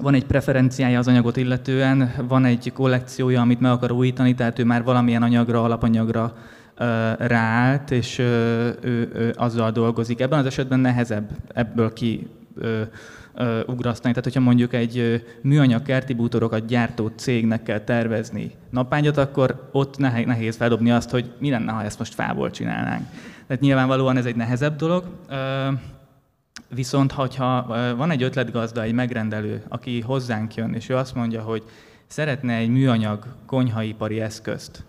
van 0.00 0.14
egy 0.14 0.24
preferenciája 0.24 0.98
az 0.98 1.08
anyagot 1.08 1.36
illetően, 1.36 2.12
van 2.28 2.44
egy 2.44 2.72
kollekciója, 2.74 3.40
amit 3.40 3.60
meg 3.60 3.70
akar 3.70 3.92
újítani, 3.92 4.34
tehát 4.34 4.58
ő 4.58 4.64
már 4.64 4.84
valamilyen 4.84 5.22
anyagra, 5.22 5.62
alapanyagra 5.62 6.36
ráállt, 7.18 7.90
és 7.90 8.18
ő, 8.18 8.74
ő, 8.80 9.10
ő 9.14 9.34
azzal 9.36 9.70
dolgozik. 9.70 10.20
Ebben 10.20 10.38
az 10.38 10.46
esetben 10.46 10.80
nehezebb 10.80 11.30
ebből 11.54 11.92
ki 11.92 12.26
ugrasztani. 13.66 14.14
Tehát, 14.14 14.24
hogyha 14.24 14.40
mondjuk 14.40 14.72
egy 14.72 15.24
műanyag 15.42 15.82
kerti 15.82 16.14
bútorokat 16.14 16.66
gyártó 16.66 17.10
cégnek 17.16 17.62
kell 17.62 17.80
tervezni 17.80 18.50
napágyat, 18.70 19.16
akkor 19.16 19.68
ott 19.72 19.98
nehéz 19.98 20.56
feldobni 20.56 20.90
azt, 20.90 21.10
hogy 21.10 21.32
mi 21.38 21.50
lenne, 21.50 21.72
ha 21.72 21.82
ezt 21.82 21.98
most 21.98 22.14
fából 22.14 22.50
csinálnánk. 22.50 23.06
Tehát 23.46 23.62
nyilvánvalóan 23.62 24.16
ez 24.16 24.26
egy 24.26 24.36
nehezebb 24.36 24.76
dolog. 24.76 25.04
Viszont, 26.68 27.12
ha 27.12 27.64
van 27.96 28.10
egy 28.10 28.22
ötletgazda, 28.22 28.82
egy 28.82 28.92
megrendelő, 28.92 29.62
aki 29.68 30.00
hozzánk 30.00 30.54
jön, 30.54 30.74
és 30.74 30.88
ő 30.88 30.96
azt 30.96 31.14
mondja, 31.14 31.42
hogy 31.42 31.62
szeretne 32.06 32.54
egy 32.54 32.68
műanyag 32.68 33.24
konyhaipari 33.46 34.20
eszközt, 34.20 34.84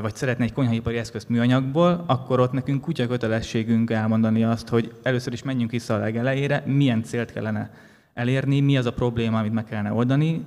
vagy 0.00 0.14
szeretne 0.14 0.44
egy 0.44 0.52
konyhaipari 0.52 0.96
eszközt 0.96 1.28
műanyagból, 1.28 2.04
akkor 2.06 2.40
ott 2.40 2.52
nekünk 2.52 2.80
kutya 2.80 3.06
kötelességünk 3.06 3.90
elmondani 3.90 4.44
azt, 4.44 4.68
hogy 4.68 4.92
először 5.02 5.32
is 5.32 5.42
menjünk 5.42 5.70
vissza 5.70 5.94
a 5.94 5.98
legelejére, 5.98 6.62
milyen 6.66 7.02
célt 7.02 7.32
kellene 7.32 7.70
elérni, 8.14 8.60
mi 8.60 8.76
az 8.76 8.86
a 8.86 8.92
probléma, 8.92 9.38
amit 9.38 9.52
meg 9.52 9.64
kellene 9.64 9.92
oldani, 9.92 10.44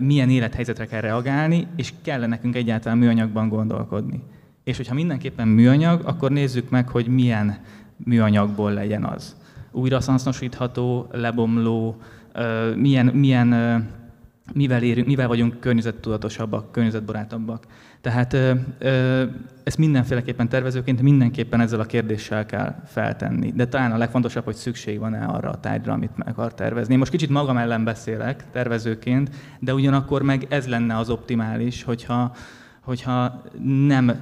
milyen 0.00 0.30
élethelyzetre 0.30 0.86
kell 0.86 1.00
reagálni, 1.00 1.66
és 1.76 1.92
kell 2.02 2.26
nekünk 2.26 2.56
egyáltalán 2.56 2.98
műanyagban 2.98 3.48
gondolkodni. 3.48 4.22
És 4.64 4.76
hogyha 4.76 4.94
mindenképpen 4.94 5.48
műanyag, 5.48 6.00
akkor 6.04 6.30
nézzük 6.30 6.70
meg, 6.70 6.88
hogy 6.88 7.06
milyen 7.06 7.58
műanyagból 7.96 8.72
legyen 8.72 9.04
az 9.04 9.36
újra 9.72 10.00
lebomló, 11.10 11.96
milyen, 12.76 13.06
milyen, 13.06 13.48
mivel, 14.52 14.82
érünk, 14.82 15.06
mivel 15.06 15.28
vagyunk 15.28 15.60
környezettudatosabbak, 15.60 16.72
környezetbarátabbak. 16.72 17.66
Tehát 18.00 18.36
ezt 19.64 19.78
mindenféleképpen 19.78 20.48
tervezőként 20.48 21.02
mindenképpen 21.02 21.60
ezzel 21.60 21.80
a 21.80 21.84
kérdéssel 21.84 22.46
kell 22.46 22.74
feltenni. 22.86 23.52
De 23.52 23.66
talán 23.66 23.92
a 23.92 23.96
legfontosabb, 23.96 24.44
hogy 24.44 24.54
szükség 24.54 24.98
van-e 24.98 25.24
arra 25.24 25.50
a 25.50 25.60
tárgyra, 25.60 25.92
amit 25.92 26.16
meg 26.16 26.28
akar 26.28 26.54
tervezni. 26.54 26.96
Most 26.96 27.10
kicsit 27.10 27.28
magam 27.28 27.56
ellen 27.56 27.84
beszélek 27.84 28.44
tervezőként, 28.50 29.30
de 29.58 29.74
ugyanakkor 29.74 30.22
meg 30.22 30.46
ez 30.48 30.68
lenne 30.68 30.96
az 30.96 31.10
optimális, 31.10 31.82
hogyha, 31.82 32.34
hogyha 32.80 33.42
nem 33.86 34.20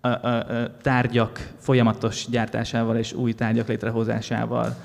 a, 0.00 0.08
a, 0.08 0.36
a 0.36 0.76
tárgyak 0.82 1.52
folyamatos 1.58 2.26
gyártásával 2.30 2.96
és 2.96 3.12
új 3.12 3.32
tárgyak 3.32 3.68
létrehozásával 3.68 4.76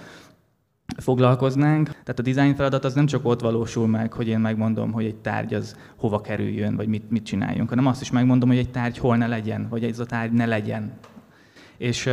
foglalkoznánk. 0.97 1.88
Tehát 1.88 2.20
a 2.20 2.22
design 2.22 2.55
feladat 2.55 2.86
az 2.86 2.93
nem 2.93 3.05
csak 3.05 3.26
ott 3.26 3.41
valósul 3.41 3.88
meg, 3.88 4.14
hogy 4.14 4.28
én 4.28 4.39
megmondom, 4.39 4.91
hogy 4.91 5.05
egy 5.05 5.16
tárgy 5.16 5.53
az 5.53 5.78
hova 5.95 6.22
kerüljön, 6.22 6.76
vagy 6.76 6.88
mit, 6.88 7.09
mit 7.09 7.26
csináljunk, 7.26 7.70
hanem 7.70 7.88
azt 7.88 8.01
is 8.01 8.11
megmondom, 8.11 8.49
hogy 8.49 8.57
egy 8.57 8.72
tárgy 8.72 8.97
hol 8.97 9.18
ne 9.18 9.28
legyen, 9.28 9.68
vagy 9.70 9.84
ez 9.84 9.99
a 9.99 10.05
tárgy 10.05 10.32
ne 10.32 10.45
legyen. 10.45 10.91
És 11.78 12.09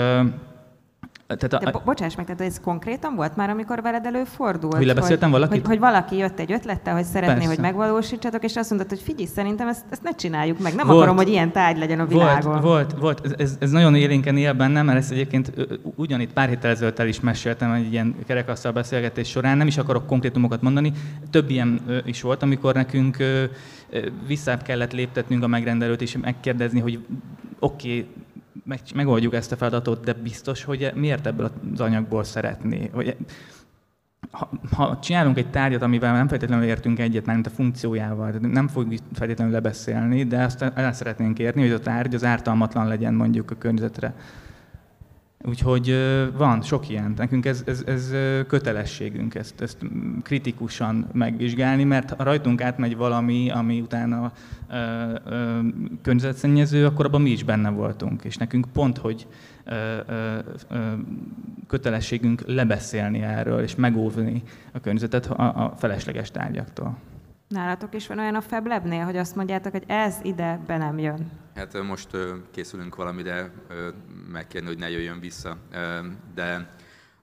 tehát 1.37 1.53
a, 1.53 1.59
De 1.65 1.71
bo- 1.71 1.85
bocsáss 1.85 2.15
meg, 2.15 2.27
tehát 2.27 2.41
ez 2.41 2.61
konkrétan 2.61 3.15
volt 3.15 3.37
már, 3.37 3.51
amikor 3.51 3.83
veled 3.83 4.07
előfordult? 4.07 4.77
Hogy 4.77 4.87
lebeszéltem 4.87 5.31
valakit? 5.31 5.61
Hogy, 5.61 5.67
hogy 5.67 5.79
valaki 5.79 6.17
jött 6.17 6.39
egy 6.39 6.53
ötlettel, 6.53 6.95
hogy 6.95 7.05
szeretné, 7.05 7.35
Persze. 7.35 7.49
hogy 7.49 7.59
megvalósítsatok, 7.59 8.45
és 8.45 8.57
azt 8.57 8.71
mondta, 8.71 8.89
hogy 8.89 9.01
figyelj, 9.01 9.27
szerintem 9.27 9.69
ezt, 9.69 9.85
ezt 9.91 10.03
ne 10.03 10.11
csináljuk 10.11 10.59
meg. 10.59 10.75
Nem 10.75 10.87
volt, 10.87 10.99
akarom, 10.99 11.17
hogy 11.17 11.29
ilyen 11.29 11.53
tárgy 11.53 11.79
legyen 11.79 12.01
a 12.01 12.07
világon. 12.07 12.61
Volt, 12.61 12.93
volt, 12.93 13.21
volt. 13.23 13.41
Ez, 13.41 13.57
ez 13.61 13.71
nagyon 13.71 13.95
élénken 13.95 14.37
él 14.37 14.53
bennem, 14.53 14.87
mert 14.87 14.99
ezt 14.99 15.13
egyébként 15.13 15.53
ugyanitt 15.95 16.33
pár 16.33 16.49
héttel 16.49 16.71
ezelőtt 16.71 16.99
el 16.99 17.09
is 17.09 17.21
meséltem 17.21 17.73
egy 17.73 17.93
ilyen 17.93 18.15
kerekasztal 18.27 18.73
beszélgetés 18.73 19.29
során. 19.29 19.57
Nem 19.57 19.67
is 19.67 19.79
akarok 19.79 20.07
konkrétumokat 20.07 20.63
mondani. 20.63 20.93
Több 21.31 21.51
ilyen 21.51 21.81
is 22.05 22.23
volt, 22.23 22.43
amikor 22.43 22.75
nekünk 22.75 23.17
visszább 24.27 24.63
kellett 24.63 24.93
léptetnünk 24.93 25.43
a 25.43 25.47
megrendelőt, 25.47 26.03
és 26.03 26.17
megkérdezni, 26.17 26.81
hogy 26.81 26.99
oké, 27.59 27.89
okay, 27.89 28.07
meg, 28.71 28.81
megoldjuk 28.95 29.35
ezt 29.35 29.53
a 29.53 29.57
feladatot, 29.57 30.05
de 30.05 30.13
biztos, 30.13 30.65
hogy 30.65 30.93
miért 30.95 31.27
ebből 31.27 31.51
az 31.73 31.81
anyagból 31.81 32.25
szeretné? 32.25 32.91
Hogy, 32.93 33.17
ha, 34.31 34.51
ha 34.77 34.99
csinálunk 34.99 35.39
egy 35.39 35.51
tárgyat, 35.51 35.83
amivel 35.83 36.13
nem 36.13 36.29
feltétlenül 36.29 36.65
értünk 36.65 36.99
egyet, 36.99 37.27
mert 37.27 37.47
a 37.47 37.51
funkciójával, 37.51 38.31
nem 38.31 38.69
fogjuk 38.69 39.01
feltétlenül 39.13 39.53
lebeszélni, 39.53 40.25
de 40.25 40.43
azt 40.43 40.63
el 40.63 40.93
szeretnénk 40.93 41.39
érni, 41.39 41.61
hogy 41.63 41.73
a 41.73 41.79
tárgy 41.79 42.15
az 42.15 42.25
ártalmatlan 42.25 42.89
legyen 42.89 43.15
mondjuk 43.15 43.51
a 43.51 43.59
környezetre. 43.59 44.15
Úgyhogy 45.45 45.97
van 46.37 46.63
sok 46.63 46.89
ilyen. 46.89 47.15
Nekünk 47.17 47.47
ez, 47.47 47.63
ez, 47.67 47.83
ez 47.87 48.11
kötelességünk 48.47 49.35
ezt, 49.35 49.61
ezt 49.61 49.77
kritikusan 50.23 51.09
megvizsgálni, 51.13 51.85
mert 51.85 52.11
ha 52.11 52.23
rajtunk 52.23 52.63
átmegy 52.63 52.97
valami, 52.97 53.51
ami 53.51 53.81
utána 53.81 54.33
ö, 54.71 54.75
ö, 55.25 55.59
környezetszennyező, 56.03 56.87
akkor 56.87 57.05
abban 57.05 57.23
mi 57.23 57.31
is 57.31 57.45
benne 57.45 57.71
voltunk. 57.71 58.25
És 58.25 58.37
nekünk 58.37 58.67
pont, 58.73 58.99
hogy 58.99 59.27
ö, 59.65 59.99
ö, 60.07 60.39
kötelességünk 61.67 62.43
lebeszélni 62.47 63.23
erről, 63.23 63.61
és 63.61 63.75
megóvni 63.75 64.43
a 64.73 64.81
környezetet 64.81 65.27
a, 65.27 65.65
a 65.65 65.75
felesleges 65.77 66.31
tárgyaktól. 66.31 66.97
Nálatok 67.51 67.95
is 67.95 68.07
van 68.07 68.19
olyan 68.19 68.35
a 68.35 68.41
FabLabnél, 68.41 69.05
hogy 69.05 69.17
azt 69.17 69.35
mondjátok, 69.35 69.73
hogy 69.73 69.85
ez 69.87 70.17
ide 70.23 70.61
be 70.67 70.77
nem 70.77 70.99
jön? 70.99 71.31
Hát 71.55 71.83
most 71.83 72.09
készülünk 72.51 72.95
valamire 72.95 73.53
megkérni, 74.33 74.67
hogy 74.67 74.79
ne 74.79 74.91
jöjjön 74.91 75.21
vissza, 75.21 75.57
de 76.35 76.75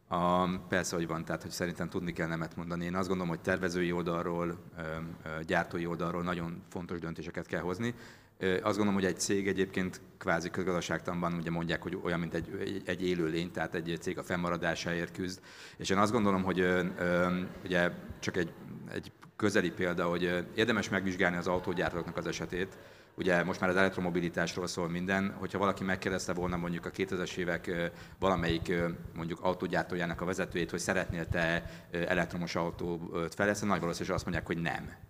a, 0.07 0.47
persze, 0.57 0.95
hogy 0.95 1.07
van, 1.07 1.25
tehát 1.25 1.41
hogy 1.41 1.51
szerintem 1.51 1.89
tudni 1.89 2.13
kell 2.13 2.27
nemet 2.27 2.55
mondani. 2.55 2.85
Én 2.85 2.95
azt 2.95 3.07
gondolom, 3.07 3.31
hogy 3.31 3.41
tervezői 3.41 3.91
oldalról, 3.91 4.57
gyártói 5.45 5.85
oldalról 5.85 6.23
nagyon 6.23 6.63
fontos 6.69 6.99
döntéseket 6.99 7.45
kell 7.47 7.61
hozni. 7.61 7.93
Azt 8.39 8.77
gondolom, 8.77 8.93
hogy 8.93 9.05
egy 9.05 9.19
cég 9.19 9.47
egyébként 9.47 10.01
kvázi 10.17 10.49
közgazdaságtanban 10.49 11.33
ugye 11.33 11.49
mondják, 11.49 11.81
hogy 11.81 11.99
olyan, 12.03 12.19
mint 12.19 12.33
egy, 12.33 12.81
egy 12.85 13.07
élőlény, 13.07 13.51
tehát 13.51 13.75
egy 13.75 13.97
cég 13.99 14.17
a 14.17 14.23
fennmaradásáért 14.23 15.11
küzd. 15.11 15.41
És 15.77 15.89
én 15.89 15.97
azt 15.97 16.11
gondolom, 16.11 16.43
hogy 16.43 16.85
ugye 17.63 17.91
csak 18.19 18.37
egy, 18.37 18.53
egy 18.93 19.11
közeli 19.37 19.71
példa, 19.71 20.05
hogy 20.05 20.45
érdemes 20.55 20.89
megvizsgálni 20.89 21.37
az 21.37 21.47
autógyártóknak 21.47 22.17
az 22.17 22.27
esetét. 22.27 22.77
Ugye 23.15 23.43
most 23.43 23.59
már 23.59 23.69
az 23.69 23.75
elektromobilitásról 23.75 24.67
szól 24.67 24.89
minden, 24.89 25.35
hogyha 25.39 25.57
valaki 25.57 25.83
megkérdezte 25.83 26.33
volna 26.33 26.57
mondjuk 26.57 26.85
a 26.85 26.91
2000-es 26.91 27.35
évek 27.35 27.91
valamelyik 28.19 28.73
mondjuk 29.15 29.39
autógyártójának 29.41 30.21
a 30.21 30.25
vezetőjét, 30.25 30.69
hogy 30.69 30.79
szeretnél 30.79 31.27
te 31.27 31.63
elektromos 31.91 32.55
autót 32.55 33.33
fejleszteni, 33.35 33.71
nagy 33.71 33.79
valószínűség 33.79 34.15
azt 34.15 34.25
mondják, 34.25 34.47
hogy 34.47 34.57
nem 34.57 35.06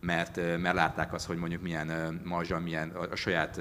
mert, 0.00 0.36
mert 0.36 0.74
látták 0.74 1.12
azt, 1.12 1.26
hogy 1.26 1.36
mondjuk 1.36 1.62
milyen 1.62 2.20
marzsa, 2.24 2.58
milyen 2.58 2.90
a 2.90 3.16
saját 3.16 3.60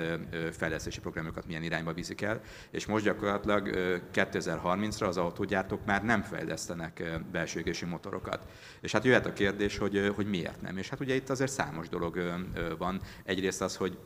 fejlesztési 0.51 0.99
programokat 0.99 1.45
milyen 1.45 1.63
irányba 1.63 1.93
viszik 1.93 2.21
el, 2.21 2.41
és 2.71 2.85
most 2.85 3.03
gyakorlatilag 3.03 3.69
2030-ra 4.13 5.07
az 5.07 5.17
autógyártók 5.17 5.85
már 5.85 6.03
nem 6.03 6.21
fejlesztenek 6.21 7.19
belső 7.31 7.59
égési 7.59 7.85
motorokat. 7.85 8.45
És 8.81 8.91
hát 8.91 9.03
jöhet 9.03 9.25
a 9.25 9.33
kérdés, 9.33 9.77
hogy, 9.77 10.11
hogy 10.15 10.27
miért 10.27 10.61
nem. 10.61 10.77
És 10.77 10.89
hát 10.89 10.99
ugye 10.99 11.15
itt 11.15 11.29
azért 11.29 11.51
számos 11.51 11.89
dolog 11.89 12.41
van. 12.77 13.01
Egyrészt 13.23 13.61
az, 13.61 13.75
hogy 13.75 13.97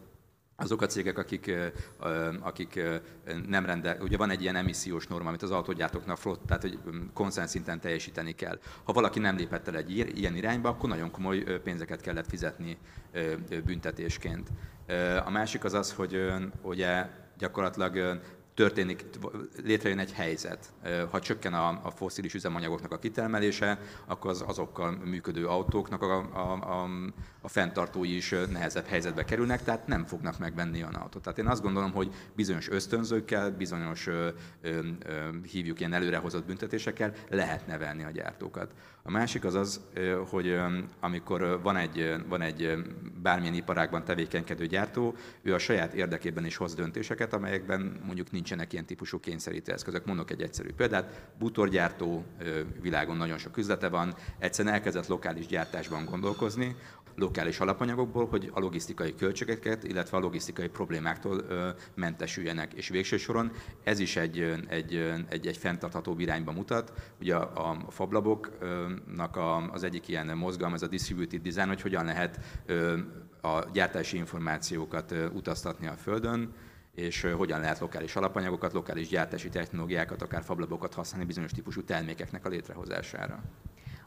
azok 0.56 0.82
a 0.82 0.86
cégek, 0.86 1.18
akik, 1.18 1.52
akik 2.40 2.82
nem 3.48 3.66
rendel, 3.66 3.98
ugye 4.02 4.18
van 4.18 4.30
egy 4.30 4.42
ilyen 4.42 4.56
emissziós 4.56 5.08
norma, 5.08 5.28
amit 5.28 5.42
az 5.42 5.52
autógyártóknak 5.52 6.18
flott, 6.18 6.42
tehát 6.46 6.62
hogy 6.62 6.80
konszens 7.14 7.50
szinten 7.50 7.80
teljesíteni 7.80 8.32
kell. 8.32 8.60
Ha 8.84 8.94
valaki 8.94 9.20
nem 9.20 9.36
lépett 9.36 9.68
el 9.68 9.76
egy 9.76 9.98
ilyen 9.98 10.36
irányba, 10.36 10.70
akkor 10.70 10.90
nagyon 10.90 11.12
komoly 11.12 11.44
pénzeket 11.64 12.02
kellett 12.02 12.30
fizetni 12.30 12.78
büntetésként. 13.66 14.50
A 15.26 15.30
másik 15.30 15.64
az 15.64 15.74
az, 15.74 15.94
hogy 15.94 16.34
ugye 16.62 17.06
gyakorlatilag 17.38 18.20
történik, 18.54 19.06
létrejön 19.64 20.00
egy 20.00 20.12
helyzet. 20.12 20.74
Ha 21.12 21.20
csökken 21.20 21.54
a, 21.54 21.80
a 21.84 21.92
foszilis 21.92 22.34
üzemanyagoknak 22.34 22.92
a 22.92 23.00
kitermelése, 23.00 23.80
akkor 24.06 24.30
az 24.30 24.44
azokkal 24.48 24.92
működő 24.92 25.48
autóknak 25.48 26.02
a, 26.02 26.18
a, 26.34 26.82
a, 26.82 26.90
a 27.42 27.48
fenntartói 27.48 28.16
is 28.16 28.36
nehezebb 28.52 28.86
helyzetbe 28.86 29.24
kerülnek, 29.24 29.64
tehát 29.64 29.88
nem 29.88 30.06
fognak 30.06 30.40
megvenni 30.40 30.82
olyan 30.82 30.94
autót. 30.94 31.22
Tehát 31.22 31.40
én 31.40 31.48
azt 31.48 31.62
gondolom, 31.62 31.92
hogy 31.92 32.14
bizonyos 32.36 32.70
ösztönzőkkel, 32.70 33.52
bizonyos 33.52 34.08
ö, 34.08 34.30
ö, 34.62 34.80
hívjuk 35.52 35.80
ilyen 35.80 35.94
előrehozott 35.94 36.46
büntetésekkel 36.46 37.14
lehet 37.30 37.68
nevelni 37.68 38.04
a 38.04 38.12
gyártókat. 38.12 38.72
A 39.06 39.12
másik 39.12 39.46
az 39.46 39.56
az, 39.56 39.82
hogy 40.30 40.60
amikor 41.00 41.60
van 41.62 41.76
egy, 41.76 42.16
van 42.28 42.42
egy 42.42 42.74
bármilyen 43.22 43.54
iparágban 43.54 44.04
tevékenykedő 44.04 44.66
gyártó, 44.66 45.16
ő 45.42 45.54
a 45.54 45.58
saját 45.58 45.94
érdekében 45.94 46.46
is 46.46 46.56
hoz 46.56 46.76
döntéseket, 46.76 47.34
amelyekben 47.34 48.00
mondjuk 48.06 48.32
nincsenek 48.32 48.74
ilyen 48.74 48.86
típusú 48.86 49.20
kényszerítő 49.20 49.72
eszközök. 49.72 50.06
Mondok 50.06 50.32
egy 50.32 50.42
egyszerű 50.42 50.70
példát, 50.74 51.32
bútorgyártó 51.40 52.26
világon 52.82 53.18
nagyon 53.18 53.38
sok 53.38 53.58
üzlete 53.58 53.90
van, 53.90 54.16
egyszerűen 54.40 54.74
elkezdett 54.74 55.08
lokális 55.08 55.46
gyártásban 55.46 56.06
gondolkozni, 56.06 56.76
lokális 57.16 57.60
alapanyagokból, 57.60 58.28
hogy 58.28 58.52
a 58.54 58.60
logisztikai 58.60 59.16
költségeket, 59.16 59.84
illetve 59.84 60.18
a 60.18 60.20
logisztikai 60.20 60.68
problémáktól 60.68 61.44
mentesüljenek. 61.96 62.74
És 62.74 62.90
végső 62.90 63.18
soron 63.18 63.52
ez 63.84 64.00
is 64.00 64.16
egy, 64.16 64.40
egy, 64.68 64.96
egy, 65.30 65.48
egy 65.48 65.58
fenntartható 65.58 66.16
irányba 66.20 66.52
mutat. 66.52 66.94
Ugye 67.20 67.36
a, 67.36 67.70
a 67.70 67.92
fablaboknak 67.92 69.38
az 69.72 69.84
egyik 69.84 70.08
ilyen 70.08 70.38
mozgalom, 70.38 70.74
ez 70.74 70.82
a 70.82 70.88
distributed 70.88 71.42
design, 71.42 71.68
hogy 71.68 71.82
hogyan 71.82 72.06
lehet 72.06 72.40
a 73.42 73.70
gyártási 73.74 74.18
információkat 74.18 75.16
utaztatni 75.34 75.88
a 75.88 75.94
Földön, 75.94 76.54
és 76.96 77.22
hogyan 77.38 77.60
lehet 77.60 77.80
lokális 77.80 78.16
alapanyagokat, 78.16 78.74
lokális 78.74 79.08
gyártási 79.08 79.50
technológiákat, 79.50 80.22
akár 80.22 80.44
fablabokat 80.44 80.94
használni 80.94 81.26
bizonyos 81.26 81.52
típusú 81.52 81.84
termékeknek 81.84 82.46
a 82.46 82.50
létrehozására. 82.50 83.44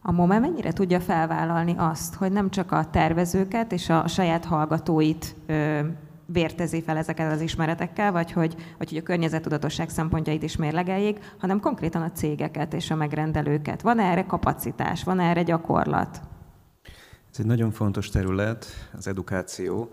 A 0.09 0.13
MOME 0.13 0.39
mennyire 0.39 0.73
tudja 0.73 1.01
felvállalni 1.01 1.75
azt, 1.77 2.15
hogy 2.15 2.33
nem 2.33 2.51
csak 2.51 2.73
a 2.73 2.91
tervezőket 2.91 3.73
és 3.73 3.89
a 3.89 4.07
saját 4.09 4.45
hallgatóit 4.45 5.35
ö, 5.47 5.81
vértezi 6.27 6.83
fel 6.83 6.97
ezeket 6.97 7.33
az 7.33 7.41
ismeretekkel, 7.41 8.13
vagy 8.13 8.33
hogy, 8.33 8.55
vagy 8.79 8.89
hogy 8.89 8.99
a 8.99 9.03
környezettudatosság 9.03 9.89
szempontjait 9.89 10.43
is 10.43 10.57
mérlegeljék, 10.57 11.35
hanem 11.39 11.61
konkrétan 11.61 12.03
a 12.03 12.13
cégeket 12.13 12.75
és 12.75 12.91
a 12.91 12.95
megrendelőket. 12.95 13.83
Van 13.83 13.99
erre 13.99 14.25
kapacitás, 14.25 15.05
van 15.05 15.21
erre 15.21 15.43
gyakorlat? 15.43 16.21
Ez 17.31 17.39
egy 17.39 17.47
nagyon 17.47 17.71
fontos 17.71 18.09
terület, 18.09 18.67
az 18.97 19.07
edukáció, 19.07 19.91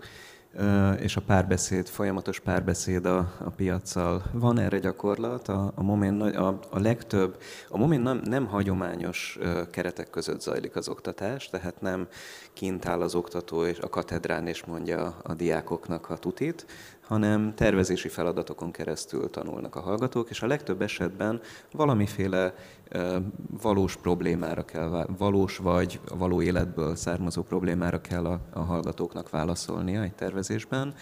és 1.00 1.16
a 1.16 1.20
párbeszéd, 1.20 1.86
folyamatos 1.86 2.40
párbeszéd 2.40 3.06
a, 3.06 3.18
a 3.38 3.50
piaccal. 3.50 4.22
Van 4.32 4.58
erre 4.58 4.78
gyakorlat, 4.78 5.48
a, 5.48 5.72
a 5.74 5.82
Momén 5.82 6.20
a, 6.20 6.58
a 6.70 6.78
legtöbb, 6.78 7.36
a 7.68 7.78
Momén 7.78 8.00
nem, 8.00 8.20
nem 8.24 8.46
hagyományos 8.46 9.38
keretek 9.70 10.10
között 10.10 10.40
zajlik 10.40 10.76
az 10.76 10.88
oktatás, 10.88 11.48
tehát 11.48 11.80
nem 11.80 12.08
kint 12.52 12.86
áll 12.86 13.00
az 13.00 13.14
oktató 13.14 13.64
és 13.64 13.78
a 13.78 13.88
katedrán 13.88 14.46
és 14.46 14.64
mondja 14.64 15.16
a 15.22 15.34
diákoknak 15.34 16.10
a 16.10 16.16
tutit, 16.16 16.66
hanem 17.06 17.54
tervezési 17.54 18.08
feladatokon 18.08 18.70
keresztül 18.70 19.30
tanulnak 19.30 19.76
a 19.76 19.80
hallgatók, 19.80 20.30
és 20.30 20.42
a 20.42 20.46
legtöbb 20.46 20.82
esetben 20.82 21.40
valamiféle 21.72 22.54
valós 23.62 23.96
problémára 23.96 24.64
kell, 24.64 25.06
valós 25.18 25.56
vagy 25.56 26.00
való 26.18 26.42
életből 26.42 26.96
származó 26.96 27.42
problémára 27.42 28.00
kell 28.00 28.24
a, 28.24 28.40
a 28.52 28.60
hallgatóknak 28.60 29.30
válaszolnia 29.30 30.02
egy 30.02 30.14
tervezésben, 30.14 30.94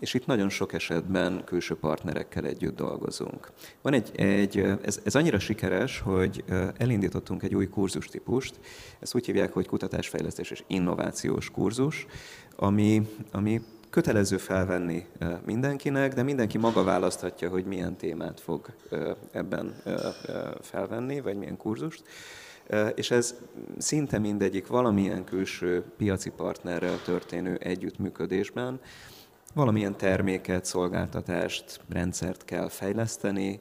és 0.00 0.14
itt 0.14 0.26
nagyon 0.26 0.48
sok 0.48 0.72
esetben 0.72 1.42
külső 1.44 1.74
partnerekkel 1.76 2.44
együtt 2.44 2.76
dolgozunk. 2.76 3.52
Van 3.82 3.92
egy, 3.92 4.10
egy 4.16 4.58
ez, 4.82 5.00
ez 5.04 5.14
annyira 5.14 5.38
sikeres, 5.38 6.00
hogy 6.00 6.44
elindítottunk 6.76 7.42
egy 7.42 7.54
új 7.54 7.68
kurzustípust, 7.68 8.54
ezt 9.00 9.14
úgy 9.14 9.26
hívják, 9.26 9.52
hogy 9.52 9.66
kutatásfejlesztés 9.66 10.50
és 10.50 10.64
innovációs 10.66 11.50
kurzus, 11.50 12.06
ami, 12.56 13.08
ami 13.32 13.62
kötelező 13.96 14.36
felvenni 14.36 15.06
mindenkinek, 15.44 16.14
de 16.14 16.22
mindenki 16.22 16.58
maga 16.58 16.84
választhatja, 16.84 17.48
hogy 17.48 17.64
milyen 17.64 17.96
témát 17.96 18.40
fog 18.40 18.66
ebben 19.30 19.74
felvenni, 20.60 21.20
vagy 21.20 21.36
milyen 21.36 21.56
kurzust. 21.56 22.02
És 22.94 23.10
ez 23.10 23.34
szinte 23.78 24.18
mindegyik 24.18 24.66
valamilyen 24.66 25.24
külső 25.24 25.84
piaci 25.96 26.30
partnerrel 26.30 27.02
történő 27.04 27.56
együttműködésben 27.56 28.80
valamilyen 29.54 29.96
terméket, 29.96 30.64
szolgáltatást, 30.64 31.80
rendszert 31.88 32.44
kell 32.44 32.68
fejleszteni, 32.68 33.60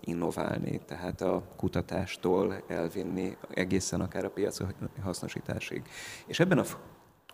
innoválni, 0.00 0.80
tehát 0.86 1.20
a 1.20 1.42
kutatástól 1.56 2.62
elvinni 2.68 3.36
egészen 3.54 4.00
akár 4.00 4.24
a 4.24 4.30
piaci 4.30 4.64
hasznosításig. 5.02 5.82
És 6.26 6.40
ebben 6.40 6.58
a 6.58 6.64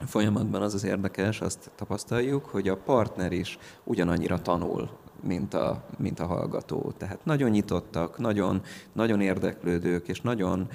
folyamatban 0.04 0.62
az 0.62 0.74
az 0.74 0.84
érdekes, 0.84 1.40
azt 1.40 1.70
tapasztaljuk, 1.74 2.44
hogy 2.44 2.68
a 2.68 2.76
partner 2.76 3.32
is 3.32 3.58
ugyanannyira 3.84 4.42
tanul, 4.42 4.90
mint 5.22 5.54
a, 5.54 5.84
mint 5.98 6.20
a 6.20 6.26
hallgató. 6.26 6.92
Tehát 6.96 7.24
nagyon 7.24 7.50
nyitottak, 7.50 8.18
nagyon, 8.18 8.62
nagyon 8.92 9.20
érdeklődők, 9.20 10.08
és 10.08 10.20
nagyon 10.20 10.68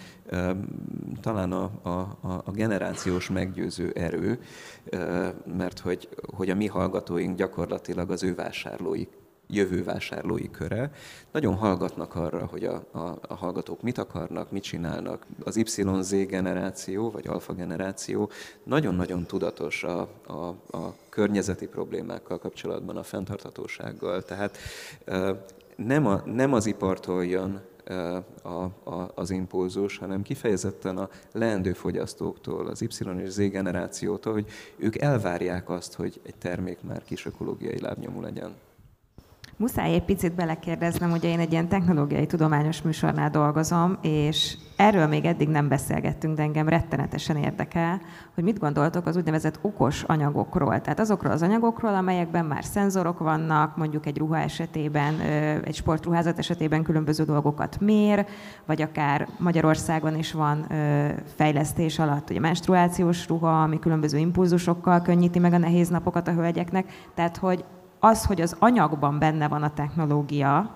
talán 1.21 1.51
a, 1.51 1.71
a, 1.81 2.17
a 2.45 2.51
generációs 2.51 3.29
meggyőző 3.29 3.91
erő, 3.95 4.39
mert 5.57 5.79
hogy, 5.79 6.09
hogy 6.35 6.49
a 6.49 6.55
mi 6.55 6.67
hallgatóink 6.67 7.37
gyakorlatilag 7.37 8.11
az 8.11 8.23
ő 8.23 8.35
vásárlóik 8.35 9.20
jövő 9.51 9.83
vásárlói 9.83 10.51
köre. 10.51 10.91
Nagyon 11.31 11.55
hallgatnak 11.55 12.15
arra, 12.15 12.45
hogy 12.45 12.63
a, 12.63 12.83
a, 12.91 13.17
a 13.27 13.33
hallgatók 13.35 13.81
mit 13.81 13.97
akarnak, 13.97 14.51
mit 14.51 14.63
csinálnak. 14.63 15.25
Az 15.43 15.57
YZ 15.57 16.11
generáció, 16.27 17.11
vagy 17.11 17.27
alfa 17.27 17.53
generáció 17.53 18.29
nagyon-nagyon 18.63 19.23
tudatos 19.23 19.83
a, 19.83 20.07
a, 20.27 20.77
a 20.77 20.95
környezeti 21.09 21.67
problémákkal 21.67 22.39
kapcsolatban, 22.39 22.97
a 22.97 23.03
fenntarthatósággal. 23.03 24.23
Tehát 24.23 24.57
nem, 25.75 26.05
a, 26.05 26.21
nem 26.25 26.53
az 26.53 26.65
ipartól 26.65 27.25
jön 27.25 27.61
a, 28.41 28.49
a, 28.89 29.11
az 29.15 29.29
impulzus, 29.29 29.97
hanem 29.97 30.21
kifejezetten 30.21 30.97
a 30.97 31.09
leendő 31.31 31.73
fogyasztóktól, 31.73 32.67
az 32.67 32.81
Y 32.81 33.21
és 33.23 33.29
Z 33.29 33.37
generációtól, 33.37 34.33
hogy 34.33 34.45
ők 34.77 34.97
elvárják 34.97 35.69
azt, 35.69 35.93
hogy 35.93 36.19
egy 36.23 36.35
termék 36.35 36.77
már 36.81 37.03
kis 37.03 37.25
ökológiai 37.25 37.79
lábnyomú 37.79 38.21
legyen. 38.21 38.55
Muszáj 39.61 39.93
egy 39.93 40.03
picit 40.03 40.35
belekérdeznem, 40.35 41.11
ugye 41.11 41.29
én 41.29 41.39
egy 41.39 41.51
ilyen 41.51 41.67
technológiai 41.67 42.25
tudományos 42.25 42.81
műsornál 42.81 43.29
dolgozom, 43.29 43.97
és 44.01 44.57
erről 44.75 45.07
még 45.07 45.25
eddig 45.25 45.49
nem 45.49 45.67
beszélgettünk, 45.67 46.35
de 46.35 46.41
engem 46.41 46.69
rettenetesen 46.69 47.35
érdekel, 47.35 48.01
hogy 48.35 48.43
mit 48.43 48.59
gondoltok 48.59 49.05
az 49.05 49.15
úgynevezett 49.15 49.59
okos 49.61 50.03
anyagokról. 50.03 50.81
Tehát 50.81 50.99
azokról 50.99 51.31
az 51.31 51.41
anyagokról, 51.41 51.95
amelyekben 51.95 52.45
már 52.45 52.63
szenzorok 52.63 53.19
vannak, 53.19 53.77
mondjuk 53.77 54.05
egy 54.05 54.17
ruha 54.17 54.37
esetében, 54.37 55.19
egy 55.63 55.75
sportruházat 55.75 56.39
esetében 56.39 56.83
különböző 56.83 57.23
dolgokat 57.23 57.79
mér, 57.79 58.25
vagy 58.65 58.81
akár 58.81 59.27
Magyarországon 59.39 60.17
is 60.17 60.31
van 60.31 60.67
fejlesztés 61.35 61.99
alatt, 61.99 62.29
ugye 62.29 62.39
menstruációs 62.39 63.27
ruha, 63.27 63.61
ami 63.61 63.79
különböző 63.79 64.17
impulzusokkal 64.17 65.01
könnyíti 65.01 65.39
meg 65.39 65.53
a 65.53 65.57
nehéz 65.57 65.89
napokat 65.89 66.27
a 66.27 66.33
hölgyeknek. 66.33 66.91
Tehát, 67.15 67.37
hogy 67.37 67.65
az, 68.03 68.25
hogy 68.25 68.41
az 68.41 68.55
anyagban 68.59 69.19
benne 69.19 69.47
van 69.47 69.63
a 69.63 69.73
technológia, 69.73 70.75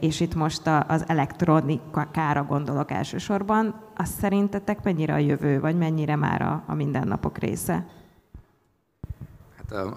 és 0.00 0.20
itt 0.20 0.34
most 0.34 0.66
az 0.86 1.04
elektronikára 1.06 2.44
gondolok 2.44 2.90
elsősorban, 2.90 3.74
az 3.96 4.08
szerintetek 4.08 4.82
mennyire 4.82 5.12
a 5.14 5.18
jövő, 5.18 5.60
vagy 5.60 5.76
mennyire 5.76 6.16
már 6.16 6.42
a, 6.42 6.62
a 6.66 6.74
mindennapok 6.74 7.38
része? 7.38 7.86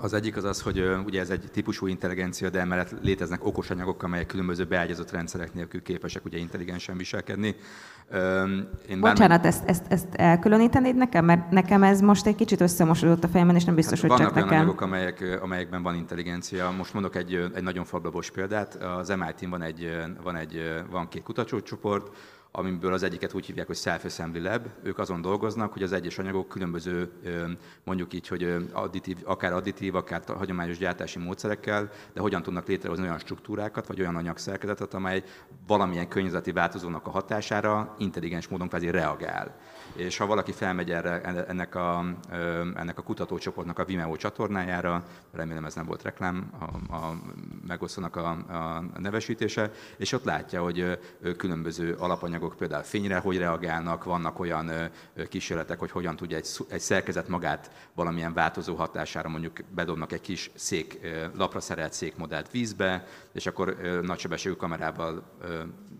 Az 0.01 0.13
egyik 0.13 0.35
az 0.35 0.43
az, 0.43 0.61
hogy 0.61 0.83
ugye 1.05 1.19
ez 1.19 1.29
egy 1.29 1.49
típusú 1.51 1.87
intelligencia, 1.87 2.49
de 2.49 2.59
emellett 2.59 2.95
léteznek 3.01 3.45
okos 3.45 3.69
anyagok, 3.69 4.03
amelyek 4.03 4.25
különböző 4.25 4.63
beágyazott 4.63 5.11
rendszerek 5.11 5.53
nélkül 5.53 5.81
képesek 5.81 6.25
ugye 6.25 6.37
intelligensen 6.37 6.97
viselkedni. 6.97 7.55
Én 8.89 8.99
Bocsánat, 8.99 9.45
ezt, 9.45 9.63
ezt, 9.65 9.83
ezt 9.89 10.07
elkülönítenéd 10.11 10.95
nekem? 10.95 11.25
Mert 11.25 11.51
nekem 11.51 11.83
ez 11.83 12.01
most 12.01 12.25
egy 12.25 12.35
kicsit 12.35 12.61
összemosodott 12.61 13.23
a 13.23 13.27
fejemben, 13.27 13.55
és 13.55 13.63
nem 13.63 13.75
biztos, 13.75 14.01
hát 14.01 14.11
hogy 14.11 14.19
csak 14.19 14.33
nekem. 14.33 14.47
Vannak 14.47 14.61
anyagok, 14.61 14.81
amelyek, 14.81 15.39
amelyekben 15.41 15.83
van 15.83 15.95
intelligencia. 15.95 16.71
Most 16.77 16.93
mondok 16.93 17.15
egy, 17.15 17.33
egy 17.55 17.63
nagyon 17.63 17.85
fablabos 17.85 18.31
példát. 18.31 18.75
Az 18.75 19.07
MIT-n 19.09 19.49
van, 19.49 19.61
egy, 19.61 19.91
van, 20.23 20.35
egy, 20.35 20.83
van 20.89 21.07
két 21.07 21.23
kutatócsoport, 21.23 22.09
amiből 22.51 22.93
az 22.93 23.03
egyiket 23.03 23.33
úgy 23.33 23.45
hívják, 23.45 23.67
hogy 23.67 23.75
Self-Assembly 23.75 24.39
Lab. 24.39 24.67
Ők 24.83 24.99
azon 24.99 25.21
dolgoznak, 25.21 25.73
hogy 25.73 25.83
az 25.83 25.91
egyes 25.91 26.17
anyagok 26.17 26.47
különböző, 26.47 27.11
mondjuk 27.83 28.13
így, 28.13 28.27
hogy 28.27 28.43
additív, 28.71 29.17
akár 29.23 29.53
additív, 29.53 29.95
akár 29.95 30.23
hagyományos 30.27 30.77
gyártási 30.77 31.19
módszerekkel, 31.19 31.89
de 32.13 32.21
hogyan 32.21 32.43
tudnak 32.43 32.67
létrehozni 32.67 33.03
olyan 33.03 33.19
struktúrákat, 33.19 33.87
vagy 33.87 33.99
olyan 33.99 34.15
anyagszerkezetet, 34.15 34.93
amely 34.93 35.23
valamilyen 35.67 36.07
környezeti 36.07 36.51
változónak 36.51 37.07
a 37.07 37.09
hatására 37.09 37.95
intelligens 37.97 38.47
módon 38.47 38.67
kvázi 38.67 38.89
reagál 38.89 39.55
és 39.95 40.17
ha 40.17 40.25
valaki 40.25 40.51
felmegy 40.51 40.91
erre, 40.91 41.21
ennek, 41.47 41.75
a, 41.75 42.05
ennek 42.75 42.97
a 42.97 43.01
kutatócsoportnak 43.01 43.79
a 43.79 43.85
Vimeo 43.85 44.15
csatornájára, 44.15 45.03
remélem 45.31 45.65
ez 45.65 45.75
nem 45.75 45.85
volt 45.85 46.01
reklám, 46.01 46.51
a, 46.59 46.95
a 46.95 47.19
megosztónak 47.67 48.15
a, 48.15 48.29
a 48.29 48.83
nevesítése, 48.99 49.71
és 49.97 50.11
ott 50.11 50.23
látja, 50.23 50.61
hogy 50.61 50.99
különböző 51.37 51.93
alapanyagok 51.93 52.55
például 52.57 52.83
fényre 52.83 53.17
hogy 53.17 53.37
reagálnak, 53.37 54.03
vannak 54.03 54.39
olyan 54.39 54.71
kísérletek, 55.29 55.79
hogy 55.79 55.91
hogyan 55.91 56.15
tudja 56.15 56.37
egy, 56.37 56.47
egy 56.69 56.79
szerkezet 56.79 57.27
magát 57.27 57.71
valamilyen 57.93 58.33
változó 58.33 58.75
hatására, 58.75 59.29
mondjuk 59.29 59.57
bedobnak 59.75 60.11
egy 60.11 60.21
kis 60.21 60.51
szék, 60.55 60.99
lapra 61.35 61.59
szerelt 61.59 61.93
székmodellt 61.93 62.51
vízbe, 62.51 63.05
és 63.33 63.45
akkor 63.45 63.77
nagysebességű 64.01 64.55
kamerával, 64.55 65.23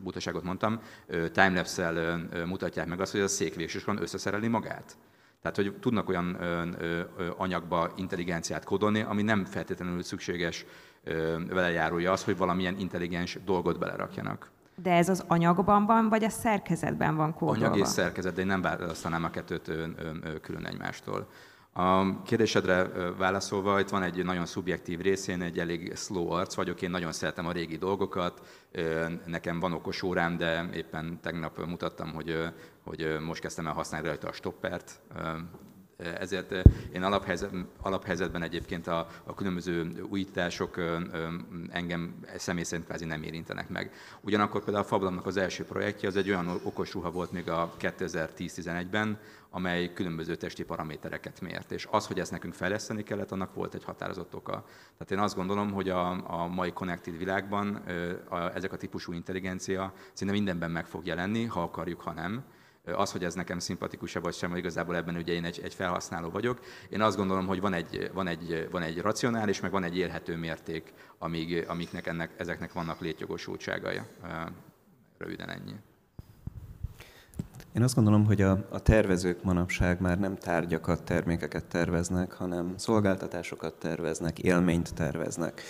butaságot 0.03 0.43
mondtam, 0.43 0.79
timelapse-el 1.31 2.27
mutatják 2.45 2.87
meg 2.87 3.01
azt, 3.01 3.11
hogy 3.11 3.21
a 3.21 3.27
szék 3.27 3.55
végsősorban 3.55 4.03
összeszereli 4.03 4.47
magát. 4.47 4.97
Tehát, 5.41 5.57
hogy 5.57 5.75
tudnak 5.79 6.09
olyan 6.09 6.37
anyagba 7.37 7.91
intelligenciát 7.95 8.63
kódolni, 8.63 9.01
ami 9.01 9.21
nem 9.21 9.45
feltétlenül 9.45 10.03
szükséges 10.03 10.65
ö, 11.03 11.37
vele 11.49 11.71
járója 11.71 12.11
az, 12.11 12.23
hogy 12.23 12.37
valamilyen 12.37 12.79
intelligens 12.79 13.37
dolgot 13.45 13.79
belerakjanak. 13.79 14.49
De 14.75 14.91
ez 14.91 15.09
az 15.09 15.23
anyagban 15.27 15.85
van, 15.85 16.09
vagy 16.09 16.23
a 16.23 16.29
szerkezetben 16.29 17.15
van 17.15 17.33
kódolva? 17.33 17.65
Anyag 17.65 17.77
és 17.77 17.87
szerkezet, 17.87 18.33
de 18.33 18.41
én 18.41 18.47
nem 18.47 18.61
választanám 18.61 19.23
a 19.23 19.29
kettőt 19.29 19.71
külön 20.41 20.65
egymástól. 20.65 21.27
A 21.73 22.21
kérdésedre 22.21 22.87
válaszolva, 23.17 23.79
itt 23.79 23.89
van 23.89 24.03
egy 24.03 24.23
nagyon 24.23 24.45
szubjektív 24.45 24.99
rész, 24.99 25.27
én 25.27 25.41
egy 25.41 25.59
elég 25.59 25.95
slow 25.95 26.29
arc 26.31 26.55
vagyok, 26.55 26.81
én 26.81 26.89
nagyon 26.89 27.11
szeretem 27.11 27.45
a 27.45 27.51
régi 27.51 27.77
dolgokat, 27.77 28.41
nekem 29.25 29.59
van 29.59 29.73
okos 29.73 30.03
órám, 30.03 30.37
de 30.37 30.69
éppen 30.73 31.19
tegnap 31.21 31.65
mutattam, 31.65 32.13
hogy, 32.13 32.37
hogy 32.83 33.17
most 33.19 33.41
kezdtem 33.41 33.67
el 33.67 33.73
használni 33.73 34.07
rajta 34.07 34.27
a 34.27 34.33
stoppert, 34.33 34.99
ezért 36.19 36.53
én 36.93 37.03
alaphelyzet, 37.03 37.51
alaphelyzetben 37.81 38.41
egyébként 38.41 38.87
a, 38.87 39.07
a 39.23 39.33
különböző 39.33 40.05
újítások 40.09 40.79
engem 41.69 42.15
személy 42.37 42.63
szerint 42.63 42.87
kvázi 42.87 43.05
nem 43.05 43.23
érintenek 43.23 43.69
meg. 43.69 43.91
Ugyanakkor 44.21 44.63
például 44.63 44.85
a 44.85 44.87
Fablamnak 44.87 45.25
az 45.25 45.37
első 45.37 45.63
projektje 45.63 46.07
az 46.07 46.15
egy 46.15 46.29
olyan 46.29 46.59
okos 46.63 46.93
ruha 46.93 47.11
volt 47.11 47.31
még 47.31 47.49
a 47.49 47.73
2010-11-ben, 47.79 49.19
amely 49.49 49.93
különböző 49.93 50.35
testi 50.35 50.63
paramétereket 50.63 51.41
mért. 51.41 51.71
És 51.71 51.87
az, 51.91 52.07
hogy 52.07 52.19
ezt 52.19 52.31
nekünk 52.31 52.53
fejleszteni 52.53 53.03
kellett, 53.03 53.31
annak 53.31 53.53
volt 53.53 53.73
egy 53.73 53.83
határozott 53.83 54.35
oka. 54.35 54.65
Tehát 54.93 55.11
én 55.11 55.19
azt 55.19 55.35
gondolom, 55.35 55.71
hogy 55.71 55.89
a, 55.89 56.41
a 56.41 56.47
mai 56.47 56.73
connected 56.73 57.17
világban 57.17 57.75
a, 58.29 58.55
ezek 58.55 58.73
a 58.73 58.77
típusú 58.77 59.13
intelligencia 59.13 59.93
szinte 60.13 60.33
mindenben 60.33 60.71
meg 60.71 60.85
fog 60.85 61.05
jelenni, 61.05 61.45
ha 61.45 61.61
akarjuk, 61.61 62.01
ha 62.01 62.13
nem. 62.13 62.43
Az, 62.85 63.11
hogy 63.11 63.23
ez 63.23 63.33
nekem 63.33 63.59
szimpatikus-e 63.59 64.19
vagy 64.19 64.33
sem, 64.33 64.55
igazából 64.55 64.95
ebben 64.95 65.15
ugye 65.15 65.33
én 65.33 65.45
egy, 65.45 65.59
egy 65.63 65.73
felhasználó 65.73 66.29
vagyok. 66.29 66.59
Én 66.89 67.01
azt 67.01 67.17
gondolom, 67.17 67.47
hogy 67.47 67.61
van 67.61 67.73
egy, 67.73 68.11
van 68.13 68.27
egy, 68.27 68.67
van 68.71 68.81
egy 68.81 69.01
racionális, 69.01 69.59
meg 69.59 69.71
van 69.71 69.83
egy 69.83 69.97
élhető 69.97 70.35
mérték, 70.35 70.93
amíg, 71.17 71.65
amiknek 71.67 72.07
ennek, 72.07 72.31
ezeknek 72.37 72.73
vannak 72.73 72.99
létjogosultságai. 72.99 74.01
Röviden 75.17 75.49
ennyi. 75.49 75.73
Én 77.73 77.83
azt 77.83 77.95
gondolom, 77.95 78.25
hogy 78.25 78.41
a, 78.41 78.67
a 78.69 78.79
tervezők 78.79 79.43
manapság 79.43 80.01
már 80.01 80.19
nem 80.19 80.35
tárgyakat, 80.35 81.03
termékeket 81.03 81.65
terveznek, 81.65 82.31
hanem 82.33 82.73
szolgáltatásokat 82.77 83.79
terveznek, 83.79 84.39
élményt 84.39 84.93
terveznek. 84.93 85.61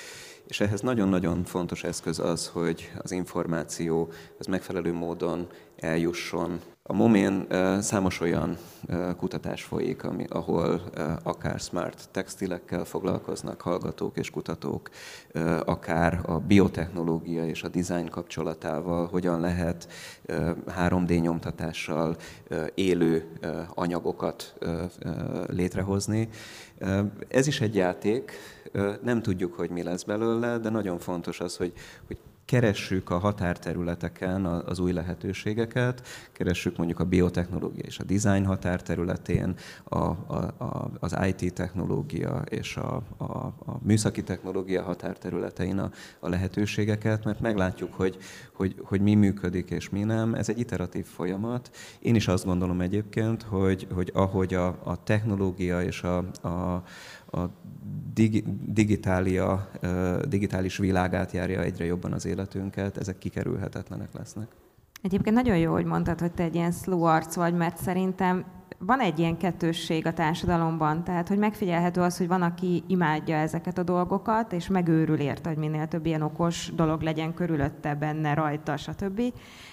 És 0.48 0.60
ehhez 0.60 0.82
nagyon-nagyon 0.82 1.44
fontos 1.44 1.84
eszköz 1.84 2.20
az, 2.20 2.48
hogy 2.48 2.92
az 2.98 3.12
információ 3.12 4.12
az 4.38 4.46
megfelelő 4.46 4.94
módon 4.94 5.48
eljusson 5.76 6.60
a 6.92 6.94
momén 6.94 7.48
számos 7.82 8.20
olyan 8.20 8.58
kutatás 9.18 9.64
folyik, 9.64 10.04
ami, 10.04 10.26
ahol 10.30 10.82
akár 11.24 11.60
smart 11.60 12.10
textilekkel 12.12 12.86
foglalkoznak 12.86 13.62
hallgatók 13.62 14.18
és 14.18 14.30
kutatók, 14.30 14.90
akár 15.66 16.20
a 16.26 16.40
biotechnológia 16.40 17.46
és 17.46 17.64
a 17.64 17.68
design 17.68 18.08
kapcsolatával, 18.08 19.08
hogyan 19.08 19.40
lehet 19.40 19.88
3D 20.68 21.22
nyomtatással 21.22 22.16
élő 22.74 23.40
anyagokat 23.74 24.54
létrehozni. 25.48 26.30
Ez 27.28 27.48
is 27.48 27.62
egy 27.62 27.76
játék, 27.76 28.32
nem 29.04 29.22
tudjuk, 29.22 29.54
hogy 29.54 29.70
mi 29.70 29.84
lesz 29.84 30.04
belőle, 30.04 30.58
de 30.58 30.70
nagyon 30.70 31.00
fontos 31.00 31.40
az, 31.40 31.58
hogy, 31.58 31.74
hogy 32.08 32.18
keressük 32.52 33.10
a 33.10 33.18
határterületeken 33.18 34.46
az 34.46 34.80
új 34.80 34.92
lehetőségeket, 34.92 36.08
keressük 36.32 36.78
mondjuk 36.78 37.00
a 37.00 37.06
biotechnológia 37.06 37.84
és 37.86 38.00
a 38.00 38.04
design 38.04 38.46
határterületén, 38.46 39.56
a, 39.84 39.98
a, 39.98 40.54
a, 40.58 40.92
az 41.00 41.16
IT 41.28 41.54
technológia 41.54 42.42
és 42.50 42.78
a, 42.78 43.02
a, 43.18 43.24
a 43.66 43.80
műszaki 43.82 44.24
technológia 44.24 44.84
határterületein 44.84 45.78
a, 45.78 45.92
a 46.20 46.30
lehetőségeket, 46.30 47.24
mert 47.24 47.40
meglátjuk, 47.40 47.94
hogy, 47.94 48.18
hogy, 48.54 48.76
hogy 48.84 49.02
mi 49.02 49.16
működik 49.16 49.70
és 49.70 49.90
mi 49.90 50.04
nem. 50.04 50.34
Ez 50.34 50.50
egy 50.50 50.60
iteratív 50.60 51.06
folyamat. 51.06 51.72
Én 52.00 52.16
is 52.16 52.28
azt 52.28 52.46
gondolom 52.46 52.82
egyébként, 52.82 53.44
hogy, 53.44 53.88
hogy 53.94 54.12
ahogy 54.14 54.54
a, 54.54 54.68
a 54.84 55.04
technológia 55.04 55.82
és 55.82 56.04
a, 56.04 56.18
a, 56.48 56.84
a 57.32 57.40
digitália, 58.66 59.72
digitális 60.28 60.78
világát 60.78 61.32
járja 61.32 61.62
egyre 61.62 61.86
jobban 61.86 62.14
az 62.14 62.26
életünket, 62.26 62.98
ezek 62.98 63.18
kikerülhetetlenek 63.18 64.14
lesznek. 64.14 64.48
Egyébként 65.02 65.36
nagyon 65.36 65.58
jó, 65.58 65.72
hogy 65.72 65.86
mondtad, 65.86 66.20
hogy 66.20 66.32
te 66.32 66.44
egy 66.44 66.56
ilyen 66.56 66.72
slow 66.72 67.04
arc 67.04 67.36
vagy, 67.36 67.54
mert 67.54 67.78
szerintem 67.78 68.46
van 68.86 69.00
egy 69.00 69.20
ilyen 69.20 69.38
kettősség 69.38 70.06
a 70.08 70.14
társadalomban, 70.14 71.04
tehát 71.04 71.28
hogy 71.28 71.38
megfigyelhető 71.38 72.02
az, 72.02 72.18
hogy 72.18 72.28
van, 72.28 72.42
aki 72.42 72.84
imádja 72.88 73.36
ezeket 73.36 73.78
a 73.78 73.84
dolgokat, 73.84 74.54
és 74.54 74.68
megőrül 74.68 75.20
érte, 75.20 75.50
hogy 75.50 75.58
minél 75.58 75.88
több 75.88 76.06
ilyen 76.06 76.22
okos 76.22 76.72
dolog 76.76 77.02
legyen 77.02 77.34
körülötte, 77.34 77.96
benne, 77.96 78.34
rajta, 78.34 78.78
stb. 78.78 79.22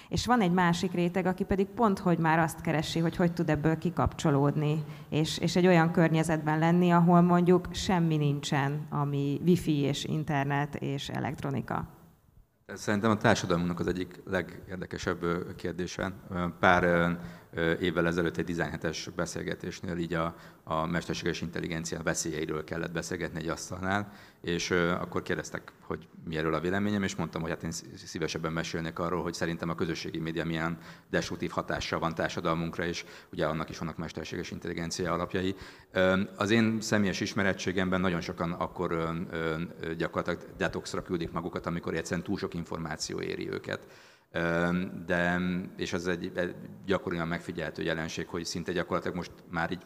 És 0.09 0.25
van 0.25 0.41
egy 0.41 0.51
másik 0.51 0.91
réteg, 0.91 1.25
aki 1.25 1.43
pedig 1.43 1.67
pont, 1.67 1.99
hogy 1.99 2.17
már 2.17 2.39
azt 2.39 2.61
keresi, 2.61 2.99
hogy 2.99 3.15
hogy 3.15 3.33
tud 3.33 3.49
ebből 3.49 3.77
kikapcsolódni, 3.77 4.83
és, 5.09 5.37
és 5.37 5.55
egy 5.55 5.67
olyan 5.67 5.91
környezetben 5.91 6.59
lenni, 6.59 6.89
ahol 6.89 7.21
mondjuk 7.21 7.67
semmi 7.71 8.17
nincsen, 8.17 8.87
ami 8.89 9.41
wifi 9.45 9.77
és 9.79 10.05
internet 10.05 10.75
és 10.75 11.09
elektronika. 11.09 11.87
Szerintem 12.73 13.11
a 13.11 13.17
társadalmunknak 13.17 13.79
az 13.79 13.87
egyik 13.87 14.21
legérdekesebb 14.25 15.25
kérdése. 15.55 16.13
Pár 16.59 17.17
évvel 17.79 18.07
ezelőtt 18.07 18.37
egy 18.37 18.55
17-es 18.57 19.07
beszélgetésnél 19.15 19.97
így 19.97 20.13
a, 20.13 20.35
a 20.63 20.85
mesterséges 20.85 21.41
intelligencia 21.41 22.03
veszélyeiről 22.03 22.63
kellett 22.63 22.91
beszélgetni 22.91 23.39
egy 23.39 23.47
asztalnál, 23.47 24.11
és 24.41 24.71
akkor 24.71 25.21
kérdeztek, 25.21 25.71
hogy 25.81 26.07
mi 26.25 26.37
erről 26.37 26.53
a 26.53 26.59
véleményem, 26.59 27.03
és 27.03 27.15
mondtam, 27.15 27.41
hogy 27.41 27.49
hát 27.49 27.63
én 27.63 27.71
szívesebben 28.05 28.51
mesélnék 28.51 28.99
arról, 28.99 29.21
hogy 29.21 29.33
szerintem 29.33 29.69
a 29.69 29.75
közösségi 29.75 30.19
média 30.19 30.45
milyen 30.45 30.77
destruktív 31.09 31.49
hatással 31.49 31.99
van 31.99 32.15
társadalmunkra, 32.15 32.85
és 32.85 33.05
ugye 33.31 33.45
annak 33.45 33.69
is 33.69 33.77
vannak 33.77 33.97
mesterséges 33.97 34.51
intelligencia 34.51 35.13
alapjai. 35.13 35.55
Az 36.35 36.51
én 36.51 36.81
személyes 36.81 37.19
ismerettségemben 37.19 38.01
nagyon 38.01 38.21
sokan 38.21 38.51
akkor 38.51 39.09
gyakorlatilag 39.97 40.55
detoxra 40.57 41.01
küldik 41.01 41.31
magukat, 41.31 41.65
amikor 41.65 41.93
egyszerűen 41.93 42.25
túl 42.25 42.37
sok 42.37 42.53
információ 42.53 43.21
éri 43.21 43.49
őket 43.49 43.87
de, 45.05 45.41
és 45.77 45.93
az 45.93 46.07
egy, 46.07 46.31
egy 46.35 46.55
gyakorian 46.85 47.27
megfigyelhető 47.27 47.83
jelenség, 47.83 48.27
hogy 48.27 48.45
szinte 48.45 48.71
gyakorlatilag 48.71 49.15
most 49.15 49.31
már 49.49 49.71
így 49.71 49.83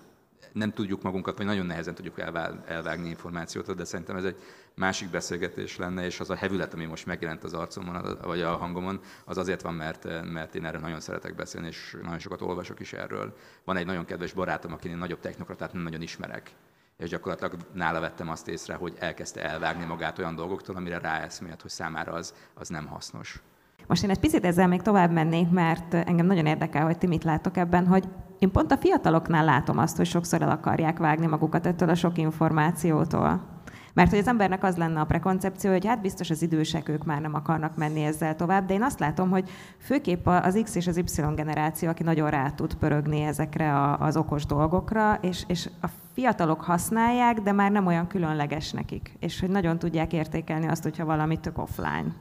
nem 0.53 0.71
tudjuk 0.71 1.01
magunkat, 1.01 1.37
vagy 1.37 1.45
nagyon 1.45 1.65
nehezen 1.65 1.95
tudjuk 1.95 2.19
elvágni 2.65 3.09
információt, 3.09 3.75
de 3.75 3.85
szerintem 3.85 4.15
ez 4.15 4.23
egy 4.23 4.35
másik 4.75 5.09
beszélgetés 5.09 5.77
lenne, 5.77 6.05
és 6.05 6.19
az 6.19 6.29
a 6.29 6.35
hevület, 6.35 6.73
ami 6.73 6.85
most 6.85 7.05
megjelent 7.05 7.43
az 7.43 7.53
arcomon, 7.53 8.17
vagy 8.21 8.41
a 8.41 8.55
hangomon, 8.55 8.99
az 9.25 9.37
azért 9.37 9.61
van, 9.61 9.73
mert, 9.73 10.03
mert 10.31 10.55
én 10.55 10.65
erről 10.65 10.81
nagyon 10.81 10.99
szeretek 10.99 11.35
beszélni, 11.35 11.67
és 11.67 11.97
nagyon 12.01 12.19
sokat 12.19 12.41
olvasok 12.41 12.79
is 12.79 12.93
erről. 12.93 13.35
Van 13.63 13.77
egy 13.77 13.85
nagyon 13.85 14.05
kedves 14.05 14.33
barátom, 14.33 14.73
akinél 14.73 14.97
nagyobb 14.97 15.19
technokratát 15.19 15.73
nem 15.73 15.83
nagyon 15.83 16.01
ismerek, 16.01 16.51
és 16.97 17.09
gyakorlatilag 17.09 17.57
nála 17.73 17.99
vettem 17.99 18.29
azt 18.29 18.47
észre, 18.47 18.73
hogy 18.73 18.95
elkezdte 18.99 19.49
elvágni 19.49 19.85
magát 19.85 20.19
olyan 20.19 20.35
dolgoktól, 20.35 20.75
amire 20.75 20.97
ráeszmélt, 20.97 21.61
hogy 21.61 21.71
számára 21.71 22.11
az, 22.11 22.33
az 22.53 22.67
nem 22.67 22.85
hasznos. 22.85 23.41
Most 23.87 24.03
én 24.03 24.09
egy 24.09 24.19
picit 24.19 24.45
ezzel 24.45 24.67
még 24.67 24.81
tovább 24.81 25.11
mennék, 25.11 25.49
mert 25.49 25.93
engem 25.93 26.25
nagyon 26.25 26.45
érdekel, 26.45 26.85
hogy 26.85 26.97
ti 26.97 27.07
mit 27.07 27.23
látok 27.23 27.57
ebben, 27.57 27.87
hogy 27.87 28.07
én 28.39 28.51
pont 28.51 28.71
a 28.71 28.77
fiataloknál 28.77 29.45
látom 29.45 29.77
azt, 29.77 29.97
hogy 29.97 30.05
sokszor 30.05 30.41
el 30.41 30.49
akarják 30.49 30.97
vágni 30.97 31.25
magukat 31.25 31.65
ettől 31.65 31.89
a 31.89 31.95
sok 31.95 32.17
információtól. 32.17 33.51
Mert 33.93 34.09
hogy 34.09 34.19
az 34.19 34.27
embernek 34.27 34.63
az 34.63 34.77
lenne 34.77 34.99
a 34.99 35.05
prekoncepció, 35.05 35.71
hogy 35.71 35.85
hát 35.85 36.01
biztos 36.01 36.29
az 36.29 36.41
idősek, 36.41 36.89
ők 36.89 37.05
már 37.05 37.21
nem 37.21 37.33
akarnak 37.33 37.77
menni 37.77 38.03
ezzel 38.03 38.35
tovább, 38.35 38.65
de 38.65 38.73
én 38.73 38.83
azt 38.83 38.99
látom, 38.99 39.29
hogy 39.29 39.49
főképp 39.77 40.27
az 40.27 40.59
X 40.63 40.75
és 40.75 40.87
az 40.87 40.97
Y 40.97 41.21
generáció, 41.35 41.89
aki 41.89 42.03
nagyon 42.03 42.29
rá 42.29 42.49
tud 42.49 42.73
pörögni 42.73 43.21
ezekre 43.21 43.95
az 43.99 44.17
okos 44.17 44.45
dolgokra, 44.45 45.17
és, 45.21 45.43
és 45.47 45.69
a 45.81 45.87
fiatalok 46.13 46.61
használják, 46.61 47.39
de 47.39 47.51
már 47.51 47.71
nem 47.71 47.85
olyan 47.85 48.07
különleges 48.07 48.71
nekik, 48.71 49.15
és 49.19 49.39
hogy 49.39 49.49
nagyon 49.49 49.79
tudják 49.79 50.13
értékelni 50.13 50.67
azt, 50.67 50.83
hogyha 50.83 51.05
valami 51.05 51.39
tök 51.39 51.57
offline. 51.57 52.15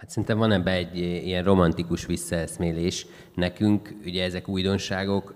Hát 0.00 0.10
szerintem 0.10 0.38
van 0.38 0.52
ebbe 0.52 0.72
egy 0.72 0.98
ilyen 0.98 1.44
romantikus 1.44 2.06
visszaeszmélés. 2.06 3.06
Nekünk 3.34 3.94
ugye 4.04 4.24
ezek 4.24 4.48
újdonságok, 4.48 5.34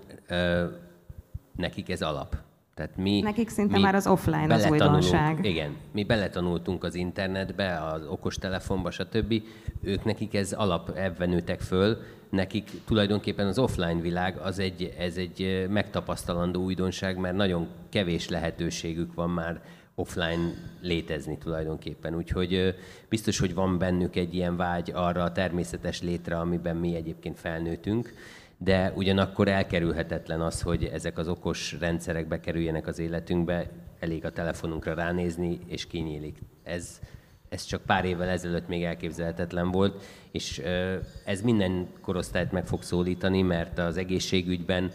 nekik 1.55 1.89
ez 1.89 2.01
alap. 2.01 2.37
Tehát 2.73 2.97
mi, 2.97 3.19
Nekik 3.19 3.49
szinte 3.49 3.75
mi 3.75 3.81
már 3.81 3.95
az 3.95 4.07
offline 4.07 4.53
az 4.53 4.65
újdonság. 4.69 5.45
Igen, 5.45 5.75
mi 5.91 6.03
beletanultunk 6.03 6.83
az 6.83 6.95
internetbe, 6.95 7.81
az 7.81 8.05
okostelefonba, 8.05 8.91
stb. 8.91 9.41
Ők 9.81 10.03
nekik 10.03 10.35
ez 10.35 10.53
alap, 10.53 10.89
ebben 10.89 11.29
nőtek 11.29 11.61
föl. 11.61 11.97
Nekik 12.29 12.71
tulajdonképpen 12.85 13.47
az 13.47 13.59
offline 13.59 14.01
világ 14.01 14.37
az 14.37 14.59
egy, 14.59 14.93
ez 14.97 15.17
egy 15.17 15.65
megtapasztalandó 15.69 16.63
újdonság, 16.63 17.17
mert 17.17 17.35
nagyon 17.35 17.67
kevés 17.89 18.29
lehetőségük 18.29 19.13
van 19.13 19.29
már 19.29 19.61
offline 19.95 20.53
létezni 20.81 21.37
tulajdonképpen. 21.37 22.15
Úgyhogy 22.15 22.75
biztos, 23.09 23.39
hogy 23.39 23.53
van 23.53 23.77
bennük 23.77 24.15
egy 24.15 24.33
ilyen 24.35 24.57
vágy 24.57 24.91
arra 24.93 25.23
a 25.23 25.31
természetes 25.31 26.01
létre, 26.01 26.39
amiben 26.39 26.75
mi 26.75 26.95
egyébként 26.95 27.39
felnőttünk, 27.39 28.13
de 28.57 28.91
ugyanakkor 28.95 29.47
elkerülhetetlen 29.47 30.41
az, 30.41 30.61
hogy 30.61 30.83
ezek 30.83 31.17
az 31.17 31.27
okos 31.27 31.75
rendszerek 31.79 32.27
bekerüljenek 32.27 32.87
az 32.87 32.99
életünkbe, 32.99 33.69
elég 33.99 34.25
a 34.25 34.31
telefonunkra 34.31 34.93
ránézni, 34.93 35.59
és 35.65 35.87
kinyílik. 35.87 36.37
Ez, 36.63 36.99
ez 37.49 37.63
csak 37.63 37.81
pár 37.81 38.05
évvel 38.05 38.29
ezelőtt 38.29 38.67
még 38.67 38.83
elképzelhetetlen 38.83 39.71
volt, 39.71 40.03
és 40.31 40.61
ez 41.25 41.41
minden 41.41 41.87
korosztályt 42.01 42.51
meg 42.51 42.65
fog 42.65 42.83
szólítani, 42.83 43.41
mert 43.41 43.79
az 43.79 43.97
egészségügyben 43.97 44.91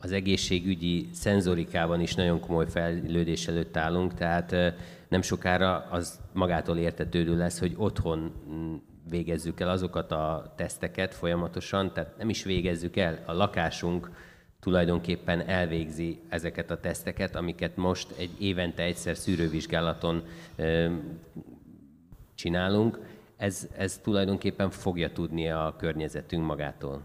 az 0.00 0.12
egészségügyi 0.12 1.08
szenzorikában 1.12 2.00
is 2.00 2.14
nagyon 2.14 2.40
komoly 2.40 2.68
fejlődés 2.68 3.48
előtt 3.48 3.76
állunk, 3.76 4.14
tehát 4.14 4.74
nem 5.08 5.22
sokára 5.22 5.86
az 5.90 6.20
magától 6.32 6.76
értetődő 6.76 7.36
lesz, 7.36 7.58
hogy 7.58 7.74
otthon 7.76 8.32
mm, 8.50 8.74
végezzük 9.08 9.60
el 9.60 9.68
azokat 9.68 10.12
a 10.12 10.52
teszteket 10.56 11.14
folyamatosan, 11.14 11.92
tehát 11.92 12.16
nem 12.18 12.28
is 12.28 12.44
végezzük 12.44 12.96
el, 12.96 13.22
a 13.26 13.32
lakásunk 13.32 14.10
tulajdonképpen 14.60 15.48
elvégzi 15.48 16.20
ezeket 16.28 16.70
a 16.70 16.80
teszteket, 16.80 17.36
amiket 17.36 17.76
most 17.76 18.14
egy 18.18 18.30
évente 18.38 18.82
egyszer 18.82 19.16
szűrővizsgálaton 19.16 20.22
csinálunk, 22.34 22.98
ez, 23.36 23.68
ez 23.76 23.98
tulajdonképpen 23.98 24.70
fogja 24.70 25.12
tudni 25.12 25.50
a 25.50 25.74
környezetünk 25.78 26.46
magától. 26.46 27.02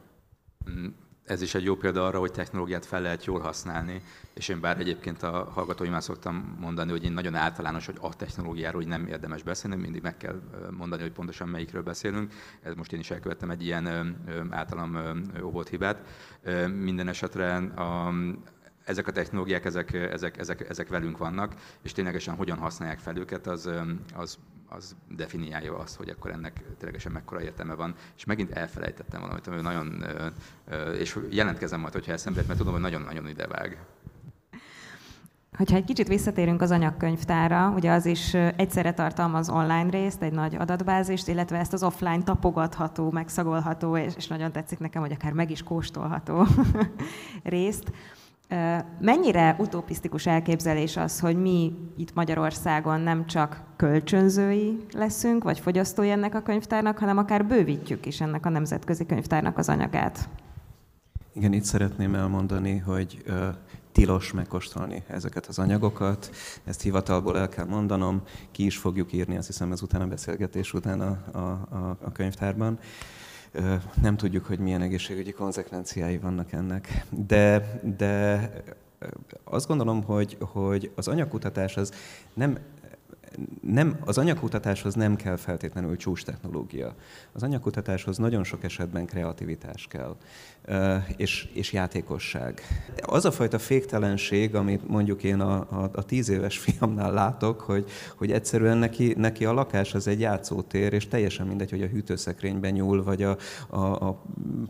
Ez 1.26 1.42
is 1.42 1.56
egy 1.56 1.64
jó 1.64 1.76
példa 1.76 2.06
arra, 2.06 2.20
hogy 2.20 2.32
technológiát 2.32 2.86
fel 2.86 3.02
lehet 3.02 3.26
jól 3.26 3.40
használni, 3.40 4.02
és 4.34 4.48
én 4.48 4.60
bár 4.60 4.80
egyébként 4.80 5.24
a 5.24 5.52
hallgatóimmal 5.54 6.00
szoktam 6.00 6.58
mondani, 6.60 6.92
hogy 6.92 7.04
én 7.04 7.12
nagyon 7.12 7.36
általános, 7.36 7.86
hogy 7.86 7.98
a 8.02 8.16
technológiáról 8.16 8.82
hogy 8.82 8.90
nem 8.90 9.08
érdemes 9.08 9.44
beszélni, 9.44 9.76
mindig 9.76 10.02
meg 10.02 10.18
kell 10.18 10.42
mondani, 10.78 11.02
hogy 11.02 11.12
pontosan 11.12 11.48
melyikről 11.48 11.84
beszélünk. 11.84 12.34
Ez 12.62 12.74
most 12.74 12.94
én 12.94 13.00
is 13.00 13.12
elkövettem 13.12 13.50
egy 13.50 13.64
ilyen 13.64 14.16
általam 14.50 14.98
óvott 15.44 15.70
hibát. 15.70 16.02
Minden 16.80 17.08
esetre 17.08 17.56
a, 17.56 18.14
ezek 18.84 19.08
a 19.08 19.12
technológiák, 19.12 19.66
ezek, 19.66 19.94
ezek, 19.94 20.38
ezek, 20.38 20.70
ezek 20.70 20.88
velünk 20.88 21.18
vannak, 21.18 21.56
és 21.82 21.92
ténylegesen 21.92 22.36
hogyan 22.36 22.58
használják 22.58 23.00
fel 23.00 23.18
őket, 23.18 23.48
az, 23.48 23.70
az 24.16 24.38
az 24.70 24.96
definiálja 25.10 25.78
azt, 25.78 25.96
hogy 25.96 26.10
akkor 26.10 26.32
ennek 26.32 26.64
ténylegesen 26.78 27.12
mekkora 27.12 27.42
értelme 27.42 27.74
van. 27.74 27.96
És 28.16 28.26
megint 28.26 28.52
elfelejtettem 28.52 29.22
valamit, 29.22 29.48
ami 29.48 29.62
nagyon, 29.62 30.06
és 30.98 31.20
jelentkezem 31.30 31.80
majd, 31.80 31.94
hogyha 31.94 32.12
eszembe 32.12 32.44
mert 32.48 32.58
tudom, 32.58 32.74
hogy 32.74 32.82
nagyon-nagyon 32.82 33.28
idevág. 33.28 33.86
Hogyha 35.58 35.76
egy 35.76 35.84
kicsit 35.84 36.08
visszatérünk 36.08 36.62
az 36.62 36.72
anyagkönyvtára, 36.72 37.70
ugye 37.76 37.92
az 37.92 38.06
is 38.06 38.34
egyszerre 38.34 38.94
tartalmaz 38.94 39.50
online 39.50 39.90
részt, 39.90 40.22
egy 40.22 40.34
nagy 40.34 40.56
adatbázist, 40.56 41.28
illetve 41.28 41.58
ezt 41.58 41.74
az 41.74 41.84
offline 41.84 42.24
tapogatható, 42.24 43.12
megszagolható, 43.12 43.98
és, 43.98 44.28
nagyon 44.28 44.52
tetszik 44.52 44.80
nekem, 44.80 45.02
hogy 45.02 45.12
akár 45.12 45.32
meg 45.32 45.52
is 45.52 45.64
kóstolható 45.64 46.46
részt. 47.44 47.92
Mennyire 49.00 49.56
utopisztikus 49.60 50.26
elképzelés 50.26 50.98
az, 50.98 51.20
hogy 51.20 51.42
mi 51.42 51.74
itt 51.98 52.14
Magyarországon 52.14 53.00
nem 53.00 53.26
csak 53.26 53.62
kölcsönzői 53.76 54.78
leszünk, 54.92 55.44
vagy 55.44 55.60
fogyasztói 55.60 56.10
ennek 56.10 56.36
a 56.36 56.42
könyvtárnak, 56.42 56.98
hanem 56.98 57.18
akár 57.18 57.46
bővítjük 57.46 58.06
is 58.06 58.22
ennek 58.22 58.46
a 58.46 58.50
nemzetközi 58.50 59.06
könyvtárnak 59.06 59.58
az 59.58 59.70
anyagát? 59.70 60.30
Igen, 61.34 61.54
itt 61.54 61.64
szeretném 61.64 62.16
elmondani, 62.16 62.78
hogy 62.78 63.24
tilos 63.92 64.32
megkóstolni 64.32 65.04
ezeket 65.08 65.46
az 65.46 65.60
anyagokat. 65.60 66.30
Ezt 66.64 66.82
hivatalból 66.82 67.38
el 67.38 67.50
kell 67.50 67.66
mondanom, 67.66 68.22
ki 68.52 68.66
is 68.66 68.78
fogjuk 68.78 69.14
írni, 69.14 69.38
azt 69.38 69.48
hiszem 69.48 69.72
ezután 69.72 70.02
a 70.02 70.08
beszélgetés 70.08 70.74
után 70.74 71.02
a, 71.02 71.38
a, 71.38 71.98
a 72.02 72.12
könyvtárban 72.12 72.80
nem 74.02 74.18
tudjuk, 74.18 74.46
hogy 74.46 74.60
milyen 74.60 74.82
egészségügyi 74.82 75.32
konzekvenciái 75.32 76.18
vannak 76.18 76.52
ennek. 76.52 77.06
De, 77.10 77.80
de 77.98 78.50
azt 79.44 79.68
gondolom, 79.68 80.04
hogy, 80.04 80.38
hogy 80.40 80.92
az 80.96 81.08
anyagkutatás 81.08 81.78
az 81.78 81.92
nem 82.34 82.58
nem, 83.62 84.00
az 84.06 84.18
anyagkutatáshoz 84.18 84.94
nem 84.94 85.16
kell 85.16 85.36
feltétlenül 85.36 85.98
csúcs 85.98 86.24
technológia. 86.24 86.96
Az 87.32 87.44
anyagkutatáshoz 87.44 88.18
nagyon 88.18 88.44
sok 88.44 88.64
esetben 88.64 89.06
kreativitás 89.06 89.88
kell, 89.90 90.16
és, 91.18 91.48
és 91.54 91.74
játékosság. 91.74 92.62
Az 93.02 93.26
a 93.26 93.32
fajta 93.32 93.60
féktelenség, 93.60 94.56
amit 94.56 94.88
mondjuk 94.88 95.24
én 95.24 95.40
a, 95.40 95.56
a, 95.56 95.90
a 95.94 96.04
tíz 96.04 96.30
éves 96.30 96.58
fiamnál 96.58 97.14
látok, 97.14 97.62
hogy, 97.62 97.86
hogy 98.16 98.32
egyszerűen 98.32 98.78
neki, 98.78 99.14
neki 99.18 99.46
a 99.46 99.54
lakás 99.54 99.94
az 99.94 100.08
egy 100.08 100.20
játszótér, 100.20 100.94
és 100.94 101.08
teljesen 101.08 101.48
mindegy, 101.48 101.70
hogy 101.70 101.82
a 101.82 101.88
hűtőszekrényben 101.88 102.74
nyúl, 102.74 103.04
vagy 103.04 103.24
a, 103.24 103.38
a, 103.70 103.80
a 103.80 104.22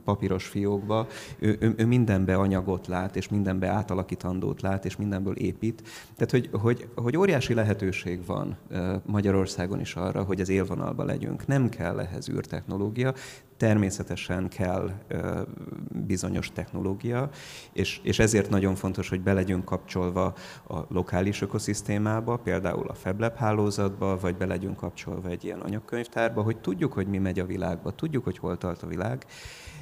papíros 0.04 0.46
fiókba, 0.46 1.08
ő, 1.40 1.58
ő, 1.60 1.74
ő 1.78 1.86
mindenbe 1.86 2.36
anyagot 2.36 2.88
lát, 2.88 3.16
és 3.16 3.30
mindenbe 3.30 3.68
átalakítandót 3.68 4.62
lát, 4.62 4.86
és 4.86 4.96
mindenből 4.96 5.36
épít. 5.36 5.84
Tehát, 6.16 6.32
hogy, 6.32 6.50
hogy, 6.62 6.88
hogy 6.96 7.18
óriási 7.18 7.54
lehetőség 7.54 8.26
van 8.26 8.58
Magyarországon 9.06 9.80
is 9.80 9.96
arra, 9.96 10.24
hogy 10.24 10.42
az 10.42 10.50
élvonalba 10.50 11.04
legyünk. 11.04 11.48
Nem 11.48 11.70
kell 11.70 12.00
ehhez 12.00 12.30
űrtechnológia, 12.30 13.14
természetesen 13.58 14.50
kell 14.50 14.92
bizonyos 15.90 16.52
technológia, 16.52 17.30
és, 17.74 18.00
és 18.04 18.20
ezért 18.20 18.50
nagyon 18.50 18.76
fontos, 18.76 19.10
hogy 19.10 19.22
be 19.22 19.34
legyünk 19.34 19.66
kapcsolva 19.66 20.34
a 20.68 20.80
lokális 20.88 21.42
ökoszisztémába, 21.42 22.38
például 22.38 22.88
a 22.88 22.94
FabLab 22.94 23.36
hálózatba, 23.36 24.18
vagy 24.20 24.36
be 24.36 24.46
legyünk 24.46 24.78
kapcsolva 24.78 25.30
egy 25.30 25.44
ilyen 25.44 25.60
anyagkönyvtárba, 25.60 26.42
hogy 26.42 26.58
tudjuk, 26.58 26.94
hogy 26.94 27.08
mi 27.08 27.18
megy 27.18 27.40
a 27.40 27.46
világba, 27.46 27.92
tudjuk, 27.92 28.24
hogy 28.24 28.38
hol 28.38 28.58
tart 28.58 28.84
a 28.84 28.88
világ, 28.88 29.26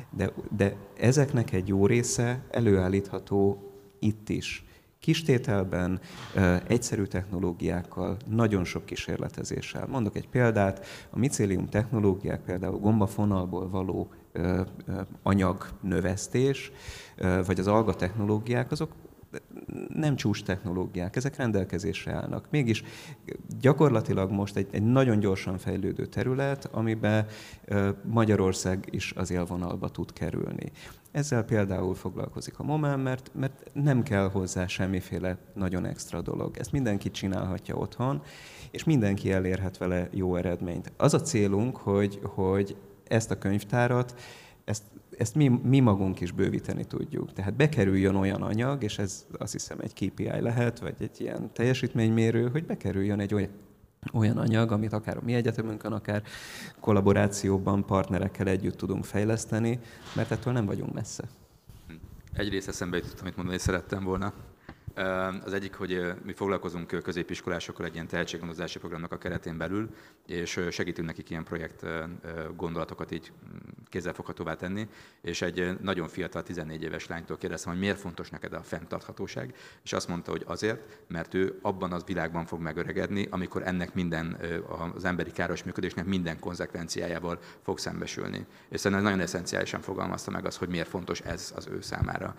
de, 0.10 0.32
de 0.56 0.76
ezeknek 0.98 1.52
egy 1.52 1.68
jó 1.68 1.86
része 1.86 2.44
előállítható 2.50 3.72
itt 4.00 4.30
is 4.30 4.66
kistételben, 5.04 6.00
egyszerű 6.68 7.04
technológiákkal, 7.04 8.18
nagyon 8.28 8.64
sok 8.64 8.86
kísérletezéssel. 8.86 9.88
Mondok 9.88 10.16
egy 10.16 10.30
példát, 10.30 10.86
a 11.10 11.20
micélium 11.20 11.70
technológiák, 11.70 12.42
például 12.42 12.80
gombafonalból 12.80 13.70
való 13.70 14.12
anyagnövesztés, 15.24 16.72
vagy 17.46 17.60
az 17.60 17.68
alga 17.68 17.94
technológiák, 17.94 18.72
azok 18.72 18.92
nem 19.88 20.16
csúcs 20.16 20.44
technológiák, 20.44 21.16
ezek 21.16 21.36
rendelkezésre 21.36 22.12
állnak. 22.14 22.48
Mégis 22.50 22.84
gyakorlatilag 23.60 24.32
most 24.32 24.56
egy, 24.56 24.68
egy 24.72 24.84
nagyon 24.84 25.20
gyorsan 25.20 25.58
fejlődő 25.58 26.06
terület, 26.06 26.66
amiben 26.72 27.26
Magyarország 28.04 28.88
is 28.90 29.14
az 29.16 29.32
élvonalba 29.32 29.90
tud 29.90 30.14
kerülni. 30.14 30.72
Ezzel 31.12 31.44
például 31.44 31.96
foglalkozik 31.96 32.60
a 32.60 32.64
MOMÁN, 32.64 33.00
mert, 33.00 33.32
mert 33.34 33.72
nem 33.74 34.04
kell 34.04 34.30
hozzá 34.30 34.68
semmiféle 34.68 35.38
nagyon 35.54 35.86
extra 35.86 36.22
dolog. 36.22 36.58
Ezt 36.58 36.72
mindenki 36.72 37.12
csinálhatja 37.12 37.76
otthon, 37.76 38.22
és 38.72 38.84
mindenki 38.84 39.32
elérhet 39.32 39.78
vele 39.78 40.08
jó 40.12 40.36
eredményt. 40.36 40.92
Az 40.98 41.14
a 41.14 41.22
célunk, 41.22 41.78
hogy, 41.78 42.20
hogy 42.24 42.76
ezt 43.08 43.32
a 43.32 43.38
könyvtárat, 43.38 44.16
ezt, 45.18 45.36
mi, 45.36 45.48
mi 45.48 45.80
magunk 45.80 46.22
is 46.22 46.32
bővíteni 46.32 46.86
tudjuk. 46.86 47.34
Tehát 47.34 47.54
bekerüljön 47.54 48.16
olyan 48.16 48.42
anyag, 48.42 48.84
és 48.84 48.98
ez 48.98 49.26
azt 49.38 49.52
hiszem 49.52 49.80
egy 49.80 49.94
KPI 49.94 50.42
lehet, 50.42 50.80
vagy 50.80 50.96
egy 51.00 51.22
ilyen 51.22 51.54
teljesítménymérő, 51.54 52.50
hogy 52.50 52.66
bekerüljön 52.66 53.20
egy 53.20 53.34
olyan, 53.34 53.50
olyan 54.14 54.38
anyag, 54.38 54.72
amit 54.72 54.94
akár 54.94 55.18
a 55.18 55.22
mi 55.24 55.34
egyetemünkön, 55.34 55.92
akár 55.92 56.24
kollaborációban 56.80 57.86
partnerekkel 57.86 58.48
együtt 58.48 58.78
tudunk 58.78 59.06
fejleszteni, 59.06 59.80
mert 60.16 60.32
ettől 60.32 60.54
nem 60.54 60.66
vagyunk 60.66 60.94
messze. 60.94 61.24
Egyrészt 62.34 62.68
eszembe 62.68 62.98
jutott, 62.98 63.20
amit 63.20 63.36
mondani 63.36 63.58
szerettem 63.58 64.04
volna. 64.04 64.34
Az 65.46 65.54
egyik, 65.54 65.76
hogy 65.76 66.14
mi 66.24 66.34
foglalkozunk 66.34 67.02
középiskolásokkal 67.04 67.86
egy 67.86 67.94
ilyen 67.94 68.08
tehetséggondozási 68.08 68.80
programnak 68.80 69.12
a 69.12 69.18
keretén 69.18 69.58
belül, 69.58 69.90
és 70.26 70.60
segítünk 70.72 71.08
nekik 71.08 71.30
ilyen 71.30 71.44
projekt 71.44 71.86
gondolatokat 72.56 73.12
így 73.12 73.32
mm, 73.32 73.58
kézzelfoghatóvá 73.86 74.56
tenni, 74.56 74.88
és 75.22 75.42
egy 75.42 75.80
nagyon 75.82 76.08
fiatal, 76.08 76.44
14 76.44 76.82
éves 76.84 77.08
lánytól 77.08 77.38
kérdeztem, 77.38 77.72
hogy 77.72 77.82
miért 77.82 78.00
fontos 78.00 78.30
neked 78.30 78.54
a 78.54 78.64
fenntarthatóság, 78.64 79.56
és 79.84 79.94
azt 79.94 80.08
mondta, 80.08 80.32
hogy 80.32 80.44
azért, 80.48 81.00
mert 81.08 81.34
ő 81.34 81.60
abban 81.62 81.92
az 81.92 82.04
világban 82.06 82.46
fog 82.46 82.62
megöregedni, 82.62 83.28
amikor 83.30 83.68
ennek 83.68 83.94
minden, 83.94 84.38
az 84.96 85.06
emberi 85.06 85.32
káros 85.32 85.64
működésnek 85.64 86.06
minden 86.06 86.40
konzekvenciájával 86.40 87.40
fog 87.62 87.78
szembesülni. 87.80 88.46
És 88.70 88.80
szerintem 88.80 89.06
nagyon 89.06 89.24
eszenciálisan 89.24 89.82
fogalmazta 89.82 90.32
meg 90.32 90.46
az, 90.46 90.58
hogy 90.58 90.70
miért 90.70 90.88
fontos 90.88 91.20
ez 91.20 91.54
az 91.56 91.68
ő 91.68 91.82
számára. 91.82 92.36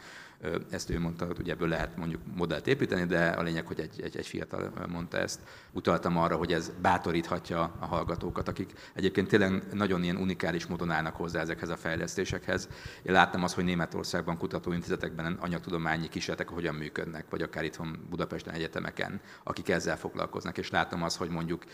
Ezt 0.70 0.90
ő 0.90 1.00
mondta, 1.00 1.26
hogy 1.36 1.50
ebből 1.50 1.68
lehet 1.68 1.96
mondjuk 1.96 2.20
modellt 2.45 2.66
építeni, 2.66 3.05
de 3.05 3.28
a 3.28 3.42
lényeg, 3.42 3.66
hogy 3.66 3.80
egy, 3.80 4.01
egy, 4.03 4.16
egy 4.16 4.26
fiatal 4.26 4.72
mondta 4.88 5.18
ezt. 5.18 5.40
Utaltam 5.72 6.16
arra, 6.16 6.36
hogy 6.36 6.53
ez 6.53 6.72
bátoríthatja 6.82 7.74
a 7.80 7.86
hallgatókat, 7.86 8.49
akik 8.49 8.72
egyébként 8.95 9.28
tényleg 9.28 9.62
nagyon 9.72 10.03
ilyen 10.03 10.16
unikális 10.16 10.66
módon 10.66 10.90
állnak 10.90 11.16
hozzá 11.16 11.40
ezekhez 11.40 11.68
a 11.68 11.76
fejlesztésekhez. 11.76 12.68
Én 13.03 13.12
láttam 13.12 13.42
azt, 13.42 13.55
hogy 13.55 13.64
Németországban 13.64 14.36
kutatóintézetekben 14.36 15.38
anyagtudományi 15.40 16.09
kísérletek 16.09 16.49
hogyan 16.49 16.74
működnek, 16.74 17.24
vagy 17.30 17.42
akár 17.42 17.64
itthon 17.64 18.07
Budapesten 18.11 18.55
egyetemeken, 18.55 19.20
akik 19.45 19.68
ezzel 19.68 19.97
foglalkoznak, 19.97 20.59
és 20.59 20.70
látom 20.70 21.03
azt, 21.03 21.16
hogy 21.16 21.28
mondjuk 21.28 21.64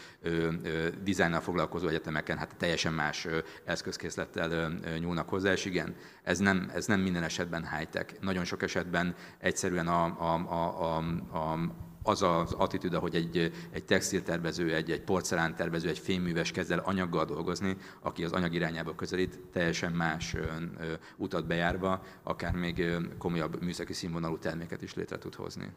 dizájnnal 1.02 1.40
foglalkozó 1.40 1.88
egyetemeken 1.88 2.38
hát 2.38 2.56
teljesen 2.56 2.92
más 2.92 3.26
eszközkészlettel 3.64 4.72
nyúlnak 4.98 5.28
hozzá, 5.28 5.52
és 5.52 5.64
igen, 5.64 5.94
ez 6.22 6.38
nem, 6.38 6.70
ez 6.74 6.86
nem 6.86 7.00
minden 7.00 7.22
esetben 7.22 7.68
high-tech. 7.76 8.14
Nagyon 8.20 8.44
sok 8.44 8.62
esetben 8.62 9.14
egyszerűen 9.38 9.86
a, 9.86 10.04
a, 10.04 10.34
a, 10.34 10.59
a, 10.68 10.96
a 11.32 11.58
az 12.02 12.22
az 12.22 12.52
attitűd, 12.52 12.94
hogy 12.94 13.14
egy, 13.14 13.52
egy 13.70 13.84
textiltervező, 13.84 14.74
egy, 14.74 14.90
egy 14.90 15.00
porcelántervező, 15.00 15.88
egy 15.88 15.98
fémműves 15.98 16.50
kezd 16.50 16.70
el 16.70 16.78
anyaggal 16.78 17.24
dolgozni, 17.24 17.76
aki 18.00 18.24
az 18.24 18.32
anyag 18.32 18.54
irányába 18.54 18.94
közelít, 18.94 19.38
teljesen 19.52 19.92
más 19.92 20.34
ö, 20.34 20.38
ö, 20.38 20.92
utat 21.16 21.46
bejárva, 21.46 22.02
akár 22.22 22.54
még 22.54 22.84
komolyabb 23.18 23.62
műszaki 23.62 23.92
színvonalú 23.92 24.38
terméket 24.38 24.82
is 24.82 24.94
létre 24.94 25.18
tud 25.18 25.34
hozni. 25.34 25.72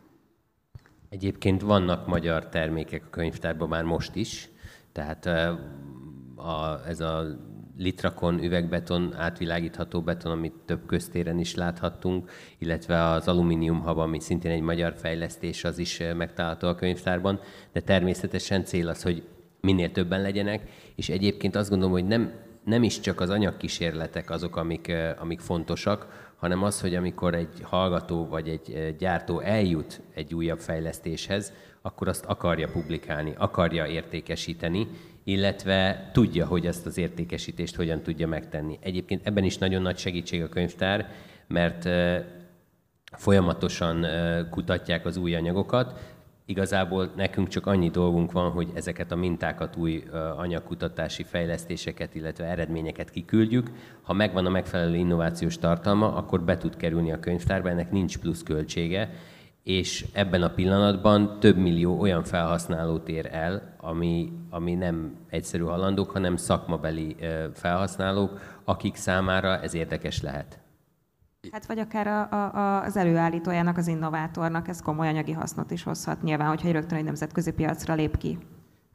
Egyébként 1.09 1.61
vannak 1.61 2.07
magyar 2.07 2.49
termékek 2.49 3.03
a 3.05 3.09
könyvtárban 3.09 3.69
már 3.69 3.83
most 3.83 4.15
is, 4.15 4.49
tehát 4.91 5.25
a, 6.35 6.81
ez 6.87 6.99
a 6.99 7.39
litrakon 7.77 8.43
üvegbeton, 8.43 9.13
átvilágítható 9.17 10.01
beton, 10.01 10.31
amit 10.31 10.53
több 10.65 10.85
köztéren 10.85 11.39
is 11.39 11.55
láthattunk, 11.55 12.31
illetve 12.57 13.03
az 13.03 13.27
alumínium 13.27 13.79
hab, 13.79 13.97
ami 13.97 14.19
szintén 14.19 14.51
egy 14.51 14.61
magyar 14.61 14.93
fejlesztés, 14.97 15.63
az 15.63 15.77
is 15.77 16.01
megtalálható 16.17 16.67
a 16.67 16.75
könyvtárban, 16.75 17.39
de 17.71 17.79
természetesen 17.79 18.65
cél 18.65 18.87
az, 18.87 19.03
hogy 19.03 19.23
minél 19.61 19.91
többen 19.91 20.21
legyenek, 20.21 20.69
és 20.95 21.09
egyébként 21.09 21.55
azt 21.55 21.69
gondolom, 21.69 21.93
hogy 21.93 22.07
nem, 22.07 22.31
nem 22.63 22.83
is 22.83 22.99
csak 22.99 23.21
az 23.21 23.29
anyagkísérletek 23.29 24.29
azok, 24.29 24.55
amik, 24.55 24.91
amik 25.19 25.39
fontosak, 25.39 26.31
hanem 26.35 26.63
az, 26.63 26.81
hogy 26.81 26.95
amikor 26.95 27.35
egy 27.35 27.61
hallgató 27.61 28.27
vagy 28.27 28.49
egy 28.49 28.95
gyártó 28.97 29.39
eljut 29.39 30.01
egy 30.13 30.33
újabb 30.33 30.59
fejlesztéshez, 30.59 31.53
akkor 31.81 32.07
azt 32.07 32.25
akarja 32.25 32.67
publikálni, 32.67 33.33
akarja 33.37 33.85
értékesíteni, 33.85 34.87
illetve 35.23 36.09
tudja, 36.13 36.45
hogy 36.45 36.65
ezt 36.65 36.85
az 36.85 36.97
értékesítést 36.97 37.75
hogyan 37.75 38.01
tudja 38.01 38.27
megtenni. 38.27 38.77
Egyébként 38.81 39.27
ebben 39.27 39.43
is 39.43 39.57
nagyon 39.57 39.81
nagy 39.81 39.97
segítség 39.97 40.41
a 40.41 40.49
könyvtár, 40.49 41.11
mert 41.47 41.89
folyamatosan 43.11 44.05
kutatják 44.49 45.05
az 45.05 45.17
új 45.17 45.35
anyagokat. 45.35 46.11
Igazából 46.45 47.11
nekünk 47.15 47.47
csak 47.47 47.65
annyi 47.65 47.89
dolgunk 47.89 48.31
van, 48.31 48.51
hogy 48.51 48.69
ezeket 48.73 49.11
a 49.11 49.15
mintákat, 49.15 49.75
új 49.75 50.03
anyagkutatási 50.37 51.23
fejlesztéseket, 51.23 52.15
illetve 52.15 52.45
eredményeket 52.45 53.09
kiküldjük. 53.09 53.71
Ha 54.01 54.13
megvan 54.13 54.45
a 54.45 54.49
megfelelő 54.49 54.95
innovációs 54.95 55.57
tartalma, 55.57 56.15
akkor 56.15 56.41
be 56.41 56.57
tud 56.57 56.75
kerülni 56.75 57.11
a 57.11 57.19
könyvtárba, 57.19 57.69
ennek 57.69 57.91
nincs 57.91 58.17
plusz 58.17 58.43
költsége, 58.43 59.09
és 59.63 60.05
ebben 60.13 60.41
a 60.41 60.53
pillanatban 60.53 61.39
több 61.39 61.57
millió 61.57 61.99
olyan 61.99 62.23
felhasználót 62.23 63.09
ér 63.09 63.29
el, 63.31 63.75
ami, 63.77 64.31
ami 64.49 64.73
nem 64.73 65.15
egyszerű 65.29 65.63
halandók, 65.63 66.11
hanem 66.11 66.35
szakmabeli 66.35 67.15
felhasználók, 67.53 68.39
akik 68.63 68.95
számára 68.95 69.59
ez 69.59 69.73
érdekes 69.73 70.21
lehet. 70.21 70.59
Hát 71.51 71.65
vagy 71.65 71.79
akár 71.79 72.07
a, 72.07 72.31
a, 72.31 72.83
az 72.83 72.97
előállítójának, 72.97 73.77
az 73.77 73.87
innovátornak 73.87 74.67
ez 74.67 74.81
komoly 74.81 75.07
anyagi 75.07 75.31
hasznot 75.31 75.71
is 75.71 75.83
hozhat 75.83 76.21
nyilván, 76.21 76.47
hogyha 76.47 76.71
rögtön 76.71 76.97
egy 76.97 77.03
nemzetközi 77.03 77.51
piacra 77.51 77.93
lép 77.93 78.17
ki. 78.17 78.37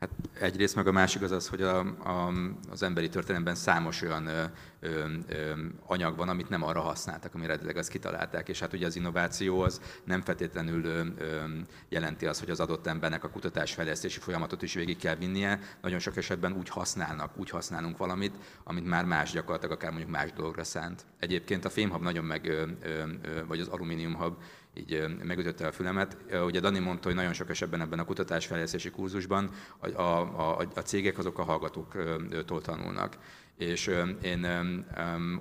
Hát 0.01 0.11
egyrészt 0.41 0.75
meg 0.75 0.87
a 0.87 0.93
másik 0.93 1.23
az 1.23 1.31
az, 1.31 1.49
hogy 1.49 1.63
a, 1.63 1.79
a, 1.79 2.33
az 2.71 2.83
emberi 2.83 3.09
történelemben 3.09 3.55
számos 3.55 4.03
olyan 4.03 4.27
ö, 4.27 4.45
ö, 4.81 5.05
ö, 5.29 5.53
anyag 5.87 6.17
van, 6.17 6.29
amit 6.29 6.49
nem 6.49 6.63
arra 6.63 6.81
használtak, 6.81 7.35
amire 7.35 7.49
eredetileg 7.49 7.77
azt 7.77 7.91
kitalálták. 7.91 8.49
És 8.49 8.61
hát 8.61 8.73
ugye 8.73 8.87
az 8.87 8.97
innováció 8.97 9.61
az 9.61 9.81
nem 10.05 10.21
feltétlenül 10.21 10.85
ö, 10.85 11.05
ö, 11.19 11.45
jelenti 11.89 12.27
azt, 12.27 12.41
hogy 12.41 12.51
az 12.51 12.61
adott 12.61 12.87
embernek 12.87 13.25
a 13.25 13.31
kutatásfejlesztési 13.31 14.21
folyamatot 14.21 14.63
is 14.63 14.75
végig 14.75 14.97
kell 14.97 15.15
vinnie. 15.15 15.59
Nagyon 15.83 15.99
sok 15.99 16.17
esetben 16.17 16.53
úgy 16.53 16.69
használnak, 16.69 17.39
úgy 17.39 17.51
használunk 17.51 17.97
valamit, 17.97 18.35
amit 18.65 18.87
már 18.87 19.05
más 19.05 19.31
gyakorlatilag 19.31 19.77
akár 19.77 19.91
mondjuk 19.91 20.13
más 20.13 20.33
dologra 20.33 20.65
szánt. 20.65 21.05
Egyébként 21.19 21.65
a 21.65 21.71
fémhab 21.71 22.03
nagyon 22.03 22.25
meg, 22.25 22.47
ö, 22.47 22.67
ö, 22.83 23.05
vagy 23.47 23.61
az 23.61 23.69
alumíniumhab 23.69 24.37
így 24.79 25.05
megütötte 25.23 25.67
a 25.67 25.73
fülemet. 25.73 26.17
Ugye 26.45 26.61
Dani 26.61 26.79
mondta, 26.79 27.07
hogy 27.07 27.17
nagyon 27.17 27.33
sok 27.33 27.51
esetben 27.51 27.81
ebben 27.81 27.99
a 27.99 28.05
kutatásfejlesztési 28.05 28.91
kurzusban 28.91 29.51
a, 29.79 29.89
a, 29.89 30.21
a, 30.61 30.69
a 30.75 30.81
cégek 30.81 31.19
azok 31.19 31.39
a 31.39 31.43
hallgatóktól 31.43 32.61
tanulnak. 32.61 33.19
És 33.57 33.91
én, 34.23 34.47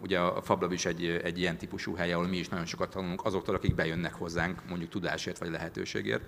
ugye 0.02 0.20
a 0.20 0.42
FabLab 0.42 0.72
is 0.72 0.86
egy, 0.86 1.06
egy 1.06 1.40
ilyen 1.40 1.58
típusú 1.58 1.96
hely, 1.96 2.14
ahol 2.14 2.28
mi 2.28 2.38
is 2.38 2.50
nagyon 2.50 2.66
sokat 2.66 2.90
tanulunk 2.90 3.26
azoktól, 3.26 3.56
akik 3.56 3.76
bejönnek 3.76 4.14
hozzánk, 4.14 4.62
mondjuk 4.70 4.90
tudásért 4.90 5.38
vagy 5.38 5.50
lehetőségért 5.50 6.24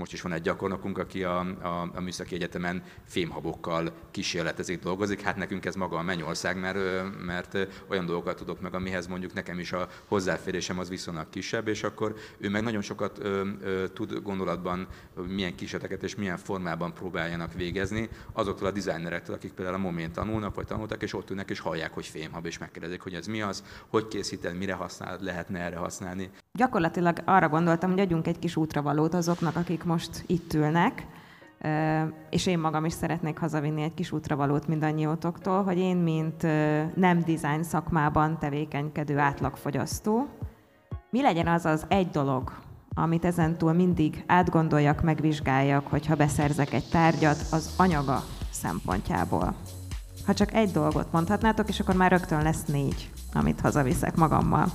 most 0.00 0.12
is 0.12 0.22
van 0.22 0.32
egy 0.32 0.42
gyakornokunk, 0.42 0.98
aki 0.98 1.24
a, 1.24 1.38
a, 1.62 1.90
a 1.94 2.00
Műszaki 2.00 2.34
Egyetemen 2.34 2.82
fémhabokkal 3.04 3.92
kísérletezik, 4.10 4.82
dolgozik. 4.82 5.20
Hát 5.20 5.36
nekünk 5.36 5.64
ez 5.64 5.74
maga 5.74 5.96
a 5.96 6.02
mennyország, 6.02 6.60
mert, 6.60 6.78
mert 7.24 7.68
olyan 7.88 8.06
dolgokat 8.06 8.36
tudok 8.36 8.60
meg, 8.60 8.74
amihez 8.74 9.06
mondjuk 9.06 9.32
nekem 9.32 9.58
is 9.58 9.72
a 9.72 9.88
hozzáférésem 10.08 10.78
az 10.78 10.88
viszonylag 10.88 11.28
kisebb, 11.28 11.68
és 11.68 11.82
akkor 11.82 12.14
ő 12.38 12.48
meg 12.48 12.62
nagyon 12.62 12.82
sokat 12.82 13.18
ö, 13.18 13.48
ö, 13.62 13.88
tud 13.88 14.22
gondolatban, 14.22 14.86
milyen 15.28 15.54
kísérleteket 15.54 16.02
és 16.02 16.14
milyen 16.14 16.36
formában 16.36 16.94
próbáljanak 16.94 17.52
végezni 17.52 18.08
azoktól 18.32 18.66
a 18.66 18.70
dizájnerektől, 18.70 19.36
akik 19.36 19.52
például 19.52 19.76
a 19.76 19.80
Momén 19.80 20.12
tanulnak, 20.12 20.54
vagy 20.54 20.66
tanultak, 20.66 21.02
és 21.02 21.14
ott 21.14 21.30
ülnek 21.30 21.50
és 21.50 21.60
hallják, 21.60 21.94
hogy 21.94 22.06
fémhab, 22.06 22.46
és 22.46 22.58
megkérdezik, 22.58 23.00
hogy 23.00 23.14
ez 23.14 23.26
mi 23.26 23.42
az, 23.42 23.64
hogy 23.88 24.08
készíted, 24.08 24.56
mire 24.56 24.74
használod, 24.74 25.22
lehetne 25.22 25.58
erre 25.58 25.76
használni. 25.76 26.30
Gyakorlatilag 26.52 27.18
arra 27.24 27.48
gondoltam, 27.48 27.90
hogy 27.90 28.00
adjunk 28.00 28.26
egy 28.26 28.38
kis 28.38 28.56
útravalót 28.56 29.14
azoknak, 29.14 29.56
akik 29.56 29.84
most 29.90 30.24
itt 30.26 30.54
ülnek, 30.54 31.06
és 32.30 32.46
én 32.46 32.58
magam 32.58 32.84
is 32.84 32.92
szeretnék 32.92 33.38
hazavinni 33.38 33.82
egy 33.82 33.94
kis 33.94 34.12
útravalót 34.12 34.66
mindannyiótoktól, 34.66 35.62
hogy 35.62 35.78
én, 35.78 35.96
mint 35.96 36.42
nem 36.94 37.20
design 37.20 37.62
szakmában 37.62 38.38
tevékenykedő 38.38 39.18
átlagfogyasztó, 39.18 40.26
mi 41.10 41.22
legyen 41.22 41.46
az 41.46 41.64
az 41.64 41.84
egy 41.88 42.10
dolog, 42.10 42.52
amit 42.94 43.24
ezentúl 43.24 43.72
mindig 43.72 44.24
átgondoljak, 44.26 45.02
megvizsgáljak, 45.02 45.86
hogyha 45.86 46.16
beszerzek 46.16 46.72
egy 46.72 46.88
tárgyat 46.90 47.46
az 47.50 47.74
anyaga 47.76 48.22
szempontjából. 48.50 49.54
Ha 50.26 50.34
csak 50.34 50.54
egy 50.54 50.70
dolgot 50.70 51.12
mondhatnátok, 51.12 51.68
és 51.68 51.80
akkor 51.80 51.94
már 51.94 52.10
rögtön 52.10 52.42
lesz 52.42 52.64
négy, 52.64 53.10
amit 53.32 53.60
hazaviszek 53.60 54.16
magammal. 54.16 54.66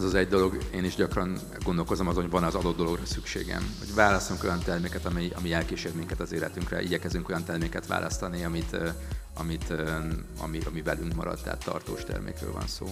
Ez 0.00 0.06
az 0.06 0.14
egy 0.14 0.28
dolog, 0.28 0.58
én 0.74 0.84
is 0.84 0.94
gyakran 0.94 1.38
gondolkozom 1.64 2.08
azon, 2.08 2.22
hogy 2.22 2.30
van 2.30 2.44
az 2.44 2.54
adott 2.54 2.76
dologra 2.76 3.06
szükségem. 3.06 3.74
Hogy 3.78 3.94
választunk 3.94 4.44
olyan 4.44 4.62
terméket, 4.64 5.04
ami, 5.04 5.30
ami 5.34 5.52
elkísér 5.52 5.94
minket 5.94 6.20
az 6.20 6.32
életünkre, 6.32 6.82
igyekezünk 6.82 7.28
olyan 7.28 7.44
terméket 7.44 7.86
választani, 7.86 8.44
amit, 8.44 8.76
amit, 9.34 9.72
ami, 10.38 10.58
ami 10.66 10.82
velünk 10.82 11.14
marad, 11.14 11.40
tehát 11.42 11.64
tartós 11.64 12.04
termékről 12.04 12.52
van 12.52 12.66
szó. 12.66 12.86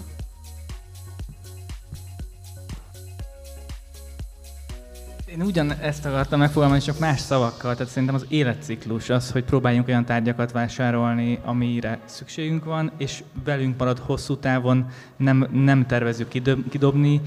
Én 5.33 5.43
ugyan 5.43 5.73
ezt 5.73 6.05
akartam 6.05 6.39
megfogalmazni, 6.39 6.85
csak 6.85 6.99
más 6.99 7.21
szavakkal. 7.21 7.75
Tehát 7.75 7.93
szerintem 7.93 8.15
az 8.15 8.25
életciklus 8.29 9.11
az, 9.11 9.31
hogy 9.31 9.45
próbáljunk 9.45 9.89
olyan 9.89 10.05
tárgyakat 10.05 10.53
vásárolni, 10.53 11.39
amire 11.45 11.99
szükségünk 12.05 12.65
van, 12.65 12.91
és 12.97 13.23
velünk 13.45 13.79
marad 13.79 13.99
hosszú 13.99 14.37
távon, 14.37 14.87
nem, 15.17 15.49
nem 15.53 15.87
tervezünk 15.87 16.29
kidobni, 16.71 17.21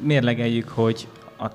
mérlegeljük, 0.00 0.68
hogy 0.68 1.08
a, 1.38 1.46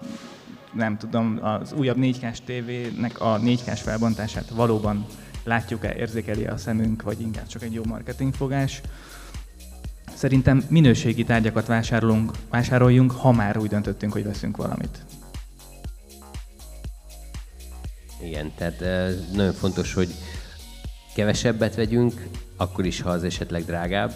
nem 0.74 0.98
tudom, 0.98 1.39
az 1.41 1.74
újabb 1.74 1.98
4K 2.00 2.38
tévének 2.46 3.22
a 3.22 3.39
4K 3.39 3.80
felbontását 3.84 4.50
valóban 4.50 5.06
látjuk-e, 5.44 5.96
érzékeli 5.96 6.46
a 6.46 6.58
szemünk, 6.58 7.02
vagy 7.02 7.22
inkább 7.22 7.48
csak 7.48 7.64
egy 7.64 7.74
jó 7.74 7.82
marketingfogás. 7.86 8.82
szerintem 10.14 10.64
minőségi 10.70 11.24
tárgyakat 11.24 11.68
vásárolunk, 11.68 12.32
vásároljunk, 12.50 13.12
ha 13.12 13.32
már 13.32 13.58
úgy 13.58 13.70
döntöttünk, 13.70 14.14
hogy 14.14 14.24
veszünk 14.24 14.58
valamit. 14.58 15.00
Igen, 18.26 18.51
tehát 18.55 18.80
nagyon 19.32 19.53
fontos, 19.53 19.93
hogy 19.93 20.13
kevesebbet 21.15 21.76
vegyünk, 21.76 22.28
akkor 22.57 22.86
is, 22.86 23.01
ha 23.01 23.09
az 23.09 23.24
esetleg 23.24 23.65
drágább, 23.65 24.13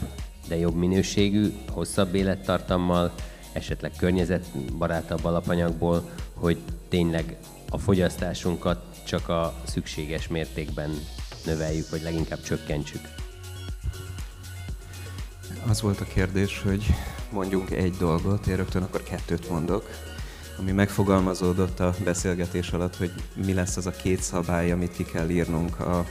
de 0.48 0.58
jobb 0.58 0.76
minőségű, 0.76 1.54
hosszabb 1.70 2.16
élettartammal, 2.16 3.14
esetleg 3.54 3.92
környezetbarátabb 3.98 5.26
alapanyagból, 5.26 6.10
hogy 6.34 6.58
tényleg 6.90 7.38
a 7.70 7.78
fogyasztásunkat 7.78 8.84
csak 9.06 9.30
a 9.30 9.54
szükséges 9.64 10.28
mértékben 10.28 11.00
növeljük, 11.46 11.90
vagy 11.90 12.02
leginkább 12.02 12.42
csökkentsük. 12.42 13.02
Az 15.68 15.82
volt 15.82 16.00
a 16.02 16.06
kérdés, 16.06 16.62
hogy 16.62 16.86
mondjunk 17.32 17.72
egy 17.72 17.94
dolgot, 17.94 18.48
én 18.48 18.56
rögtön 18.56 18.84
akkor 18.84 19.04
kettőt 19.04 19.50
mondok, 19.50 19.90
ami 20.60 20.72
megfogalmazódott 20.72 21.80
a 21.80 21.94
beszélgetés 22.04 22.70
alatt, 22.70 22.96
hogy 22.98 23.12
mi 23.46 23.54
lesz 23.54 23.78
az 23.78 23.86
a 23.86 23.92
két 23.92 24.22
szabály, 24.22 24.72
amit 24.72 24.96
ki 24.96 25.04
kell 25.04 25.30
írnunk 25.30 25.80
a, 25.80 26.06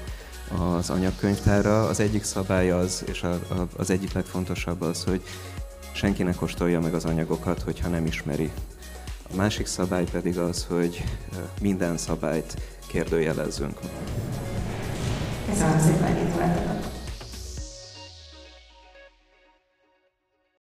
az 0.76 0.90
anyagkönyvtárra. 0.90 1.86
Az 1.86 2.00
egyik 2.00 2.24
szabály 2.24 2.70
az, 2.70 3.04
és 3.06 3.22
a, 3.22 3.32
a, 3.32 3.66
az 3.76 3.90
egyik 3.90 4.12
legfontosabb 4.12 4.82
az, 4.82 5.04
hogy 5.04 5.22
senki 5.92 6.22
ne 6.22 6.34
kóstolja 6.34 6.80
meg 6.80 6.94
az 6.94 7.04
anyagokat, 7.04 7.62
hogyha 7.62 7.88
nem 7.88 8.06
ismeri. 8.06 8.50
A 9.32 9.36
másik 9.36 9.66
szabály 9.66 10.04
pedig 10.04 10.38
az, 10.38 10.66
hogy 10.68 11.04
minden 11.60 11.96
szabályt 11.96 12.56
kérdőjelezzünk. 12.86 13.78
Köszönöm 15.48 15.80
szépen, 15.80 16.16
itt 16.16 16.34
voltatok. 16.34 16.95